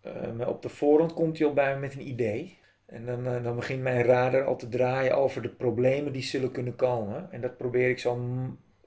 Eh, 0.00 0.48
op 0.48 0.62
de 0.62 0.68
voorhand 0.68 1.12
komt 1.12 1.38
hij 1.38 1.46
al 1.46 1.52
bij 1.52 1.74
me 1.74 1.80
met 1.80 1.94
een 1.94 2.08
idee. 2.08 2.58
En 2.86 3.06
dan, 3.06 3.26
eh, 3.26 3.42
dan 3.42 3.56
begint 3.56 3.82
mijn 3.82 4.02
radar 4.04 4.44
al 4.44 4.56
te 4.56 4.68
draaien 4.68 5.16
over 5.16 5.42
de 5.42 5.48
problemen 5.48 6.12
die 6.12 6.22
zullen 6.22 6.52
kunnen 6.52 6.76
komen. 6.76 7.32
En 7.32 7.40
dat 7.40 7.56
probeer 7.56 7.88
ik 7.88 7.98
zo 7.98 8.18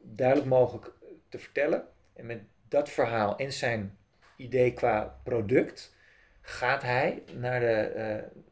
duidelijk 0.02 0.50
mogelijk 0.50 0.92
te 1.30 1.40
vertellen. 1.40 1.84
En 2.14 2.26
met 2.26 2.42
dat 2.68 2.90
verhaal 2.90 3.38
en 3.38 3.54
zijn 3.54 3.98
idee 4.36 4.74
qua 4.74 5.20
product 5.24 5.96
gaat 6.42 6.82
hij 6.82 7.24
naar, 7.38 7.60
de, 7.60 7.74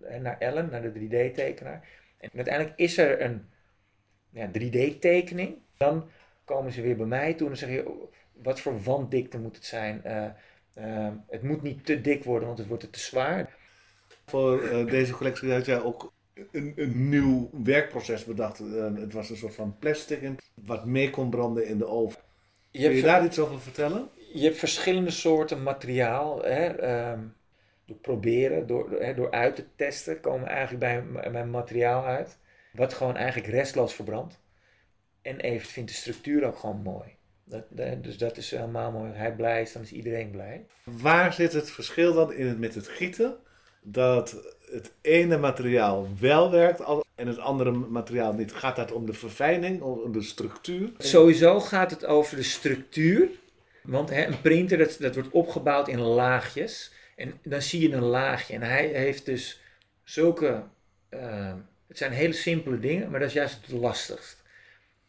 eh, 0.02 0.20
naar 0.20 0.38
Ellen, 0.38 0.70
naar 0.70 0.82
de 0.82 0.92
3D-tekenaar. 0.92 1.88
En 2.18 2.30
uiteindelijk 2.36 2.78
is 2.78 2.98
er 2.98 3.22
een 3.22 3.50
ja, 4.30 4.50
3D-tekening. 4.60 5.58
Dan 5.78 6.10
komen 6.46 6.72
ze 6.72 6.82
weer 6.82 6.96
bij 6.98 7.06
mij 7.06 7.34
toe 7.34 7.48
en 7.48 7.54
dan 7.54 7.68
zeg 7.68 7.70
je, 7.70 7.90
oh, 7.90 8.12
wat 8.34 8.60
voor 8.60 8.82
wanddikte 8.84 9.40
moet 9.40 9.56
het 9.56 9.66
zijn? 9.66 10.04
Eh, 10.04 10.26
eh, 10.74 11.14
het 11.28 11.44
moet 11.44 11.62
niet 11.62 11.86
te 11.86 12.02
dik 12.02 12.24
worden, 12.24 12.48
want 12.48 12.60
het 12.60 12.68
wordt 12.68 12.84
er 12.84 12.90
te 12.90 13.00
zwaar. 13.00 13.58
Voor 14.26 14.62
eh, 14.64 14.86
deze 14.90 15.14
collectie 15.14 15.52
had 15.52 15.66
jij 15.66 15.82
ook 15.82 16.14
een, 16.52 16.74
een 16.76 17.10
nieuw 17.10 17.50
werkproces 17.64 18.26
bedacht. 18.26 18.58
Het 18.58 19.14
was 19.14 19.30
een 19.30 19.38
soort 19.38 19.56
van 19.56 19.76
plastic 19.80 20.30
wat 20.54 20.86
meer 20.86 21.10
kon 21.10 21.30
branden 21.30 21.68
in 21.68 21.78
de 21.78 21.86
oven. 21.88 22.22
Je 22.72 22.88
Kun 22.88 22.96
je 22.96 23.02
daar 23.02 23.26
iets 23.26 23.40
over 23.40 23.60
vertellen? 23.62 24.10
je 24.34 24.44
hebt 24.44 24.58
verschillende 24.58 25.10
soorten 25.12 25.64
materiaal. 25.64 26.42
Hè, 26.44 26.66
ehm, 26.68 27.20
door 27.86 27.98
proberen, 27.98 28.68
door, 28.68 28.92
hè, 28.92 29.14
door 29.14 29.32
uit 29.32 29.56
te 29.56 29.66
testen, 29.76 30.20
komen 30.20 30.44
we 30.44 30.50
eigenlijk 30.50 30.80
bij, 30.80 31.02
m- 31.02 31.32
bij 31.32 31.46
materiaal 31.46 32.06
uit. 32.06 32.38
Wat 32.72 32.94
gewoon 32.94 33.16
eigenlijk 33.16 33.48
restloos 33.48 33.94
verbrandt. 33.94 34.40
En 35.22 35.40
Evert 35.40 35.70
vindt 35.70 35.90
de 35.90 35.96
structuur 35.96 36.44
ook 36.46 36.58
gewoon 36.58 36.82
mooi. 36.82 37.16
Dat, 37.44 37.64
eh, 37.76 37.92
dus 38.02 38.18
dat 38.18 38.38
is 38.38 38.52
helemaal 38.52 38.92
mooi. 38.92 39.12
Hij 39.12 39.36
blij 39.36 39.62
is, 39.62 39.72
dan 39.72 39.82
is 39.82 39.92
iedereen 39.92 40.32
blij. 40.32 40.66
Waar 40.84 41.34
zit 41.34 41.54
het 41.54 41.72
verschil 41.72 42.14
dan 42.14 42.34
in 42.34 42.48
het, 42.48 42.60
met 42.60 42.76
het 42.76 42.88
gieten? 42.88 43.38
Dat 43.82 44.36
het 44.72 44.92
ene 45.02 45.38
materiaal 45.38 46.08
wel 46.20 46.52
werkt 46.52 46.84
en 47.16 47.28
het 47.28 47.38
andere 47.38 47.72
materiaal 47.72 48.34
niet. 48.34 48.54
Gaat 48.54 48.76
dat 48.76 48.92
om 48.92 49.06
de 49.06 49.14
verfijning 49.14 49.82
of 49.82 50.04
om 50.04 50.12
de 50.12 50.22
structuur? 50.22 50.92
Sowieso 50.98 51.60
gaat 51.60 51.92
het 51.92 52.06
over 52.06 52.36
de 52.36 52.44
structuur. 52.44 53.30
Want 53.84 54.10
hè, 54.10 54.26
een 54.26 54.42
printer 54.42 54.78
dat, 54.78 54.98
dat 55.00 55.16
wordt 55.16 55.30
opgebouwd 55.30 55.88
in 55.88 56.00
laagjes. 56.00 56.92
En 57.16 57.40
dan 57.44 57.62
zie 57.62 57.90
je 57.90 57.96
een 57.96 58.04
laagje. 58.04 58.54
En 58.54 58.62
hij 58.62 58.88
heeft 58.88 59.26
dus 59.26 59.62
zulke. 60.04 60.64
ehm, 61.10 61.58
het 61.90 61.98
zijn 61.98 62.12
hele 62.12 62.34
simpele 62.34 62.80
dingen, 62.80 63.10
maar 63.10 63.20
dat 63.20 63.28
is 63.30 63.34
juist 63.34 63.66
het 63.66 63.72
lastigst. 63.72 64.44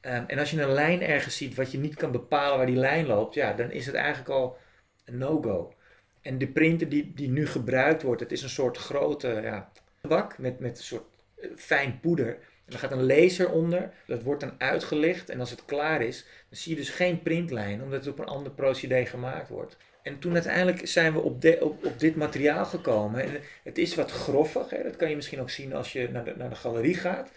Ehm, 0.01 0.25
en 0.27 0.39
als 0.39 0.51
je 0.51 0.63
een 0.63 0.73
lijn 0.73 1.03
ergens 1.03 1.37
ziet 1.37 1.55
wat 1.55 1.73
je 1.73 1.79
niet 1.79 1.95
kan 1.95 2.13
bepalen 2.13 2.57
waar 2.57 2.67
die 2.67 2.77
lijn 2.77 3.07
loopt, 3.07 3.35
ja, 3.35 3.53
dan 3.53 3.71
is 3.71 3.87
het 3.87 3.95
eigenlijk 3.95 4.29
al 4.29 4.59
een 5.05 5.19
no-go. 5.19 5.75
En 6.23 6.39
de 6.39 6.49
printer 6.49 6.89
die, 6.89 7.13
die 7.15 7.29
nu 7.29 7.47
gebruikt 7.47 8.03
wordt, 8.03 8.21
het 8.21 8.33
is 8.33 8.43
een 8.43 8.49
soort 8.49 8.77
grote 8.77 9.41
ja, 9.43 9.73
bak 10.01 10.39
met, 10.39 10.59
met 10.59 10.79
een 10.79 10.85
soort 10.85 11.05
eh, 11.37 11.51
fijn 11.57 12.01
poeder. 12.01 12.29
En 12.67 12.73
er 12.73 12.79
gaat 12.79 12.93
een 12.93 13.07
laser 13.07 13.51
onder, 13.51 13.93
dat 14.07 14.23
wordt 14.23 14.41
dan 14.41 14.55
uitgelicht. 14.59 15.29
En 15.29 15.41
als 15.41 15.51
het 15.51 15.65
klaar 15.65 16.03
is, 16.03 16.25
dan 16.49 16.59
zie 16.59 16.73
je 16.73 16.79
dus 16.79 16.91
geen 16.91 17.23
printlijn, 17.23 17.83
omdat 17.83 18.05
het 18.05 18.13
op 18.13 18.19
een 18.19 18.35
ander 18.35 18.53
procedé 18.53 19.07
gemaakt 19.07 19.49
wordt. 19.49 19.77
En 20.03 20.19
toen 20.19 20.33
uiteindelijk 20.33 20.89
zijn 20.89 21.13
we 21.13 21.21
op, 21.21 21.45
op, 21.61 21.95
dit 21.99 22.17
materiaal 22.17 22.65
gekomen. 22.65 23.23
En 23.23 23.41
het 23.63 23.79
is 23.79 23.95
wat 23.95 24.11
groffig, 24.11 24.71
hè? 24.71 24.83
dat 24.83 24.97
kan 24.97 25.11
je 25.11 25.17
misschien 25.17 25.41
ook 25.41 25.51
zien 25.51 25.75
als 25.75 25.93
je 25.93 26.09
naar 26.09 26.25
de, 26.25 26.35
naar 26.37 26.49
de 26.49 26.55
galerie 26.55 26.95
gaat. 26.95 27.31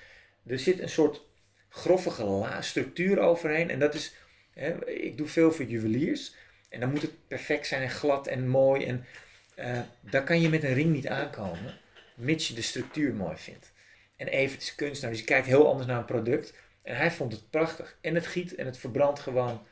Er 0.48 0.60
zit 0.60 0.80
een 0.80 0.90
soort 0.90 1.22
groffige 1.70 2.48
structuur 2.60 3.20
overheen. 3.20 3.70
En 3.70 3.80
dat 3.80 3.94
is, 3.94 4.14
hè, 4.54 4.90
ik 4.90 5.18
doe 5.18 5.28
veel 5.28 5.52
voor 5.52 5.66
juweliers. 5.66 6.36
En 6.70 6.80
dan 6.80 6.90
moet 6.90 7.02
het 7.02 7.28
perfect 7.28 7.68
zijn 7.68 7.82
en 7.82 7.90
glad 7.90 8.28
en 8.28 8.48
mooi. 8.48 8.86
En 8.86 9.06
eh, 9.56 9.80
daar 10.00 10.24
kan 10.24 10.42
je 10.42 10.50
met 10.50 10.64
een 10.64 10.74
ring 10.74 10.94
niet 10.94 11.08
aankomen, 11.08 11.80
mits 12.16 12.48
je 12.48 12.54
de 12.54 12.62
structuur 12.62 13.14
mooi 13.14 13.38
vindt. 13.38 13.72
En 14.16 14.28
Evert 14.28 14.62
is 14.62 14.76
kunstenaar, 14.76 15.12
dus 15.12 15.20
je 15.20 15.26
kijkt 15.26 15.48
heel 15.48 15.68
anders 15.68 15.88
naar 15.88 15.98
een 15.98 16.06
product. 16.06 16.54
En 16.84 16.96
hij 16.96 17.12
vond 17.12 17.32
het 17.32 17.50
prachtig. 17.50 17.98
En 18.02 18.16
het 18.16 18.28
giet 18.28 18.56
en 18.56 18.66
het 18.66 18.78
verbrandt 18.78 19.20
gewoon 19.20 19.66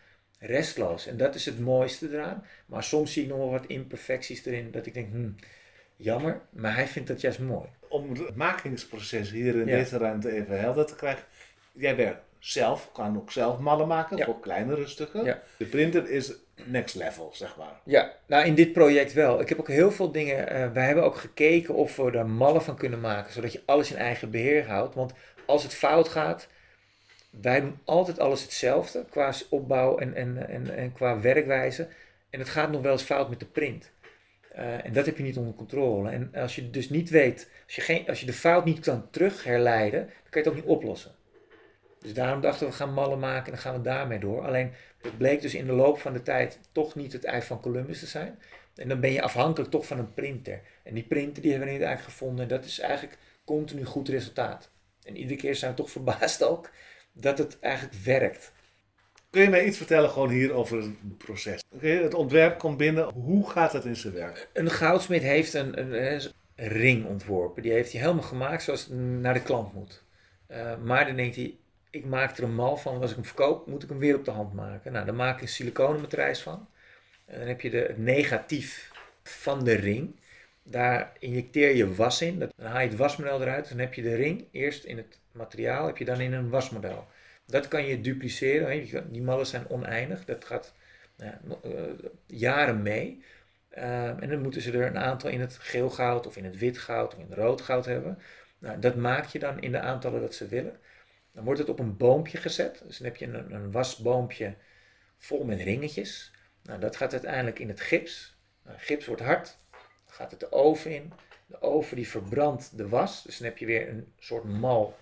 restloos. 0.45 1.07
En 1.07 1.17
dat 1.17 1.35
is 1.35 1.45
het 1.45 1.59
mooiste 1.59 2.07
eraan. 2.11 2.45
Maar 2.65 2.83
soms 2.83 3.13
zie 3.13 3.23
ik 3.23 3.29
nog 3.29 3.37
wel 3.37 3.51
wat 3.51 3.65
imperfecties 3.65 4.45
erin, 4.45 4.71
dat 4.71 4.85
ik 4.85 4.93
denk, 4.93 5.09
hmm, 5.11 5.35
jammer. 5.95 6.41
Maar 6.49 6.75
hij 6.75 6.87
vindt 6.87 7.07
dat 7.07 7.21
juist 7.21 7.39
mooi. 7.39 7.67
Om 7.89 8.09
het 8.09 8.35
makingsproces 8.35 9.31
hier 9.31 9.55
in 9.55 9.67
Ja. 9.67 9.77
deze 9.77 9.97
ruimte 9.97 10.31
even 10.31 10.59
helder 10.59 10.85
te 10.85 10.95
krijgen. 10.95 11.23
Jij 11.71 11.95
werkt 11.95 12.21
zelf, 12.39 12.89
kan 12.93 13.17
ook 13.17 13.31
zelf 13.31 13.59
mallen 13.59 13.87
maken 13.87 14.17
Ja. 14.17 14.25
voor 14.25 14.39
kleinere 14.39 14.87
stukken. 14.87 15.23
Ja. 15.23 15.41
De 15.57 15.65
printer 15.65 16.09
is 16.09 16.33
next 16.65 16.95
level, 16.95 17.29
zeg 17.33 17.57
maar. 17.57 17.79
Ja, 17.83 18.11
nou 18.27 18.45
in 18.45 18.55
dit 18.55 18.73
project 18.73 19.13
wel. 19.13 19.41
Ik 19.41 19.49
heb 19.49 19.59
ook 19.59 19.67
heel 19.67 19.91
veel 19.91 20.11
dingen. 20.11 20.49
eh 20.49 20.71
wij 20.71 20.85
hebben 20.85 21.03
ook 21.03 21.15
gekeken 21.15 21.73
of 21.73 21.95
we 21.95 22.11
er 22.11 22.25
mallen 22.29 22.61
van 22.63 22.75
kunnen 22.77 22.99
maken, 22.99 23.33
zodat 23.33 23.51
je 23.53 23.61
alles 23.65 23.91
in 23.91 23.97
eigen 23.97 24.31
beheer 24.31 24.67
houdt. 24.67 24.95
Want 24.95 25.13
als 25.45 25.63
het 25.63 25.73
fout 25.73 26.07
gaat, 26.09 26.47
wij 27.32 27.61
doen 27.61 27.79
altijd 27.84 28.19
alles 28.19 28.41
hetzelfde 28.41 29.05
qua 29.09 29.34
opbouw 29.49 29.97
en, 29.97 30.13
en, 30.13 30.49
en, 30.49 30.75
en 30.75 30.93
qua 30.93 31.19
werkwijze. 31.19 31.88
En 32.29 32.39
het 32.39 32.49
gaat 32.49 32.71
nog 32.71 32.82
wel 32.82 32.91
eens 32.91 33.03
fout 33.03 33.29
met 33.29 33.39
de 33.39 33.45
print. 33.45 33.91
Eh, 34.51 34.86
en 34.86 34.93
dat 34.93 35.05
heb 35.05 35.17
je 35.17 35.23
niet 35.23 35.38
onder 35.38 35.53
controle. 35.53 36.09
En 36.09 36.32
als 36.36 36.55
je 36.55 36.69
dus 36.69 36.89
niet 36.89 37.09
weet, 37.09 37.49
als 37.65 37.75
je, 37.75 37.82
geen, 37.82 38.07
als 38.07 38.19
je 38.19 38.25
de 38.25 38.34
fout 38.34 38.65
niet 38.65 38.79
kan 38.79 39.09
terug 39.09 39.43
herleiden, 39.43 39.99
dan 39.99 40.29
kan 40.29 40.41
je 40.41 40.47
het 40.47 40.47
ook 40.47 40.55
niet 40.55 40.75
oplossen. 40.77 41.11
Dus 41.99 42.13
daarom 42.13 42.41
dachten 42.41 42.65
we, 42.65 42.71
we 42.71 42.77
gaan 42.77 42.93
mallen 42.93 43.19
maken 43.19 43.45
en 43.45 43.51
dan 43.51 43.61
gaan 43.61 43.75
we 43.75 43.82
daarmee 43.82 44.19
door. 44.19 44.45
Alleen 44.45 44.71
het 45.01 45.17
bleek 45.17 45.41
dus 45.41 45.55
in 45.55 45.65
de 45.65 45.73
loop 45.73 45.99
van 45.99 46.13
de 46.13 46.21
tijd 46.21 46.59
toch 46.71 46.95
niet 46.95 47.13
het 47.13 47.23
ei 47.23 47.41
van 47.41 47.61
Columbus 47.61 47.99
te 47.99 48.05
zijn. 48.05 48.39
En 48.75 48.88
dan 48.88 48.99
ben 48.99 49.11
je 49.11 49.21
afhankelijk 49.21 49.71
toch 49.71 49.86
van 49.86 49.99
een 49.99 50.13
printer. 50.13 50.61
En 50.84 50.93
die 50.93 51.03
printer 51.03 51.41
die 51.41 51.51
hebben 51.51 51.69
we 51.69 51.73
eigenlijk 51.73 52.03
gevonden. 52.03 52.43
En 52.43 52.47
dat 52.47 52.65
is 52.65 52.79
eigenlijk 52.79 53.17
continu 53.45 53.86
goed 53.86 54.09
resultaat. 54.09 54.69
En 55.03 55.17
iedere 55.17 55.39
keer 55.39 55.55
zijn 55.55 55.71
we 55.71 55.77
toch 55.77 55.91
verbaasd 55.91 56.43
ook 56.51 56.69
dat 57.14 57.38
het 57.38 57.59
eigenlijk 57.59 57.95
werkt. 58.03 58.51
Kun 59.30 59.41
je 59.41 59.49
mij 59.49 59.66
iets 59.66 59.78
vertellen 59.78 60.09
gewoon 60.09 60.30
hier 60.30 60.53
over 60.53 60.78
het 60.78 61.18
proces? 61.18 61.64
Oké, 61.70 61.88
het 61.88 62.14
ontwerp 62.14 62.59
komt 62.59 62.78
binnen. 62.78 63.14
Hoe 63.14 63.49
gaat 63.49 63.74
het 63.74 63.86
in 63.86 63.95
zijn 63.95 64.14
werk? 64.14 64.49
Een 64.53 64.70
goudsmid 64.70 65.22
heeft 65.22 65.53
een, 65.53 65.80
een, 65.80 66.03
een 66.03 66.32
ring 66.55 67.05
ontworpen. 67.05 67.62
Die 67.62 67.72
heeft 67.72 67.91
hij 67.91 68.01
helemaal 68.01 68.24
gemaakt 68.24 68.64
zoals 68.64 68.82
het 68.82 68.93
naar 68.99 69.34
de 69.34 69.41
klant 69.41 69.74
moet. 69.74 70.03
Eh, 70.47 70.78
maar 70.84 71.05
dan 71.05 71.16
denkt 71.16 71.36
hij, 71.36 71.55
ik 71.89 72.05
maak 72.05 72.38
er 72.38 72.43
een 72.43 72.55
mal 72.55 72.78
van. 72.78 73.01
Als 73.01 73.09
ik 73.09 73.16
hem 73.16 73.26
verkoop, 73.26 73.68
moet 73.68 73.84
ik 73.84 73.89
hem 73.89 73.97
weer 73.97 74.16
op 74.16 74.26
de 74.26 74.32
hand 74.32 74.53
maken. 74.53 74.91
Nou, 74.91 75.05
dan 75.05 75.16
maak 75.16 75.36
ik 75.36 75.41
een 75.41 75.47
siliconen 75.47 76.01
matrijs 76.01 76.41
van. 76.41 76.68
En 77.26 77.39
dan 77.39 77.47
heb 77.47 77.62
je 77.62 77.70
de, 77.70 77.78
het 77.78 77.97
negatief 77.97 78.91
van 79.24 79.64
de 79.64 79.74
ring. 79.74 80.16
Daar 80.64 81.12
injecteer 81.20 81.76
je 81.76 81.93
was 81.93 82.22
in. 82.22 82.39
Dan 82.39 82.51
haal 82.57 82.82
je 82.82 82.88
het 82.88 82.97
wasmodel 82.97 83.41
eruit. 83.41 83.70
Dan 83.70 83.80
heb 83.80 83.93
je 83.93 84.01
de 84.01 84.16
ring 84.16 84.47
eerst 84.51 84.84
in 84.84 84.97
het 84.97 85.20
materiaal, 85.32 85.86
heb 85.86 85.97
je 85.97 86.05
dan 86.05 86.20
in 86.20 86.34
een 86.34 86.49
wasmodel. 86.49 87.07
Dat 87.45 87.68
kan 87.68 87.86
je 87.86 88.01
dupliceren. 88.01 89.12
Die 89.12 89.22
mallen 89.22 89.45
zijn 89.45 89.70
oneindig. 89.70 90.26
Dat 90.26 90.45
gaat 90.45 90.74
eh, 91.18 91.30
jaren 92.26 92.82
mee. 92.82 93.24
Ehm, 93.70 94.20
en 94.20 94.30
dan 94.30 94.41
moeten 94.41 94.62
ze 94.62 94.72
er 94.72 94.88
een 94.88 94.97
aantal 94.97 95.30
in 95.30 95.39
het 95.39 95.57
geel 95.57 95.89
goud 95.89 96.28
of 96.28 96.38
in 96.38 96.45
het 96.45 96.57
wit 96.57 96.78
goud 96.78 97.14
of 97.14 97.20
in 97.20 97.26
het 97.30 97.38
rood 97.38 97.62
goud 97.62 97.86
hebben. 97.86 98.20
Nou, 98.59 98.80
dat 98.80 98.95
maak 98.95 99.26
je 99.26 99.39
dan 99.39 99.62
in 99.62 99.72
de 99.72 99.80
aantallen 99.80 100.22
dat 100.22 100.36
ze 100.36 100.47
willen. 100.47 100.80
Dan 101.32 101.43
wordt 101.43 101.59
het 101.59 101.70
op 101.70 101.80
een 101.80 101.97
boompje 101.97 102.38
gezet. 102.38 102.82
Dus 102.86 102.97
dan 102.97 103.07
heb 103.07 103.16
je 103.16 103.26
een, 103.26 103.53
een 103.53 103.72
wasboompje 103.72 104.55
vol 105.18 105.43
met 105.43 105.62
ringetjes. 105.62 106.32
Nou, 106.64 106.80
dat 106.80 106.95
gaat 106.95 107.12
uiteindelijk 107.12 107.59
in 107.59 107.68
het 107.68 107.82
gips. 107.82 108.38
Nou, 108.64 108.78
gips 108.80 109.05
wordt 109.05 109.22
hard. 109.22 109.57
Gaat 110.12 110.32
het 110.32 110.39
de 110.39 110.51
oven 110.51 110.91
in. 110.95 111.14
De 111.45 111.62
oven 111.62 111.95
die 111.95 112.07
verbrandt 112.07 112.78
de 112.78 112.88
was. 112.88 113.24
Dus 113.24 113.38
dan 113.38 113.47
heb 113.47 113.57
je 113.57 113.66
weer 113.66 113.89
een 113.89 114.14
soort 114.20 114.43
mal 114.43 114.97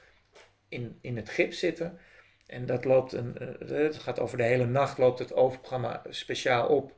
in, 0.68 0.98
in 1.02 1.16
het 1.18 1.30
gips 1.30 1.60
zitten. 1.60 2.00
En 2.46 2.66
dat 2.66 2.86
loopt 2.86 3.12
een, 3.14 3.38
eh, 3.38 3.68
het 3.70 3.96
gaat 3.98 4.20
over 4.20 4.38
de 4.38 4.44
hele 4.44 4.66
nacht 4.66 4.98
loopt 4.98 5.20
het 5.20 5.34
ovenprogramma 5.34 6.04
speciaal 6.10 6.68
op. 6.68 6.98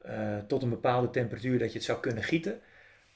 eh, 0.00 0.38
tot 0.38 0.62
een 0.62 0.70
bepaalde 0.70 1.10
temperatuur 1.10 1.58
dat 1.58 1.68
je 1.72 1.76
het 1.78 1.86
zou 1.86 2.00
kunnen 2.00 2.22
gieten. 2.22 2.60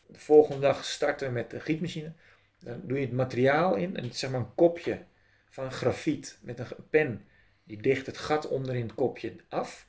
De 0.06 0.18
volgende 0.18 0.60
dag 0.60 0.84
starten 0.84 1.32
met 1.32 1.50
de 1.50 1.60
gietmachine. 1.60 2.12
Dan 2.60 2.80
doe 2.84 2.98
je 2.98 3.04
het 3.04 3.14
materiaal 3.14 3.74
in. 3.74 3.96
En 3.96 4.02
het 4.02 4.12
is 4.12 4.18
zeg 4.18 4.30
maar 4.30 4.40
een 4.40 4.54
kopje 4.54 5.04
van 5.50 5.72
grafiet 5.72 6.38
met 6.42 6.58
een 6.58 6.66
pen. 6.90 7.28
Die 7.64 7.82
dicht 7.82 8.06
het 8.06 8.18
gat 8.18 8.48
onder 8.48 8.74
in 8.74 8.82
het 8.82 8.94
kopje 8.94 9.36
af. 9.48 9.86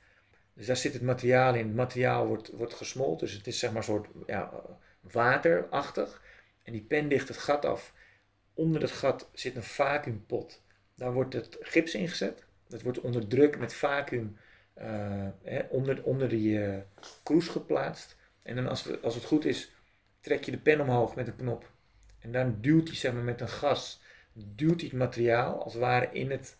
Dus 0.55 0.65
daar 0.65 0.77
zit 0.77 0.93
het 0.93 1.01
materiaal 1.01 1.55
in. 1.55 1.67
Het 1.67 1.75
materiaal 1.75 2.27
wordt, 2.27 2.51
wordt 2.51 2.73
gesmolten. 2.73 3.27
Dus 3.27 3.35
het 3.35 3.47
is 3.47 3.59
zeg 3.59 3.69
maar 3.69 3.79
een 3.79 3.83
soort 3.83 4.07
ja, 4.25 4.51
waterachtig. 4.99 6.21
En 6.63 6.71
die 6.71 6.81
pen 6.81 7.09
dicht 7.09 7.27
het 7.27 7.37
gat 7.37 7.65
af. 7.65 7.93
Onder 8.53 8.81
het 8.81 8.91
gat 8.91 9.29
zit 9.33 9.55
een 9.55 9.63
vacuümpot. 9.63 10.61
Daar 10.95 11.13
wordt 11.13 11.33
het 11.33 11.57
gips 11.59 11.93
ingezet. 11.93 12.43
Dat 12.67 12.81
wordt 12.81 12.99
onder 13.01 13.27
druk 13.27 13.57
met 13.57 13.73
vacuüm 13.73 14.37
eh, 14.75 15.27
onder, 15.69 16.03
onder 16.03 16.29
die 16.29 16.63
eh, 16.63 16.77
kroes 17.23 17.47
geplaatst. 17.47 18.15
En 18.43 18.55
dan 18.55 18.67
als, 18.67 18.83
we, 18.83 18.99
als 18.99 19.15
het 19.15 19.23
goed 19.23 19.45
is, 19.45 19.71
trek 20.19 20.43
je 20.43 20.51
de 20.51 20.57
pen 20.57 20.81
omhoog 20.81 21.15
met 21.15 21.27
een 21.27 21.35
knop. 21.35 21.71
En 22.19 22.31
dan 22.31 22.57
duwt 22.61 22.87
hij 22.87 22.97
zeg 22.97 23.13
maar, 23.13 23.23
met 23.23 23.41
een 23.41 23.49
gas, 23.49 24.01
duwt 24.33 24.79
hij 24.79 24.89
het 24.89 24.97
materiaal 24.97 25.63
als 25.63 25.73
het 25.73 25.81
ware 25.81 26.09
in 26.11 26.31
het, 26.31 26.57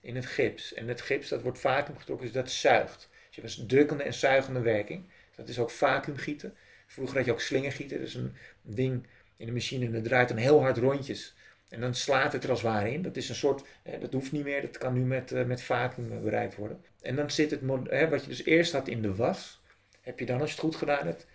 in 0.00 0.16
het 0.16 0.26
gips. 0.26 0.74
En 0.74 0.88
het 0.88 1.00
gips 1.00 1.28
dat 1.28 1.42
wordt 1.42 1.58
vacuüm 1.58 1.96
getrokken, 1.98 2.26
dus 2.26 2.34
dat 2.34 2.50
zuigt. 2.50 3.10
Je 3.34 3.40
hebt 3.40 3.58
een 3.58 3.66
drukkende 3.66 4.02
en 4.02 4.14
zuigende 4.14 4.60
werking. 4.60 5.04
Dat 5.36 5.48
is 5.48 5.58
ook 5.58 5.70
vacuümgieten. 5.70 6.54
Vroeger 6.86 7.16
had 7.16 7.24
je 7.24 7.32
ook 7.32 7.40
slingergieten, 7.40 7.98
dus 7.98 8.14
een 8.14 8.34
ding 8.62 9.06
in 9.36 9.46
de 9.46 9.52
machine 9.52 9.86
en 9.86 9.92
dat 9.92 10.04
draait 10.04 10.28
dan 10.28 10.36
heel 10.36 10.60
hard 10.60 10.76
rondjes. 10.76 11.34
En 11.68 11.80
dan 11.80 11.94
slaat 11.94 12.32
het 12.32 12.44
er 12.44 12.50
als 12.50 12.62
ware 12.62 12.92
in. 12.92 13.02
Dat 13.02 13.16
is 13.16 13.28
een 13.28 13.34
soort, 13.34 13.64
hè, 13.82 13.98
dat 13.98 14.12
hoeft 14.12 14.32
niet 14.32 14.44
meer, 14.44 14.60
dat 14.60 14.78
kan 14.78 14.92
nu 14.92 15.00
met, 15.00 15.32
eh, 15.32 15.44
met 15.44 15.62
vacuüm 15.62 16.12
eh, 16.12 16.18
bereikt 16.18 16.56
worden. 16.56 16.84
En 17.00 17.16
dan 17.16 17.30
zit 17.30 17.50
het, 17.50 17.60
hè, 17.84 18.08
wat 18.08 18.22
je 18.22 18.28
dus 18.28 18.44
eerst 18.44 18.72
had 18.72 18.88
in 18.88 19.02
de 19.02 19.14
was, 19.14 19.60
heb 20.00 20.18
je 20.18 20.26
dan 20.26 20.40
als 20.40 20.48
je 20.48 20.54
het 20.54 20.64
goed 20.64 20.76
gedaan 20.76 21.06
hebt, 21.06 21.26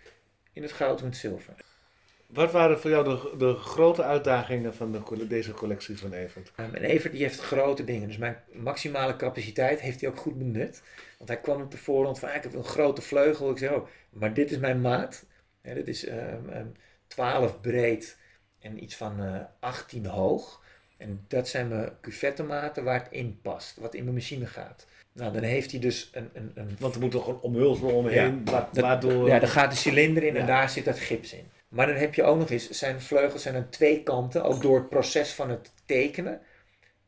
in 0.54 0.62
het 0.62 0.72
goud 0.72 1.00
in 1.00 1.06
het 1.06 1.18
zilver. 1.18 1.54
Wat 2.28 2.52
waren 2.52 2.80
voor 2.80 2.90
jou 2.90 3.04
de, 3.04 3.38
de 3.38 3.54
grote 3.54 4.04
uitdagingen 4.04 4.76
van 4.76 4.92
de, 4.92 5.28
deze 5.28 5.52
collectie 5.52 5.98
van 5.98 6.14
Evert? 6.14 6.52
Um, 6.60 6.74
en 6.74 6.84
Evert 6.84 7.14
die 7.14 7.22
heeft 7.22 7.40
grote 7.40 7.84
dingen, 7.84 8.08
dus 8.08 8.18
mijn 8.18 8.38
maximale 8.52 9.16
capaciteit 9.16 9.80
heeft 9.80 10.02
hij 10.02 10.10
ook 10.10 10.18
goed 10.18 10.38
benut. 10.38 10.82
Want 11.18 11.30
hij 11.30 11.40
kwam 11.40 11.62
op 11.62 11.72
de 11.72 11.78
voorhand 11.78 12.20
van, 12.20 12.30
ah, 12.30 12.36
ik 12.36 12.44
heb 12.44 12.54
een 12.54 12.64
grote 12.64 13.02
vleugel. 13.02 13.50
Ik 13.52 13.58
zei, 13.58 13.76
oh, 13.76 13.88
maar 14.10 14.34
dit 14.34 14.52
is 14.52 14.58
mijn 14.58 14.82
maat. 14.82 15.26
Hè, 15.62 15.74
dit 15.74 15.88
is 15.88 16.06
ehm, 16.06 16.50
ehm, 16.50 16.66
12 17.08 17.62
breed 17.62 18.18
en 18.60 18.84
iets 18.84 18.96
van 18.96 19.24
eh 19.24 19.40
18 19.60 20.06
hoog. 20.06 20.62
En 20.98 21.26
dat 21.28 21.48
zijn 21.48 21.68
mijn 21.68 21.92
cuvettenmaten 22.02 22.84
waar 22.84 23.00
het 23.04 23.12
in 23.12 23.40
past, 23.42 23.78
wat 23.78 23.94
in 23.96 24.04
mijn 24.04 24.16
machine 24.16 24.46
gaat. 24.46 24.88
Nou, 25.12 25.34
dan 25.34 25.44
heeft 25.44 25.72
hij 25.72 25.80
dus 25.80 26.10
een... 26.14 26.30
een, 26.34 26.52
een 26.56 26.76
Want 26.80 26.96
er 26.96 27.02
moet 27.02 27.12
toch 27.12 27.28
een 27.28 27.40
omhulsel 27.40 27.90
omheen, 27.96 28.46
wa- 28.46 28.70
dat- 28.74 28.84
waardoor... 28.84 29.28
Ja, 29.28 29.40
daar 29.40 29.50
gaat 29.50 29.72
de 29.72 29.78
cilinder 29.78 30.24
in 30.24 30.36
en 30.36 30.42
Ja. 30.42 30.48
daar 30.48 30.70
zit 30.70 30.86
dat 30.86 31.00
gips 31.00 31.34
in. 31.34 31.50
Maar 31.68 31.88
dan 31.88 31.96
heb 31.96 32.14
je 32.14 32.24
ook 32.24 32.38
nog 32.38 32.50
eens, 32.50 32.70
zijn 32.70 33.02
vleugels 33.02 33.42
zijn 33.42 33.56
aan 33.56 33.70
twee 33.70 34.04
kanten, 34.04 34.44
ook 34.44 34.62
door 34.62 34.78
het 34.78 34.90
proces 34.90 35.34
van 35.34 35.50
het 35.50 35.72
tekenen, 35.86 36.42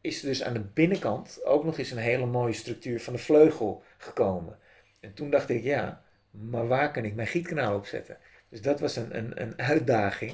is 0.02 0.22
er 0.22 0.28
dus 0.28 0.44
aan 0.44 0.54
de 0.54 0.60
binnenkant 0.74 1.40
ook 1.46 1.64
nog 1.64 1.78
eens 1.78 1.92
een 1.92 1.98
hele 1.98 2.26
mooie 2.26 2.54
structuur 2.54 3.02
van 3.02 3.14
de 3.14 3.20
vleugel 3.20 3.84
gekomen. 4.00 4.60
En 5.00 5.14
toen 5.14 5.30
dacht 5.30 5.50
ik, 5.50 5.64
ja, 5.64 6.04
maar 6.32 6.68
waar 6.68 6.92
kan 6.92 7.06
ik 7.06 7.16
mijn 7.16 7.28
gietkanaal 7.28 7.76
op 7.76 7.86
zetten? 7.86 8.18
Dus 8.50 8.62
dat 8.62 8.80
was 8.80 8.96
een, 8.96 9.18
een, 9.18 9.42
een 9.42 9.58
uitdaging. 9.58 10.34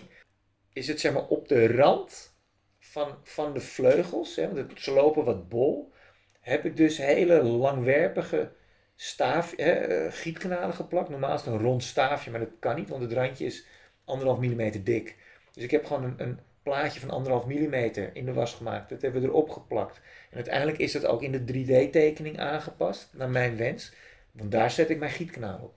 Is 0.74 0.88
het 0.88 1.00
zeg 1.00 1.14
maar 1.14 1.28
op 1.28 1.48
de 1.48 1.68
rand 1.68 2.36
van, 2.80 3.18
van 3.24 3.54
de 3.54 3.60
vleugels, 3.60 4.36
hè, 4.36 4.54
want 4.54 4.82
ze 4.82 4.92
lopen 4.92 5.26
wat 5.26 5.50
bol, 5.50 5.94
heb 6.40 6.66
ik 6.66 6.78
dus 6.78 6.98
hele 6.98 7.44
langwerpige 7.44 8.52
staaf, 8.96 9.54
hè, 9.56 9.72
eh, 9.72 10.12
gietkanalen 10.12 10.76
geplakt. 10.76 11.10
Normaal 11.10 11.36
is 11.36 11.42
het 11.42 11.54
een 11.54 11.62
rond 11.62 11.84
staafje, 11.84 12.32
maar 12.32 12.40
dat 12.40 12.60
kan 12.60 12.76
niet, 12.76 12.90
want 12.90 13.02
het 13.02 13.12
randje 13.12 13.46
is 13.46 13.66
anderhalf 14.06 14.40
millimeter 14.40 14.84
dik. 14.84 15.16
Dus 15.52 15.64
ik 15.64 15.72
heb 15.72 15.86
gewoon 15.86 16.04
een, 16.04 16.16
een 16.18 16.40
plaatje 16.66 17.00
van 17.00 17.10
anderhalf 17.10 17.46
millimeter 17.46 18.10
in 18.14 18.26
de 18.26 18.34
was 18.34 18.54
gemaakt. 18.54 18.90
Dat 18.90 19.02
hebben 19.02 19.22
we 19.22 19.28
erop 19.28 19.50
geplakt. 19.50 20.02
En 20.30 20.36
uiteindelijk 20.36 20.78
is 20.78 20.92
dat 20.92 21.06
ook 21.06 21.22
in 21.22 21.32
de 21.32 21.54
3D-tekening 21.54 22.40
aangepast, 22.40 23.10
naar 23.14 23.30
mijn 23.30 23.58
wens. 23.58 23.94
Want 24.32 24.52
daar 24.52 24.72
zet 24.72 24.90
ik 24.90 25.00
mijn 25.00 25.12
gietkanaal 25.12 25.60
op. 25.64 25.74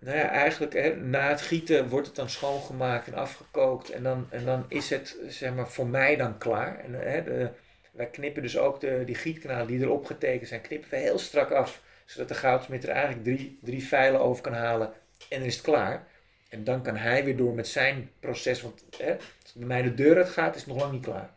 Nou 0.00 0.16
ja, 0.16 0.28
eigenlijk 0.28 0.72
hè, 0.72 0.96
na 0.96 1.28
het 1.28 1.40
gieten 1.40 1.88
wordt 1.88 2.06
het 2.06 2.16
dan 2.16 2.30
schoongemaakt 2.30 3.06
en 3.06 3.14
afgekookt. 3.14 3.90
En 3.90 4.02
dan, 4.02 4.26
en 4.30 4.44
dan 4.44 4.64
is 4.68 4.90
het 4.90 5.16
zeg 5.26 5.54
maar, 5.54 5.68
voor 5.68 5.86
mij 5.86 6.16
dan 6.16 6.38
klaar. 6.38 6.78
En, 6.78 6.92
hè, 6.94 7.50
wij 7.92 8.06
knippen 8.10 8.42
dus 8.42 8.58
ook 8.58 8.80
de, 8.80 9.02
die 9.06 9.14
gietkanalen 9.14 9.66
die 9.66 9.80
erop 9.80 10.04
getekend 10.06 10.48
zijn, 10.48 10.60
knippen 10.60 10.90
we 10.90 10.96
heel 10.96 11.18
strak 11.18 11.50
af. 11.50 11.82
Zodat 12.04 12.28
de 12.28 12.34
goudsmid 12.34 12.82
er 12.82 12.88
eigenlijk 12.88 13.24
drie, 13.24 13.58
drie 13.62 13.86
vijlen 13.86 14.20
over 14.20 14.42
kan 14.42 14.52
halen 14.52 14.92
en 15.28 15.38
dan 15.38 15.48
is 15.48 15.54
het 15.54 15.64
klaar. 15.64 16.06
En 16.48 16.64
dan 16.64 16.82
kan 16.82 16.96
hij 16.96 17.24
weer 17.24 17.36
door 17.36 17.54
met 17.54 17.68
zijn 17.68 18.10
proces. 18.20 18.62
Want 18.62 18.84
hè, 18.98 19.16
bij 19.54 19.66
mij 19.66 19.82
de 19.82 19.94
deur 19.94 20.16
uit 20.16 20.28
gaat, 20.28 20.54
is 20.54 20.60
het 20.60 20.70
nog 20.70 20.80
lang 20.80 20.92
niet 20.92 21.04
klaar. 21.04 21.34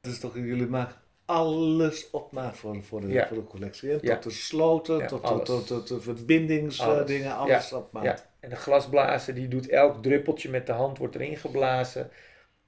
Dat 0.00 0.12
is 0.12 0.18
toch, 0.20 0.34
jullie 0.34 0.66
maken 0.66 0.94
alles 1.24 2.10
op 2.10 2.32
maat 2.32 2.56
voor, 2.56 2.82
voor, 2.82 3.00
de, 3.00 3.08
Ja. 3.08 3.26
voor 3.26 3.36
de 3.36 3.44
collectie. 3.44 3.90
Tot 3.92 4.02
Ja. 4.02 4.16
de 4.16 4.30
sloten, 4.30 4.98
Ja, 4.98 5.06
tot, 5.06 5.22
alles. 5.22 5.44
tot, 5.48 5.66
tot, 5.66 5.86
tot 5.86 5.88
de 5.88 6.00
verbindingsdingen, 6.00 7.36
alles 7.36 7.68
Ja, 7.70 7.76
op 7.76 7.92
maat. 7.92 8.04
Ja. 8.04 8.16
En 8.40 8.50
de 8.50 8.56
glasblazer 8.56 9.34
die 9.34 9.48
doet 9.48 9.68
elk 9.68 10.02
druppeltje 10.02 10.48
met 10.50 10.66
de 10.66 10.72
hand, 10.72 10.98
wordt 10.98 11.14
erin 11.14 11.36
geblazen. 11.36 12.10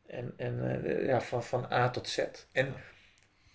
En, 0.07 0.33
en 0.37 0.85
eh, 0.85 1.07
ja, 1.07 1.20
van, 1.20 1.43
van 1.45 1.66
A 1.73 1.91
tot 1.91 2.09
Z. 2.09 2.18
En 2.53 2.75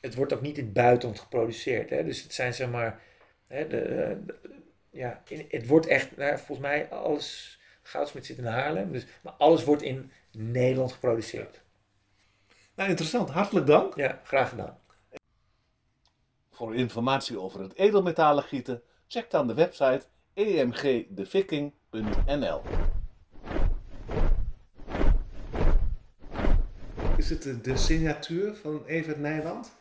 het 0.01 0.15
wordt 0.15 0.34
ook 0.34 0.41
niet 0.41 0.57
in 0.57 0.63
het 0.63 0.74
buitenland 0.74 1.20
geproduceerd. 1.20 1.89
Hè? 1.89 2.03
Dus 2.03 2.24
het 2.24 2.34
zijn 2.34 2.53
zeg 2.53 2.70
maar. 2.70 3.01
Hè, 3.47 3.68
de, 3.68 3.82
de- 4.26 4.36
ja, 4.89 5.22
in, 5.28 5.45
het 5.49 5.68
wordt 5.68 5.86
echt, 5.88 6.18
nou, 6.18 6.36
volgens 6.38 6.59
mij, 6.59 6.89
alles. 6.89 7.55
Goudsmit 7.82 8.26
zit 8.26 8.38
in 8.38 8.45
Haarlem, 8.45 8.91
dus, 8.91 9.05
maar 9.22 9.34
alles 9.34 9.63
wordt 9.63 9.82
in 9.82 10.11
Nederland 10.38 10.91
geproduceerd. 10.91 11.61
Nou, 12.75 12.89
interessant. 12.89 13.29
Hartelijk 13.29 13.65
dank. 13.65 13.95
Ja, 13.95 14.21
graag 14.23 14.49
gedaan. 14.49 14.77
Voor 16.51 16.75
informatie 16.75 17.39
over 17.39 17.61
het 17.61 17.75
edelmetalen 17.75 18.43
gieten, 18.43 18.81
check 19.07 19.31
dan 19.31 19.47
de 19.47 19.53
website 19.53 20.01
emgdeviking.nl. 20.33 22.61
Is 27.17 27.29
het 27.29 27.43
de, 27.43 27.61
de 27.61 27.77
signatuur 27.77 28.55
van 28.55 28.85
Evert 28.85 29.19
Nijland? 29.19 29.75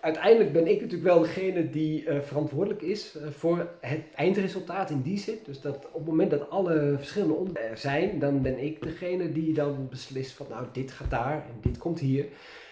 Uiteindelijk 0.00 0.52
ben 0.52 0.66
ik 0.66 0.80
natuurlijk 0.80 1.10
wel 1.10 1.20
degene 1.20 1.70
die 1.70 2.06
eh, 2.06 2.20
verantwoordelijk 2.20 2.82
is 2.82 3.16
eh, 3.16 3.28
voor 3.30 3.68
het 3.80 4.00
eindresultaat 4.14 4.90
in 4.90 5.02
die 5.02 5.18
zin. 5.18 5.38
Dus 5.44 5.60
dat 5.60 5.76
op 5.76 6.00
het 6.00 6.06
moment 6.06 6.30
dat 6.30 6.50
alle 6.50 6.94
verschillende 6.96 7.34
onderdelen 7.34 7.70
er 7.70 7.78
zijn, 7.78 8.18
dan 8.18 8.42
ben 8.42 8.58
ik 8.58 8.82
degene 8.82 9.32
die 9.32 9.52
dan 9.52 9.88
beslist 9.90 10.32
van 10.32 10.46
nou 10.50 10.66
dit 10.72 10.90
gaat 10.90 11.10
daar 11.10 11.32
en 11.32 11.54
dit 11.60 11.78
komt 11.78 12.00
hier. 12.00 12.26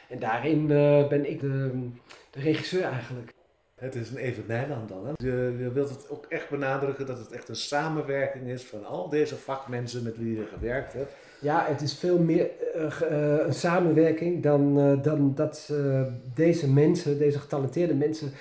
En 0.08 0.18
daarin 0.18 0.70
eh, 0.70 1.08
ben 1.08 1.30
ik 1.30 1.40
de, 1.40 1.88
de 2.30 2.40
regisseur 2.40 2.82
eigenlijk. 2.82 3.32
Het 3.78 3.94
is 3.94 4.10
een 4.10 4.16
Evert 4.16 4.48
Nijland 4.48 4.88
dan. 4.88 5.06
Hè? 5.06 5.12
Je, 5.26 5.70
wilt 5.72 5.88
het 5.88 6.10
ook 6.10 6.26
echt 6.28 6.50
benadrukken 6.50 7.06
dat 7.06 7.18
het 7.18 7.32
echt 7.32 7.48
een 7.48 7.56
samenwerking 7.56 8.48
is 8.48 8.64
van 8.64 8.84
al 8.84 9.08
deze 9.08 9.36
vakmensen 9.36 10.02
met 10.02 10.18
wie 10.18 10.36
je 10.36 10.46
gewerkt 10.46 10.92
hebt. 10.92 11.12
Ja, 11.40 11.64
het 11.66 11.80
is 11.80 11.94
veel 11.94 12.18
meer 12.18 12.50
eh, 12.74 13.02
eh, 13.02 13.46
een 13.46 13.54
samenwerking 13.54 14.42
dan, 14.42 14.80
eh, 14.80 15.02
dan 15.02 15.34
dat 15.34 15.72
deze 16.34 16.72
mensen, 16.72 17.18
deze 17.18 17.38
getalenteerde 17.38 17.94
mensen, 17.94 18.32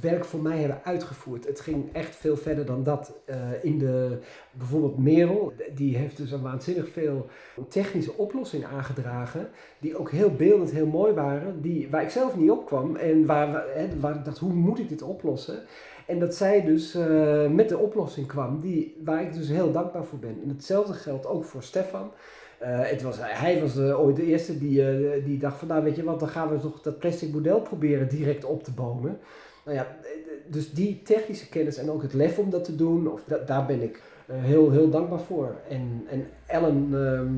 werk 0.00 0.24
voor 0.24 0.40
mij 0.40 0.58
hebben 0.58 0.84
uitgevoerd. 0.84 1.46
Het 1.46 1.60
ging 1.60 1.92
echt 1.92 2.16
veel 2.16 2.36
verder 2.36 2.66
dan 2.66 2.82
dat. 2.82 3.12
Eh, 3.24 3.36
in 3.62 3.78
de, 3.78 4.18
bijvoorbeeld 4.52 4.98
Merel, 4.98 5.52
die 5.74 5.96
heeft 5.96 6.16
dus 6.16 6.30
een 6.30 6.42
waanzinnig 6.42 6.88
veel 6.88 7.26
technische 7.68 8.12
oplossingen 8.16 8.68
aangedragen, 8.68 9.48
die 9.78 9.98
ook 9.98 10.10
heel 10.10 10.34
beeldend, 10.34 10.70
heel 10.70 10.86
mooi 10.86 11.12
waren, 11.12 11.62
die, 11.62 11.90
waar 11.90 12.02
ik 12.02 12.10
zelf 12.10 12.36
niet 12.36 12.50
op 12.50 12.66
kwam 12.66 12.96
en 12.96 13.26
waar, 13.26 13.64
hè, 13.74 13.88
waar 14.00 14.22
hoe 14.40 14.52
moet 14.52 14.78
ik 14.78 14.88
dit 14.88 15.02
oplossen? 15.02 15.58
En 16.06 16.18
dat 16.18 16.34
zij 16.34 16.64
dus 16.64 16.94
eh, 16.94 17.50
met 17.50 17.68
de 17.68 17.78
oplossing 17.78 18.26
kwam, 18.26 18.60
die, 18.60 18.96
waar 19.04 19.22
ik 19.22 19.34
dus 19.34 19.48
heel 19.48 19.72
dankbaar 19.72 20.04
voor 20.04 20.18
ben. 20.18 20.38
En 20.42 20.48
hetzelfde 20.48 20.92
geldt 20.92 21.26
ook 21.26 21.44
voor 21.44 21.62
Stefan. 21.62 22.10
Eh, 22.58 22.80
het 22.80 23.02
was, 23.02 23.16
hij 23.20 23.60
was 23.60 23.78
ooit 23.78 24.16
de 24.16 24.24
eerste 24.24 24.58
die, 24.58 24.82
die 25.22 25.38
dacht 25.38 25.58
van, 25.58 25.68
nou 25.68 25.84
weet 25.84 25.96
je 25.96 26.04
wat, 26.04 26.20
dan 26.20 26.28
gaan 26.28 26.48
we 26.48 26.58
toch 26.58 26.80
dat 26.80 26.98
plastic 26.98 27.32
model 27.32 27.60
proberen 27.60 28.08
direct 28.08 28.44
op 28.44 28.64
te 28.64 28.72
bomen. 28.72 29.18
Nou 29.66 29.78
ja, 29.78 29.84
eh, 30.02 30.08
dus 30.46 30.72
die 30.72 31.02
technische 31.04 31.48
kennis 31.48 31.76
en 31.76 31.90
ook 31.90 32.02
het 32.02 32.12
lef 32.14 32.38
om 32.38 32.50
dat 32.50 32.64
te 32.64 32.76
doen, 32.76 33.12
of 33.12 33.20
da- 33.26 33.42
daar 33.46 33.66
ben 33.66 33.82
ik 33.82 34.02
eh, 34.26 34.36
heel, 34.40 34.70
heel 34.70 34.90
dankbaar 34.90 35.20
voor. 35.20 35.54
En, 35.68 36.04
en 36.10 36.26
Ellen, 36.46 36.88
ehm, 36.92 37.34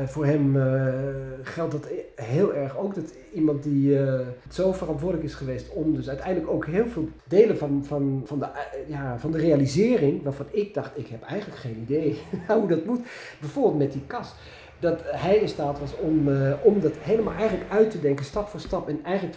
eh, 0.00 0.06
voor 0.08 0.24
hem 0.26 0.56
eh, 0.56 0.94
geldt 1.42 1.72
dat 1.72 1.88
heel 2.14 2.54
erg 2.54 2.76
ook. 2.78 2.94
Dat 2.94 3.14
iemand 3.34 3.62
die 3.62 3.98
eh, 3.98 4.20
zo 4.50 4.72
verantwoordelijk 4.72 5.26
is 5.26 5.34
geweest 5.34 5.68
om 5.72 5.94
dus 5.94 6.08
uiteindelijk 6.08 6.50
ook 6.52 6.66
heel 6.66 6.86
veel 6.86 7.08
delen 7.28 7.58
van, 7.58 7.84
van, 7.84 8.22
van, 8.24 8.38
de, 8.38 8.44
eh, 8.44 8.88
ja, 8.88 9.18
van 9.18 9.30
de 9.30 9.38
realisering, 9.38 10.22
waarvan 10.22 10.46
ik 10.50 10.74
dacht, 10.74 10.98
ik 10.98 11.06
heb 11.06 11.22
eigenlijk 11.22 11.60
geen 11.60 11.76
idee 11.82 12.18
hoe 12.48 12.68
dat 12.68 12.84
moet. 12.84 13.00
Bijvoorbeeld 13.40 13.78
met 13.78 13.92
die 13.92 14.02
kast. 14.06 14.34
Dat 14.80 15.00
hij 15.04 15.36
in 15.36 15.48
staat 15.48 15.78
was 15.80 15.96
om, 15.98 16.28
eh, 16.32 16.52
om 16.62 16.80
dat 16.80 16.92
helemaal 16.98 17.34
eigenlijk 17.34 17.70
uit 17.70 17.90
te 17.90 18.00
denken, 18.00 18.24
stap 18.24 18.48
voor 18.48 18.60
stap. 18.60 18.88
En 18.88 19.00
eigenlijk, 19.04 19.36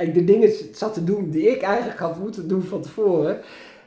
eigenlijk 0.00 0.26
de 0.26 0.32
dingen 0.32 0.74
zat 0.74 0.94
te 0.94 1.04
doen 1.04 1.30
die 1.30 1.48
ik 1.48 1.62
eigenlijk 1.62 1.98
had 1.98 2.18
moeten 2.18 2.48
doen 2.48 2.62
van 2.62 2.82
tevoren. 2.82 3.40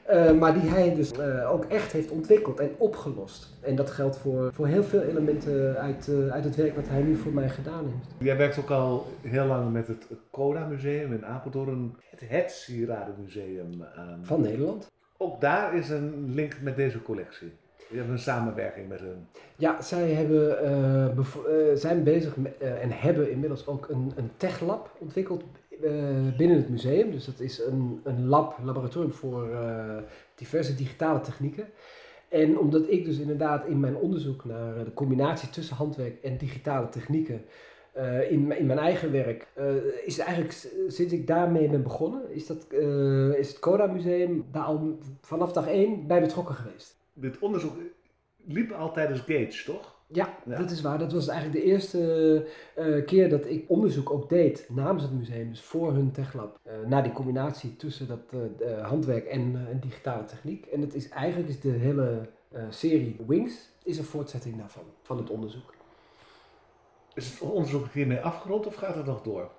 Eh, 0.04 0.32
maar 0.32 0.54
die 0.54 0.70
hij 0.70 0.96
dus 0.96 1.12
eh, 1.12 1.52
ook 1.52 1.66
echt 1.66 1.92
heeft 1.92 2.12
ontwikkeld 2.12 2.60
en 2.60 2.72
opgelost. 2.78 3.54
En 3.62 3.76
dat 3.76 3.92
geldt 3.92 4.18
voor, 4.18 4.54
voor 4.54 4.68
heel 4.68 4.84
veel 4.84 5.02
elementen 5.02 5.78
uit, 5.78 6.08
eh, 6.08 6.28
uit 6.28 6.44
het 6.44 6.56
werk 6.56 6.76
wat 6.76 6.88
hij 6.88 7.02
nu 7.02 7.16
voor 7.16 7.32
mij 7.32 7.50
gedaan 7.50 7.86
heeft. 7.86 8.16
Jij 8.18 8.38
werkt 8.38 8.60
ook 8.60 8.70
al 8.70 9.06
heel 9.22 9.46
lang 9.46 9.72
met 9.72 9.88
het 9.88 10.08
Coda 10.32 10.66
Museum 10.66 11.14
in 11.14 11.26
Apeldoorn, 11.26 11.96
het, 12.10 12.22
het 12.26 12.52
Sieradenmuseum 12.52 13.84
aan. 13.96 14.20
Van 14.22 14.42
Nederland. 14.42 14.92
Ook 15.18 15.42
daar 15.42 15.76
is 15.76 15.90
een 15.90 16.34
link 16.34 16.54
met 16.62 16.76
deze 16.76 17.02
collectie. 17.02 17.52
Je 17.90 17.98
hebt 17.98 18.10
een 18.10 18.20
samenwerking 18.20 18.90
met 18.90 19.00
hun. 19.00 19.28
Ja, 19.56 19.82
zij 19.82 20.12
hebben, 20.12 21.78
zijn 21.78 22.04
bezig 22.04 22.36
met, 22.36 22.58
en 22.58 22.92
hebben 22.92 23.32
inmiddels 23.32 23.68
ook 23.68 23.90
een, 23.90 24.12
een 24.16 24.32
techlab 24.38 24.96
ontwikkeld 25.00 25.44
binnen 26.38 26.58
het 26.58 26.70
museum. 26.70 27.12
Dus 27.12 27.26
dat 27.26 27.40
is 27.40 27.60
een, 27.60 28.02
een 28.04 28.26
lab, 28.26 28.58
laboratorium 28.64 29.12
voor 29.12 29.50
eh, 29.50 29.98
diverse 30.36 30.76
digitale 30.76 31.20
technieken. 31.20 31.68
En 32.30 32.58
omdat 32.60 32.90
ik 32.90 33.06
dus 33.06 33.18
inderdaad 33.18 33.66
in 33.66 33.80
mijn 33.80 33.96
onderzoek 33.96 34.46
naar 34.46 34.78
eh, 34.78 34.84
de 34.84 34.94
combinatie 34.94 35.50
tussen 35.50 35.76
handwerk 35.76 36.24
en 36.24 36.38
digitale 36.38 36.90
technieken 36.90 37.46
eh, 37.94 38.32
in, 38.32 38.58
in 38.58 38.66
mijn 38.66 38.80
eigen 38.80 39.12
werk, 39.12 39.48
eh, 39.54 39.76
is 40.06 40.18
eigenlijk 40.18 40.68
sinds 40.88 41.14
ik 41.14 41.28
daarmee 41.28 41.70
ben 41.70 41.84
begonnen, 41.84 42.34
is, 42.34 42.48
dat, 42.48 42.68
eh, 42.68 43.34
is 43.34 43.48
het 43.48 43.60
Coda 43.60 43.86
Museum 43.86 44.46
daar 44.52 44.64
al 44.64 44.98
vanaf 45.22 45.54
dag 45.54 45.68
één 45.68 46.08
bij 46.08 46.22
betrokken 46.22 46.56
geweest. 46.56 46.96
Dit 47.14 47.40
onderzoek 47.40 47.74
liep 48.46 48.72
al 48.72 48.92
tijdens 48.92 49.20
Gage, 49.20 49.64
toch? 49.66 49.96
Ja, 50.14 50.38
Ja. 50.46 50.58
dat 50.58 50.72
is 50.72 50.82
waar. 50.82 51.00
Dat 51.00 51.12
was 51.14 51.28
eigenlijk 51.28 51.60
de 51.62 51.72
eerste 51.72 52.46
eh, 52.76 53.06
keer 53.06 53.30
dat 53.30 53.46
ik 53.46 53.66
onderzoek 53.70 54.12
ook 54.12 54.30
deed 54.30 54.68
namens 54.70 55.04
het 55.04 55.12
museum, 55.12 55.50
dus 55.50 55.62
voor 55.62 55.94
hun 55.94 56.12
techlab. 56.12 56.60
eh 56.64 56.74
naar 56.86 57.04
die 57.04 57.12
combinatie 57.12 57.76
tussen 57.76 58.08
dat 58.08 58.20
eh, 58.60 58.88
handwerk 58.88 59.26
en, 59.26 59.68
en 59.72 59.80
digitale 59.80 60.26
techniek. 60.26 60.66
En 60.66 60.82
het 60.82 60.94
is 60.94 61.10
eigenlijk 61.10 61.50
is 61.50 61.60
de 61.60 61.70
hele 61.70 62.30
serie 62.70 63.16
Wings 63.28 63.70
is 63.84 63.98
een 63.98 64.04
voortzetting 64.04 64.58
daarvan, 64.58 64.84
van 65.02 65.18
het 65.18 65.30
onderzoek. 65.30 65.74
Is 67.14 67.30
het 67.30 67.40
onderzoek 67.50 67.88
hiermee 67.94 68.20
afgerond 68.20 68.68
of 68.68 68.76
gaat 68.76 68.96
het 68.96 69.06
nog 69.06 69.22
door? 69.22 69.50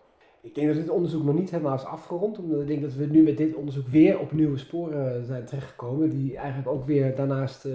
Ik 0.45 0.55
denk 0.55 0.67
dat 0.67 0.77
dit 0.77 0.91
onderzoek 0.91 1.25
nog 1.25 1.35
niet 1.35 1.51
helemaal 1.51 1.75
is 1.75 1.85
afgerond, 1.85 2.39
omdat 2.39 2.61
ik 2.61 2.67
denk 2.67 2.83
dat 2.83 2.95
we 2.95 3.07
nu 3.07 3.23
met 3.23 3.37
dit 3.37 3.55
onderzoek 3.55 3.89
weer 3.89 4.19
op 4.19 4.33
nieuwe 4.33 4.59
sporen 4.59 5.25
zijn 5.25 5.45
terechtgekomen, 5.45 6.11
die 6.11 6.37
eigenlijk 6.37 6.69
ook 6.69 6.87
weer 6.87 7.17
daarnaast 7.17 7.65
eh, 7.65 7.73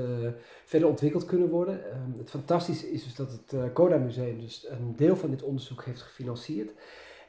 verder 0.65 0.89
ontwikkeld 0.89 1.25
kunnen 1.25 1.49
worden. 1.49 1.91
Ehm, 1.91 2.17
het 2.17 2.29
fantastische 2.29 2.91
is 2.91 3.03
dus 3.03 3.15
dat 3.15 3.31
het 3.31 3.53
eh, 3.53 3.63
Coda 3.73 3.97
Museum 3.97 4.39
dus 4.39 4.67
een 4.69 4.93
deel 4.95 5.15
van 5.15 5.29
dit 5.29 5.43
onderzoek 5.43 5.83
heeft 5.85 6.01
gefinancierd. 6.01 6.71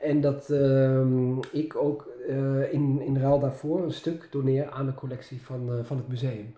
En 0.01 0.21
dat 0.21 0.51
ehm, 0.51 1.39
ik 1.53 1.77
ook 1.77 2.09
eh, 2.29 2.73
in, 2.73 3.01
in 3.01 3.19
ruil 3.19 3.39
daarvoor 3.39 3.83
een 3.83 3.93
stuk 3.93 4.29
doneer 4.31 4.71
aan 4.71 4.87
de 4.87 4.95
collectie 4.95 5.43
van, 5.43 5.73
eh, 5.73 5.85
van 5.85 5.97
het 5.97 6.09
museum. 6.09 6.55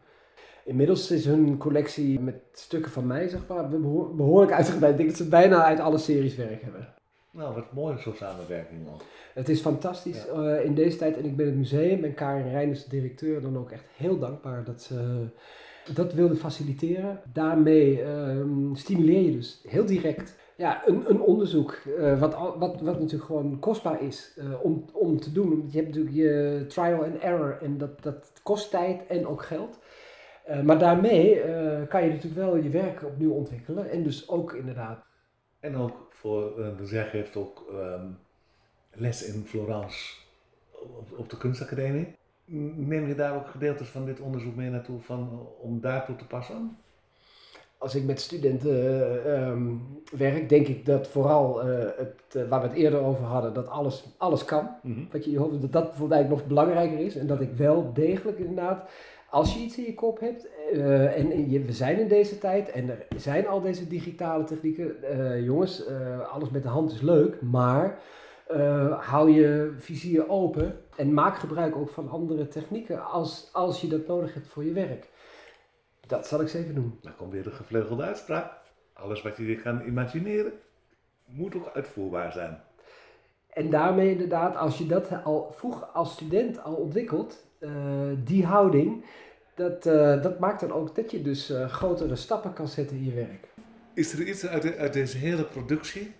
Inmiddels 0.64 1.11
is 1.11 1.24
hun 1.24 1.59
collectie 1.59 2.20
met 2.20 2.35
stukken 2.53 2.93
van 2.93 3.07
mij, 3.07 3.28
zeg 3.28 3.41
maar, 3.49 3.68
behoor- 3.68 4.14
behoorlijk 4.14 4.53
uitgebreid. 4.53 4.93
Ik 4.93 4.99
denk 4.99 5.09
dat 5.09 5.18
ze 5.18 5.28
bijna 5.28 5.64
uit 5.64 5.80
alle 5.80 5.99
series 5.99 6.37
werk 6.37 6.62
hebben. 6.62 6.95
Nou, 7.33 7.55
wat 7.55 7.72
mooi 7.72 7.99
zo'n 7.99 8.14
samenwerking 8.14 8.89
ook. 8.89 9.03
Het 9.35 9.49
is 9.49 9.61
fantastisch 9.61 10.28
eh, 10.28 10.64
in 10.64 10.74
deze 10.74 10.97
tijd 10.97 11.16
en 11.16 11.24
ik 11.24 11.37
ben 11.37 11.47
het 11.47 11.57
museum 11.57 12.05
en 12.05 12.14
Karin 12.14 12.51
Reinders, 12.51 12.85
de 12.85 12.91
directeur, 12.91 13.41
dan 13.41 13.59
ook 13.59 13.70
echt 13.70 13.85
heel 13.97 14.18
dankbaar 14.18 14.64
dat 14.64 14.83
ze 14.83 15.26
dat 15.95 16.12
wilde 16.12 16.37
faciliteren. 16.37 17.20
Daarmee 17.33 18.03
ehm, 18.03 18.74
stimuleer 18.74 19.22
je 19.22 19.33
dus 19.33 19.61
heel 19.68 19.87
direct 19.87 20.41
ja, 20.57 20.83
een, 20.87 21.11
een 21.11 21.20
onderzoek, 21.20 21.72
eh, 21.99 22.20
wat, 22.20 22.35
wat, 22.35 22.80
wat 22.80 22.99
natuurlijk 22.99 23.24
gewoon 23.24 23.59
kostbaar 23.59 24.03
is 24.03 24.35
eh, 24.39 24.64
om, 24.64 24.85
om 24.93 25.20
te 25.20 25.33
doen. 25.33 25.49
Want 25.49 25.72
Je 25.72 25.78
hebt 25.78 25.89
natuurlijk 25.89 26.16
je 26.16 26.64
trial 26.68 27.05
and 27.05 27.18
error 27.18 27.59
en 27.62 27.78
dat, 27.78 28.03
dat 28.03 28.33
kost 28.43 28.70
tijd 28.70 29.07
en 29.07 29.26
ook 29.26 29.43
geld. 29.43 29.78
Eh, 30.45 30.61
maar 30.61 30.78
daarmee 30.78 31.41
eh, 31.41 31.89
kan 31.89 32.05
je 32.05 32.09
natuurlijk 32.09 32.43
wel 32.43 32.57
je 32.57 32.68
werk 32.68 33.05
opnieuw 33.05 33.33
ontwikkelen 33.33 33.91
en 33.91 34.03
dus 34.03 34.28
ook 34.28 34.53
inderdaad. 34.53 35.05
En 35.62 35.76
ook 35.76 36.06
voor, 36.10 36.58
uh, 36.58 36.76
de 36.76 36.86
zeg 36.86 37.10
heeft 37.10 37.36
ook 37.36 37.64
ehm, 37.70 38.06
les 38.92 39.24
in 39.24 39.44
Florence 39.46 40.14
op, 40.70 41.18
op 41.18 41.30
de 41.30 41.36
kunstacademie. 41.36 42.14
Neem 42.44 43.06
je 43.06 43.14
daar 43.14 43.36
ook 43.36 43.46
gedeeltes 43.46 43.88
van 43.88 44.04
dit 44.04 44.20
onderzoek 44.20 44.54
mee 44.54 44.70
naartoe 44.70 45.00
van, 45.00 45.48
om 45.60 45.80
daartoe 45.80 46.16
te 46.16 46.26
passen? 46.26 46.76
Als 47.78 47.94
ik 47.94 48.04
met 48.04 48.20
studenten 48.20 48.70
eh, 48.70 49.36
ehm, 49.36 49.62
werk, 50.12 50.48
denk 50.48 50.66
ik 50.66 50.86
dat 50.86 51.08
vooral 51.08 51.62
eh, 51.62 51.78
het, 51.96 52.34
eh, 52.34 52.48
waar 52.48 52.60
we 52.60 52.66
het 52.66 52.76
eerder 52.76 53.00
over 53.00 53.24
hadden, 53.24 53.54
dat 53.54 53.68
alles, 53.68 54.04
alles 54.16 54.44
kan. 54.44 54.68
Wat 55.10 55.24
je 55.24 55.30
in 55.30 55.36
je 55.36 55.38
hoofd, 55.38 55.60
dat 55.60 55.72
dat 55.72 55.82
bijvoorbeeld 55.82 56.12
eigenlijk 56.12 56.40
nog 56.40 56.48
belangrijker 56.48 56.98
is. 56.98 57.16
En 57.16 57.26
dat 57.26 57.40
ik 57.40 57.52
wel 57.52 57.92
degelijk 57.92 58.38
inderdaad, 58.38 58.90
als 59.33 59.55
je 59.55 59.61
iets 59.61 59.78
in 59.78 59.85
je 59.85 59.95
kop 59.95 60.20
hebt, 60.20 60.49
eh, 60.72 61.18
en, 61.18 61.51
je, 61.51 61.61
we 61.61 61.72
zijn 61.72 61.99
in 61.99 62.09
deze 62.09 62.39
tijd 62.39 62.70
en 62.70 62.91
er 62.91 63.07
zijn 63.16 63.47
al 63.47 63.61
deze 63.61 63.89
digitale 63.89 64.45
technieken. 64.45 65.03
eh, 65.03 65.45
jongens, 65.45 65.87
eh, 65.87 66.33
alles 66.33 66.51
met 66.51 66.62
de 66.62 66.68
hand 66.68 66.93
is 66.93 67.01
leuk, 67.01 67.43
maar 67.43 67.99
hou 68.99 69.30
je 69.30 69.74
vizier 69.78 70.28
open 70.28 70.80
en 70.97 71.14
maak 71.14 71.37
gebruik 71.37 71.76
ook 71.76 71.89
van 71.89 72.09
andere 72.09 72.49
technieken 72.49 73.05
als, 73.05 73.49
als 73.53 73.80
je 73.80 73.89
dat 73.89 74.07
nodig 74.07 74.35
hebt 74.35 74.47
voor 74.47 74.64
je 74.64 74.72
werk. 74.72 75.09
Dat 76.07 76.26
zal 76.26 76.41
ik 76.41 76.49
zeker 76.49 76.74
doen. 76.74 76.99
Dan 77.03 77.16
komt 77.16 77.33
weer 77.33 77.43
de 77.43 77.51
gevleugelde 77.51 78.03
uitspraak. 78.03 78.53
Alles 78.93 79.22
wat 79.22 79.37
je 79.37 79.47
je 79.47 79.57
kan 79.57 79.83
imagineren, 79.87 80.53
moet 81.26 81.57
ook 81.57 81.70
uitvoerbaar 81.74 82.33
zijn. 82.33 82.61
En 83.49 83.70
daarmee 83.70 84.11
inderdaad, 84.11 84.57
als 84.57 84.78
je 84.78 84.87
dat 84.87 85.24
al 85.24 85.53
vroeg 85.53 85.95
als 85.95 86.12
student 86.12 86.62
al 86.62 86.74
ontwikkelt, 86.74 87.45
die 88.24 88.44
houding, 88.44 89.04
dat, 89.54 89.86
eh, 89.86 90.22
dat 90.22 90.38
maakt 90.38 90.60
dan 90.60 90.72
ook 90.72 90.94
dat 90.94 91.10
je 91.10 91.22
dus 91.22 91.50
eh, 91.50 91.68
grotere 91.68 92.16
stappen 92.16 92.52
kan 92.52 92.68
zetten 92.68 92.96
in 92.96 93.04
je 93.04 93.14
werk. 93.14 93.46
Is 93.94 94.12
er 94.12 94.22
iets 94.28 94.46
uit, 94.46 94.62
de- 94.62 94.76
uit 94.76 94.92
deze 94.92 95.16
hele 95.16 95.44
productie? 95.44 96.12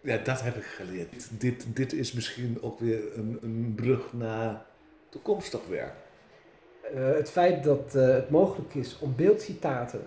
Ja, 0.00 0.16
dat 0.18 0.42
heb 0.42 0.56
ik 0.56 0.64
geleerd. 0.64 1.40
Dit, 1.40 1.66
dit 1.76 1.92
is 1.92 2.12
misschien 2.12 2.58
ook 2.62 2.80
weer 2.80 3.00
een, 3.18 3.38
een 3.42 3.72
brug 3.76 4.12
naar 4.12 4.64
toekomstig 5.08 5.66
werk. 5.68 5.94
Eh, 6.94 7.14
het 7.14 7.30
feit 7.30 7.64
dat 7.64 7.94
eh, 7.94 8.08
het 8.08 8.30
mogelijk 8.30 8.74
is 8.74 8.98
om 8.98 9.14
beeldcitaten 9.16 10.02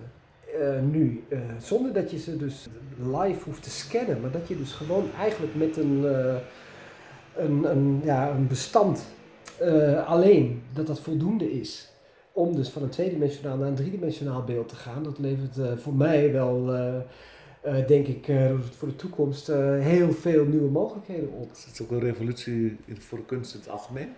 eh, 0.60 0.80
nu, 0.82 1.24
eh, 1.30 1.40
zonder 1.60 1.94
dat 1.94 2.12
je 2.12 2.20
ze 2.20 2.38
dus 2.38 2.68
live 2.98 3.44
hoeft 3.44 3.64
te 3.64 3.70
scannen, 3.70 4.22
maar 4.22 4.32
dat 4.32 4.48
je 4.48 4.58
dus 4.58 4.72
gewoon 4.72 5.10
eigenlijk 5.20 5.56
met 5.56 5.78
een, 5.78 6.06
eh, 6.06 6.36
een, 7.36 7.64
een, 7.64 8.02
ja, 8.04 8.30
een 8.30 8.48
bestand 8.48 9.06
eh, 9.60 10.08
alleen, 10.08 10.62
dat 10.74 10.88
dat 10.88 11.00
voldoende 11.00 11.52
is 11.52 11.92
om 12.32 12.56
dus 12.56 12.70
van 12.70 12.84
een 12.84 12.90
tweedimensionaal 12.90 13.58
naar 13.58 13.68
een 13.68 13.76
driedimensionaal 13.76 14.44
beeld 14.44 14.70
te 14.70 14.76
gaan. 14.76 15.04
Dat 15.04 15.20
levert 15.20 15.58
eh, 15.58 15.72
voor 15.78 15.94
mij 15.94 16.32
wel, 16.32 16.74
eh, 16.74 17.88
denk 17.88 18.08
ik, 18.08 18.32
voor 18.78 18.88
de 18.88 18.96
toekomst 18.96 19.48
heel 19.80 20.12
veel 20.12 20.46
nieuwe 20.46 20.70
mogelijkheden 20.70 21.30
op. 21.32 21.52
Is 21.52 21.66
het 21.66 21.82
ook 21.82 21.92
een 21.92 22.00
revolutie 22.00 22.78
in- 22.86 23.02
voor 23.02 23.18
de 23.18 23.26
kunst 23.26 23.54
in 23.54 23.60
het 23.60 23.70
algemeen? 23.70 24.10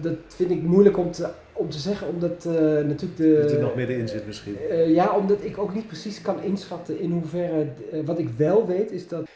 Dat 0.00 0.16
vind 0.26 0.50
ik 0.50 0.62
moeilijk 0.62 0.98
om 0.98 1.10
te, 1.10 1.28
om 1.52 1.70
te 1.70 1.78
zeggen, 1.78 2.08
omdat 2.08 2.44
natuurlijk 2.84 3.16
de... 3.16 3.38
Dat 3.42 3.50
er 3.52 3.60
nog 3.60 3.74
middenin 3.74 4.08
zit 4.08 4.26
misschien. 4.26 4.56
Ja, 4.86 5.16
omdat 5.16 5.44
ik 5.44 5.58
ook 5.58 5.74
niet 5.74 5.86
precies 5.86 6.22
kan 6.22 6.42
inschatten 6.42 7.00
in 7.00 7.10
hoeverre. 7.10 7.66
wat 8.04 8.18
ik 8.18 8.28
wel 8.28 8.66
weet 8.66 8.90
is 8.90 9.08
dat 9.08 9.28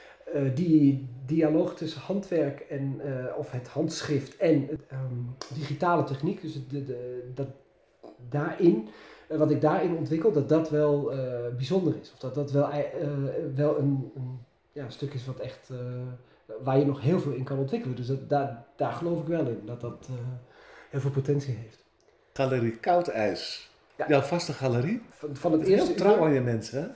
die 0.54 1.08
dialoog 1.26 1.74
tussen 1.74 2.00
handwerk 2.00 2.60
en, 2.60 3.00
eh, 3.00 3.38
of 3.38 3.50
het 3.50 3.68
handschrift 3.68 4.36
en 4.36 4.68
ehm, 4.88 5.54
digitale 5.54 6.04
techniek, 6.04 6.40
dus 6.40 6.68
de, 6.68 6.84
de, 6.84 7.30
dat 7.34 7.48
daarin, 8.28 8.88
eh, 9.28 9.38
wat 9.38 9.50
ik 9.50 9.60
daarin 9.60 9.96
ontwikkel, 9.96 10.32
dat 10.32 10.48
dat 10.48 10.70
wel 10.70 11.12
eh, 11.12 11.54
bijzonder 11.56 11.94
is. 12.00 12.12
Of 12.12 12.18
dat 12.18 12.34
dat 12.34 12.50
wel, 12.50 12.68
wel 13.54 13.78
een, 13.78 14.10
een 14.14 14.38
ja, 14.72 14.88
stuk 14.88 15.14
is 15.14 15.26
wat 15.26 15.38
echt, 15.38 15.70
waar 16.62 16.78
je 16.78 16.86
nog 16.86 17.00
heel 17.00 17.20
veel 17.20 17.32
in 17.32 17.44
kan 17.44 17.58
ontwikkelen. 17.58 17.96
Dus 17.96 18.06
dat, 18.06 18.28
daar, 18.28 18.64
daar 18.76 18.92
geloof 18.92 19.20
ik 19.20 19.26
wel 19.26 19.46
in, 19.46 19.62
dat 19.64 19.80
dat 19.80 20.08
heel 20.90 21.00
veel 21.00 21.10
potentie 21.10 21.54
heeft. 21.54 21.84
Galerie 22.32 22.76
Koudijs. 22.76 23.70
Ja. 23.96 24.08
Jouw 24.08 24.20
vaste 24.20 24.52
galerie. 24.52 25.02
Van, 25.10 25.36
van 25.36 25.52
het 25.52 25.66
eerste 25.66 25.86
heel 25.86 25.96
trouw 25.96 26.24
aan 26.24 26.32
je 26.32 26.40
mensen, 26.40 26.82
hè? 26.82 26.88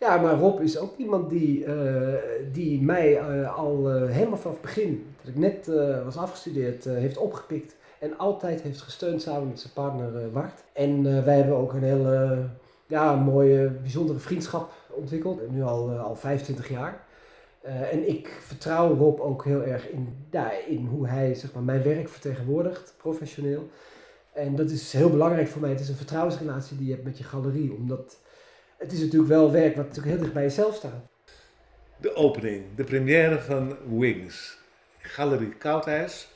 Ja, 0.00 0.16
maar 0.16 0.34
Rob 0.34 0.60
is 0.60 0.78
ook 0.78 0.96
iemand 0.96 1.30
die, 1.30 1.64
eh, 1.64 2.14
die 2.52 2.82
mij 2.82 3.18
eh, 3.18 3.56
al 3.56 3.90
eh, 3.90 4.10
helemaal 4.10 4.38
vanaf 4.38 4.52
het 4.52 4.60
begin, 4.60 5.06
dat 5.20 5.28
ik 5.28 5.38
net 5.38 5.66
was 6.04 6.16
afgestudeerd, 6.16 6.84
heeft 6.84 7.16
opgepikt. 7.16 7.76
En 7.98 8.18
altijd 8.18 8.60
heeft 8.60 8.80
gesteund 8.80 9.22
samen 9.22 9.48
met 9.48 9.60
zijn 9.60 9.72
partner 9.72 10.32
Wart. 10.32 10.64
En 10.72 11.24
wij 11.24 11.36
hebben 11.36 11.56
ook 11.56 11.72
een 11.72 11.82
hele 11.82 12.46
ja, 12.86 13.14
mooie, 13.14 13.68
bijzondere 13.68 14.18
vriendschap 14.18 14.72
ontwikkeld. 14.88 15.50
Nu 15.50 15.62
al, 15.62 15.90
al 15.90 16.16
25 16.16 16.68
jaar. 16.68 17.06
En 17.62 18.08
ik 18.08 18.38
vertrouw 18.40 18.94
Rob 18.94 19.20
ook 19.20 19.44
heel 19.44 19.62
erg 19.62 19.88
in, 19.88 20.26
ja, 20.30 20.50
in 20.66 20.86
hoe 20.86 21.06
hij 21.08 21.34
zeg 21.34 21.52
maar, 21.52 21.62
mijn 21.62 21.82
werk 21.82 22.08
vertegenwoordigt, 22.08 22.94
professioneel. 22.96 23.68
En 24.32 24.56
dat 24.56 24.70
is 24.70 24.92
heel 24.92 25.10
belangrijk 25.10 25.48
voor 25.48 25.60
mij. 25.60 25.70
Het 25.70 25.80
is 25.80 25.88
een 25.88 25.94
vertrouwensrelatie 25.94 26.76
die 26.76 26.86
je 26.86 26.92
hebt 26.92 27.04
met 27.04 27.18
je 27.18 27.24
galerie. 27.24 27.72
Omdat 27.72 28.18
het 28.78 28.92
is 28.92 29.00
natuurlijk 29.00 29.30
wel 29.30 29.52
werk 29.52 29.76
wat 29.76 29.86
natuurlijk 29.86 30.14
heel 30.14 30.22
dicht 30.22 30.32
bij 30.32 30.42
jezelf 30.42 30.74
staat. 30.74 31.06
De 31.96 32.14
opening, 32.14 32.64
de 32.76 32.84
première 32.84 33.40
van 33.40 33.76
Wings. 33.98 34.58
Galerie 34.98 35.54
Koudijs. 35.54 36.28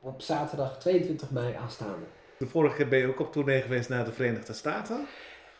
Op 0.00 0.20
zaterdag 0.20 0.78
22 0.78 1.30
mei 1.30 1.54
aanstaande. 1.54 2.04
De 2.38 2.46
vorige 2.46 2.76
keer 2.76 2.88
ben 2.88 2.98
je 2.98 3.06
ook 3.06 3.20
op 3.20 3.32
tournee 3.32 3.62
geweest 3.62 3.88
naar 3.88 4.04
de 4.04 4.12
Verenigde 4.12 4.52
Staten. 4.52 5.06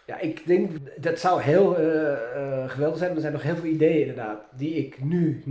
Ja, 0.06 0.18
ik 0.18 0.46
denk 0.46 0.70
dat 1.00 1.18
zou 1.18 1.40
heel 1.40 1.76
eh, 1.76 2.12
eh, 2.12 2.70
geweldig 2.70 2.98
zijn. 2.98 3.14
Er 3.14 3.20
zijn 3.20 3.32
nog 3.32 3.42
heel 3.42 3.56
veel 3.56 3.70
ideeën 3.70 4.00
inderdaad 4.00 4.42
die 4.56 4.74
ik 4.74 5.04
nu 5.04 5.42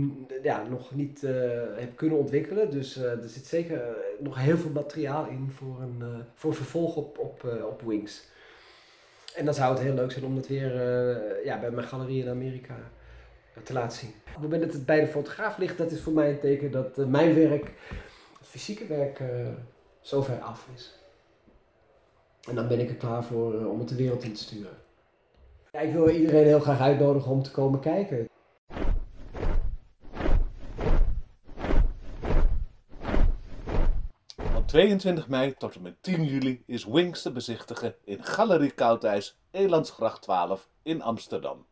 ja, 0.42 0.62
nog 0.68 0.94
niet 0.94 1.24
eh, 1.24 1.32
heb 1.76 1.96
kunnen 1.96 2.18
ontwikkelen. 2.18 2.70
Dus 2.70 2.96
er 2.96 3.28
zit 3.28 3.46
zeker 3.46 3.80
nog 4.18 4.38
heel 4.38 4.56
veel 4.56 4.70
materiaal 4.70 5.26
in 5.26 5.50
voor 5.50 5.80
een, 5.80 6.24
voor 6.34 6.54
vervolg 6.54 6.96
op, 6.96 7.18
op, 7.18 7.44
op 7.70 7.82
Wings. 7.82 8.24
En 9.36 9.44
dan 9.44 9.54
zou 9.54 9.74
het 9.74 9.82
heel 9.82 9.94
leuk 9.94 10.12
zijn 10.12 10.24
om 10.24 10.34
dat 10.34 10.46
weer 10.46 10.72
eh, 10.74 11.44
ja, 11.44 11.60
bij 11.60 11.70
mijn 11.70 11.86
galerie 11.86 12.22
in 12.22 12.30
Amerika 12.30 12.74
te 13.62 13.72
laten 13.72 13.98
zien. 13.98 14.10
Op 14.26 14.32
het 14.32 14.42
moment 14.42 14.62
dat 14.62 14.72
het 14.72 14.86
bij 14.86 15.00
de 15.00 15.06
fotograaf 15.06 15.58
ligt, 15.58 15.78
dat 15.78 15.90
is 15.90 16.00
voor 16.00 16.12
mij 16.12 16.30
een 16.30 16.40
teken 16.40 16.70
dat 16.70 16.98
eh, 16.98 17.06
mijn 17.06 17.34
werk, 17.34 17.72
het 18.38 18.48
fysieke 18.48 18.86
werk, 18.86 19.20
eh 19.20 19.28
zover 20.00 20.40
af 20.40 20.68
is. 20.74 20.98
En 22.48 22.54
dan 22.54 22.68
ben 22.68 22.80
ik 22.80 22.88
er 22.88 22.96
klaar 22.96 23.24
voor 23.24 23.66
om 23.66 23.78
het 23.78 23.88
de 23.88 23.94
wereld 23.94 24.22
in 24.22 24.32
te 24.32 24.40
sturen. 24.40 24.76
Ja, 25.72 25.80
ik 25.80 25.92
wil 25.92 26.08
iedereen 26.08 26.46
heel 26.46 26.60
graag 26.60 26.80
uitnodigen 26.80 27.30
om 27.30 27.42
te 27.42 27.50
komen 27.50 27.80
kijken. 27.80 28.28
Van 34.36 34.64
22 34.76 35.28
mei 35.28 35.54
tot 35.54 35.74
en 35.74 35.82
met 35.82 36.02
10 36.02 36.24
juli 36.24 36.62
is 36.66 36.84
Wings 36.84 37.22
te 37.22 37.32
bezichtigen 37.32 37.94
in 38.04 38.24
Galerie 38.24 38.70
Koudijs, 38.70 39.38
Elandsgracht 39.50 40.22
12 40.22 40.68
in 40.82 41.02
Amsterdam. 41.02 41.66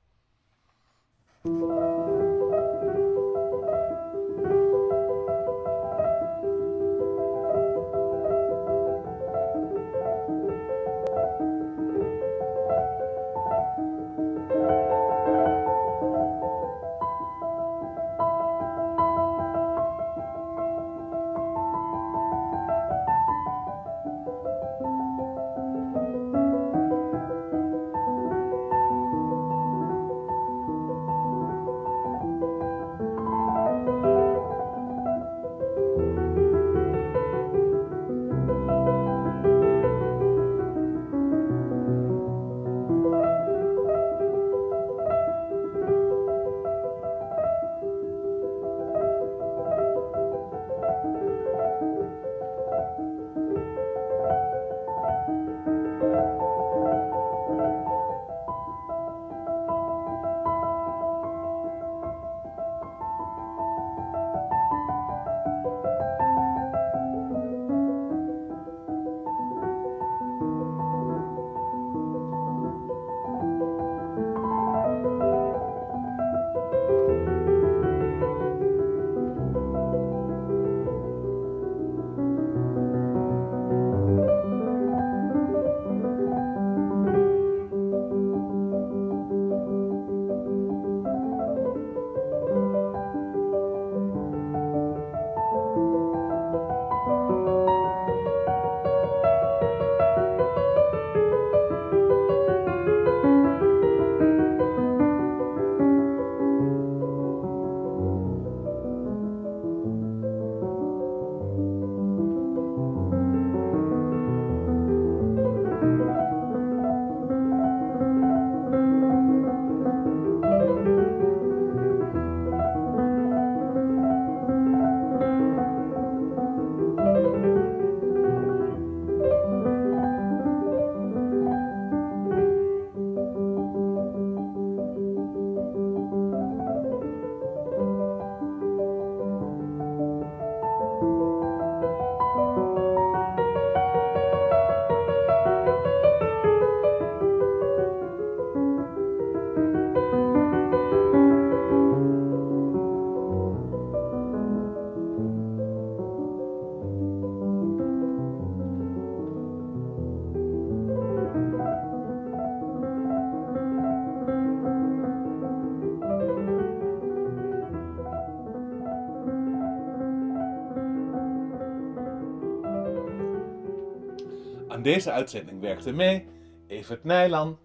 Deze 174.85 175.11
uitzending 175.13 175.61
werkten 175.61 175.95
mee 175.95 176.29
Evert 176.67 177.05
Nijland, 177.05 177.59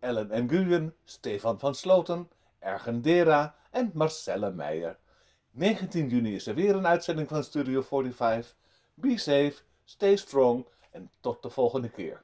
Ellen 0.00 0.30
en 0.30 0.44
Nguyen, 0.44 0.94
Stefan 1.04 1.58
van 1.58 1.74
Sloten, 1.74 2.30
Ergen 2.58 3.02
Dera 3.02 3.54
en 3.70 3.90
Marcelle 3.94 4.50
Meijer. 4.50 4.98
19 5.50 6.08
juni 6.08 6.34
is 6.34 6.46
er 6.46 6.54
weer 6.54 6.74
een 6.74 6.86
uitzending 6.86 7.28
van 7.28 7.44
Studio 7.44 7.82
45. 7.82 8.54
Be 8.94 9.18
safe, 9.18 9.54
stay 9.84 10.16
strong 10.16 10.66
en 10.90 11.10
tot 11.20 11.42
de 11.42 11.50
volgende 11.50 11.88
keer. 11.88 12.22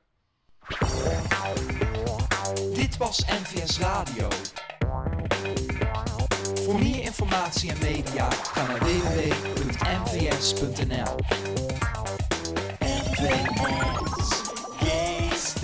Dit 2.75 2.97
was 2.97 3.25
NVS 3.25 3.79
Radio. 3.79 4.29
Voor 6.55 6.79
meer 6.79 7.03
informatie 7.03 7.71
en 7.71 7.79
media 7.79 8.31
ga 8.31 8.67
naar 8.67 8.79
www.nvs.nl. 8.79 9.97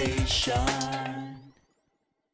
station. 0.05 0.94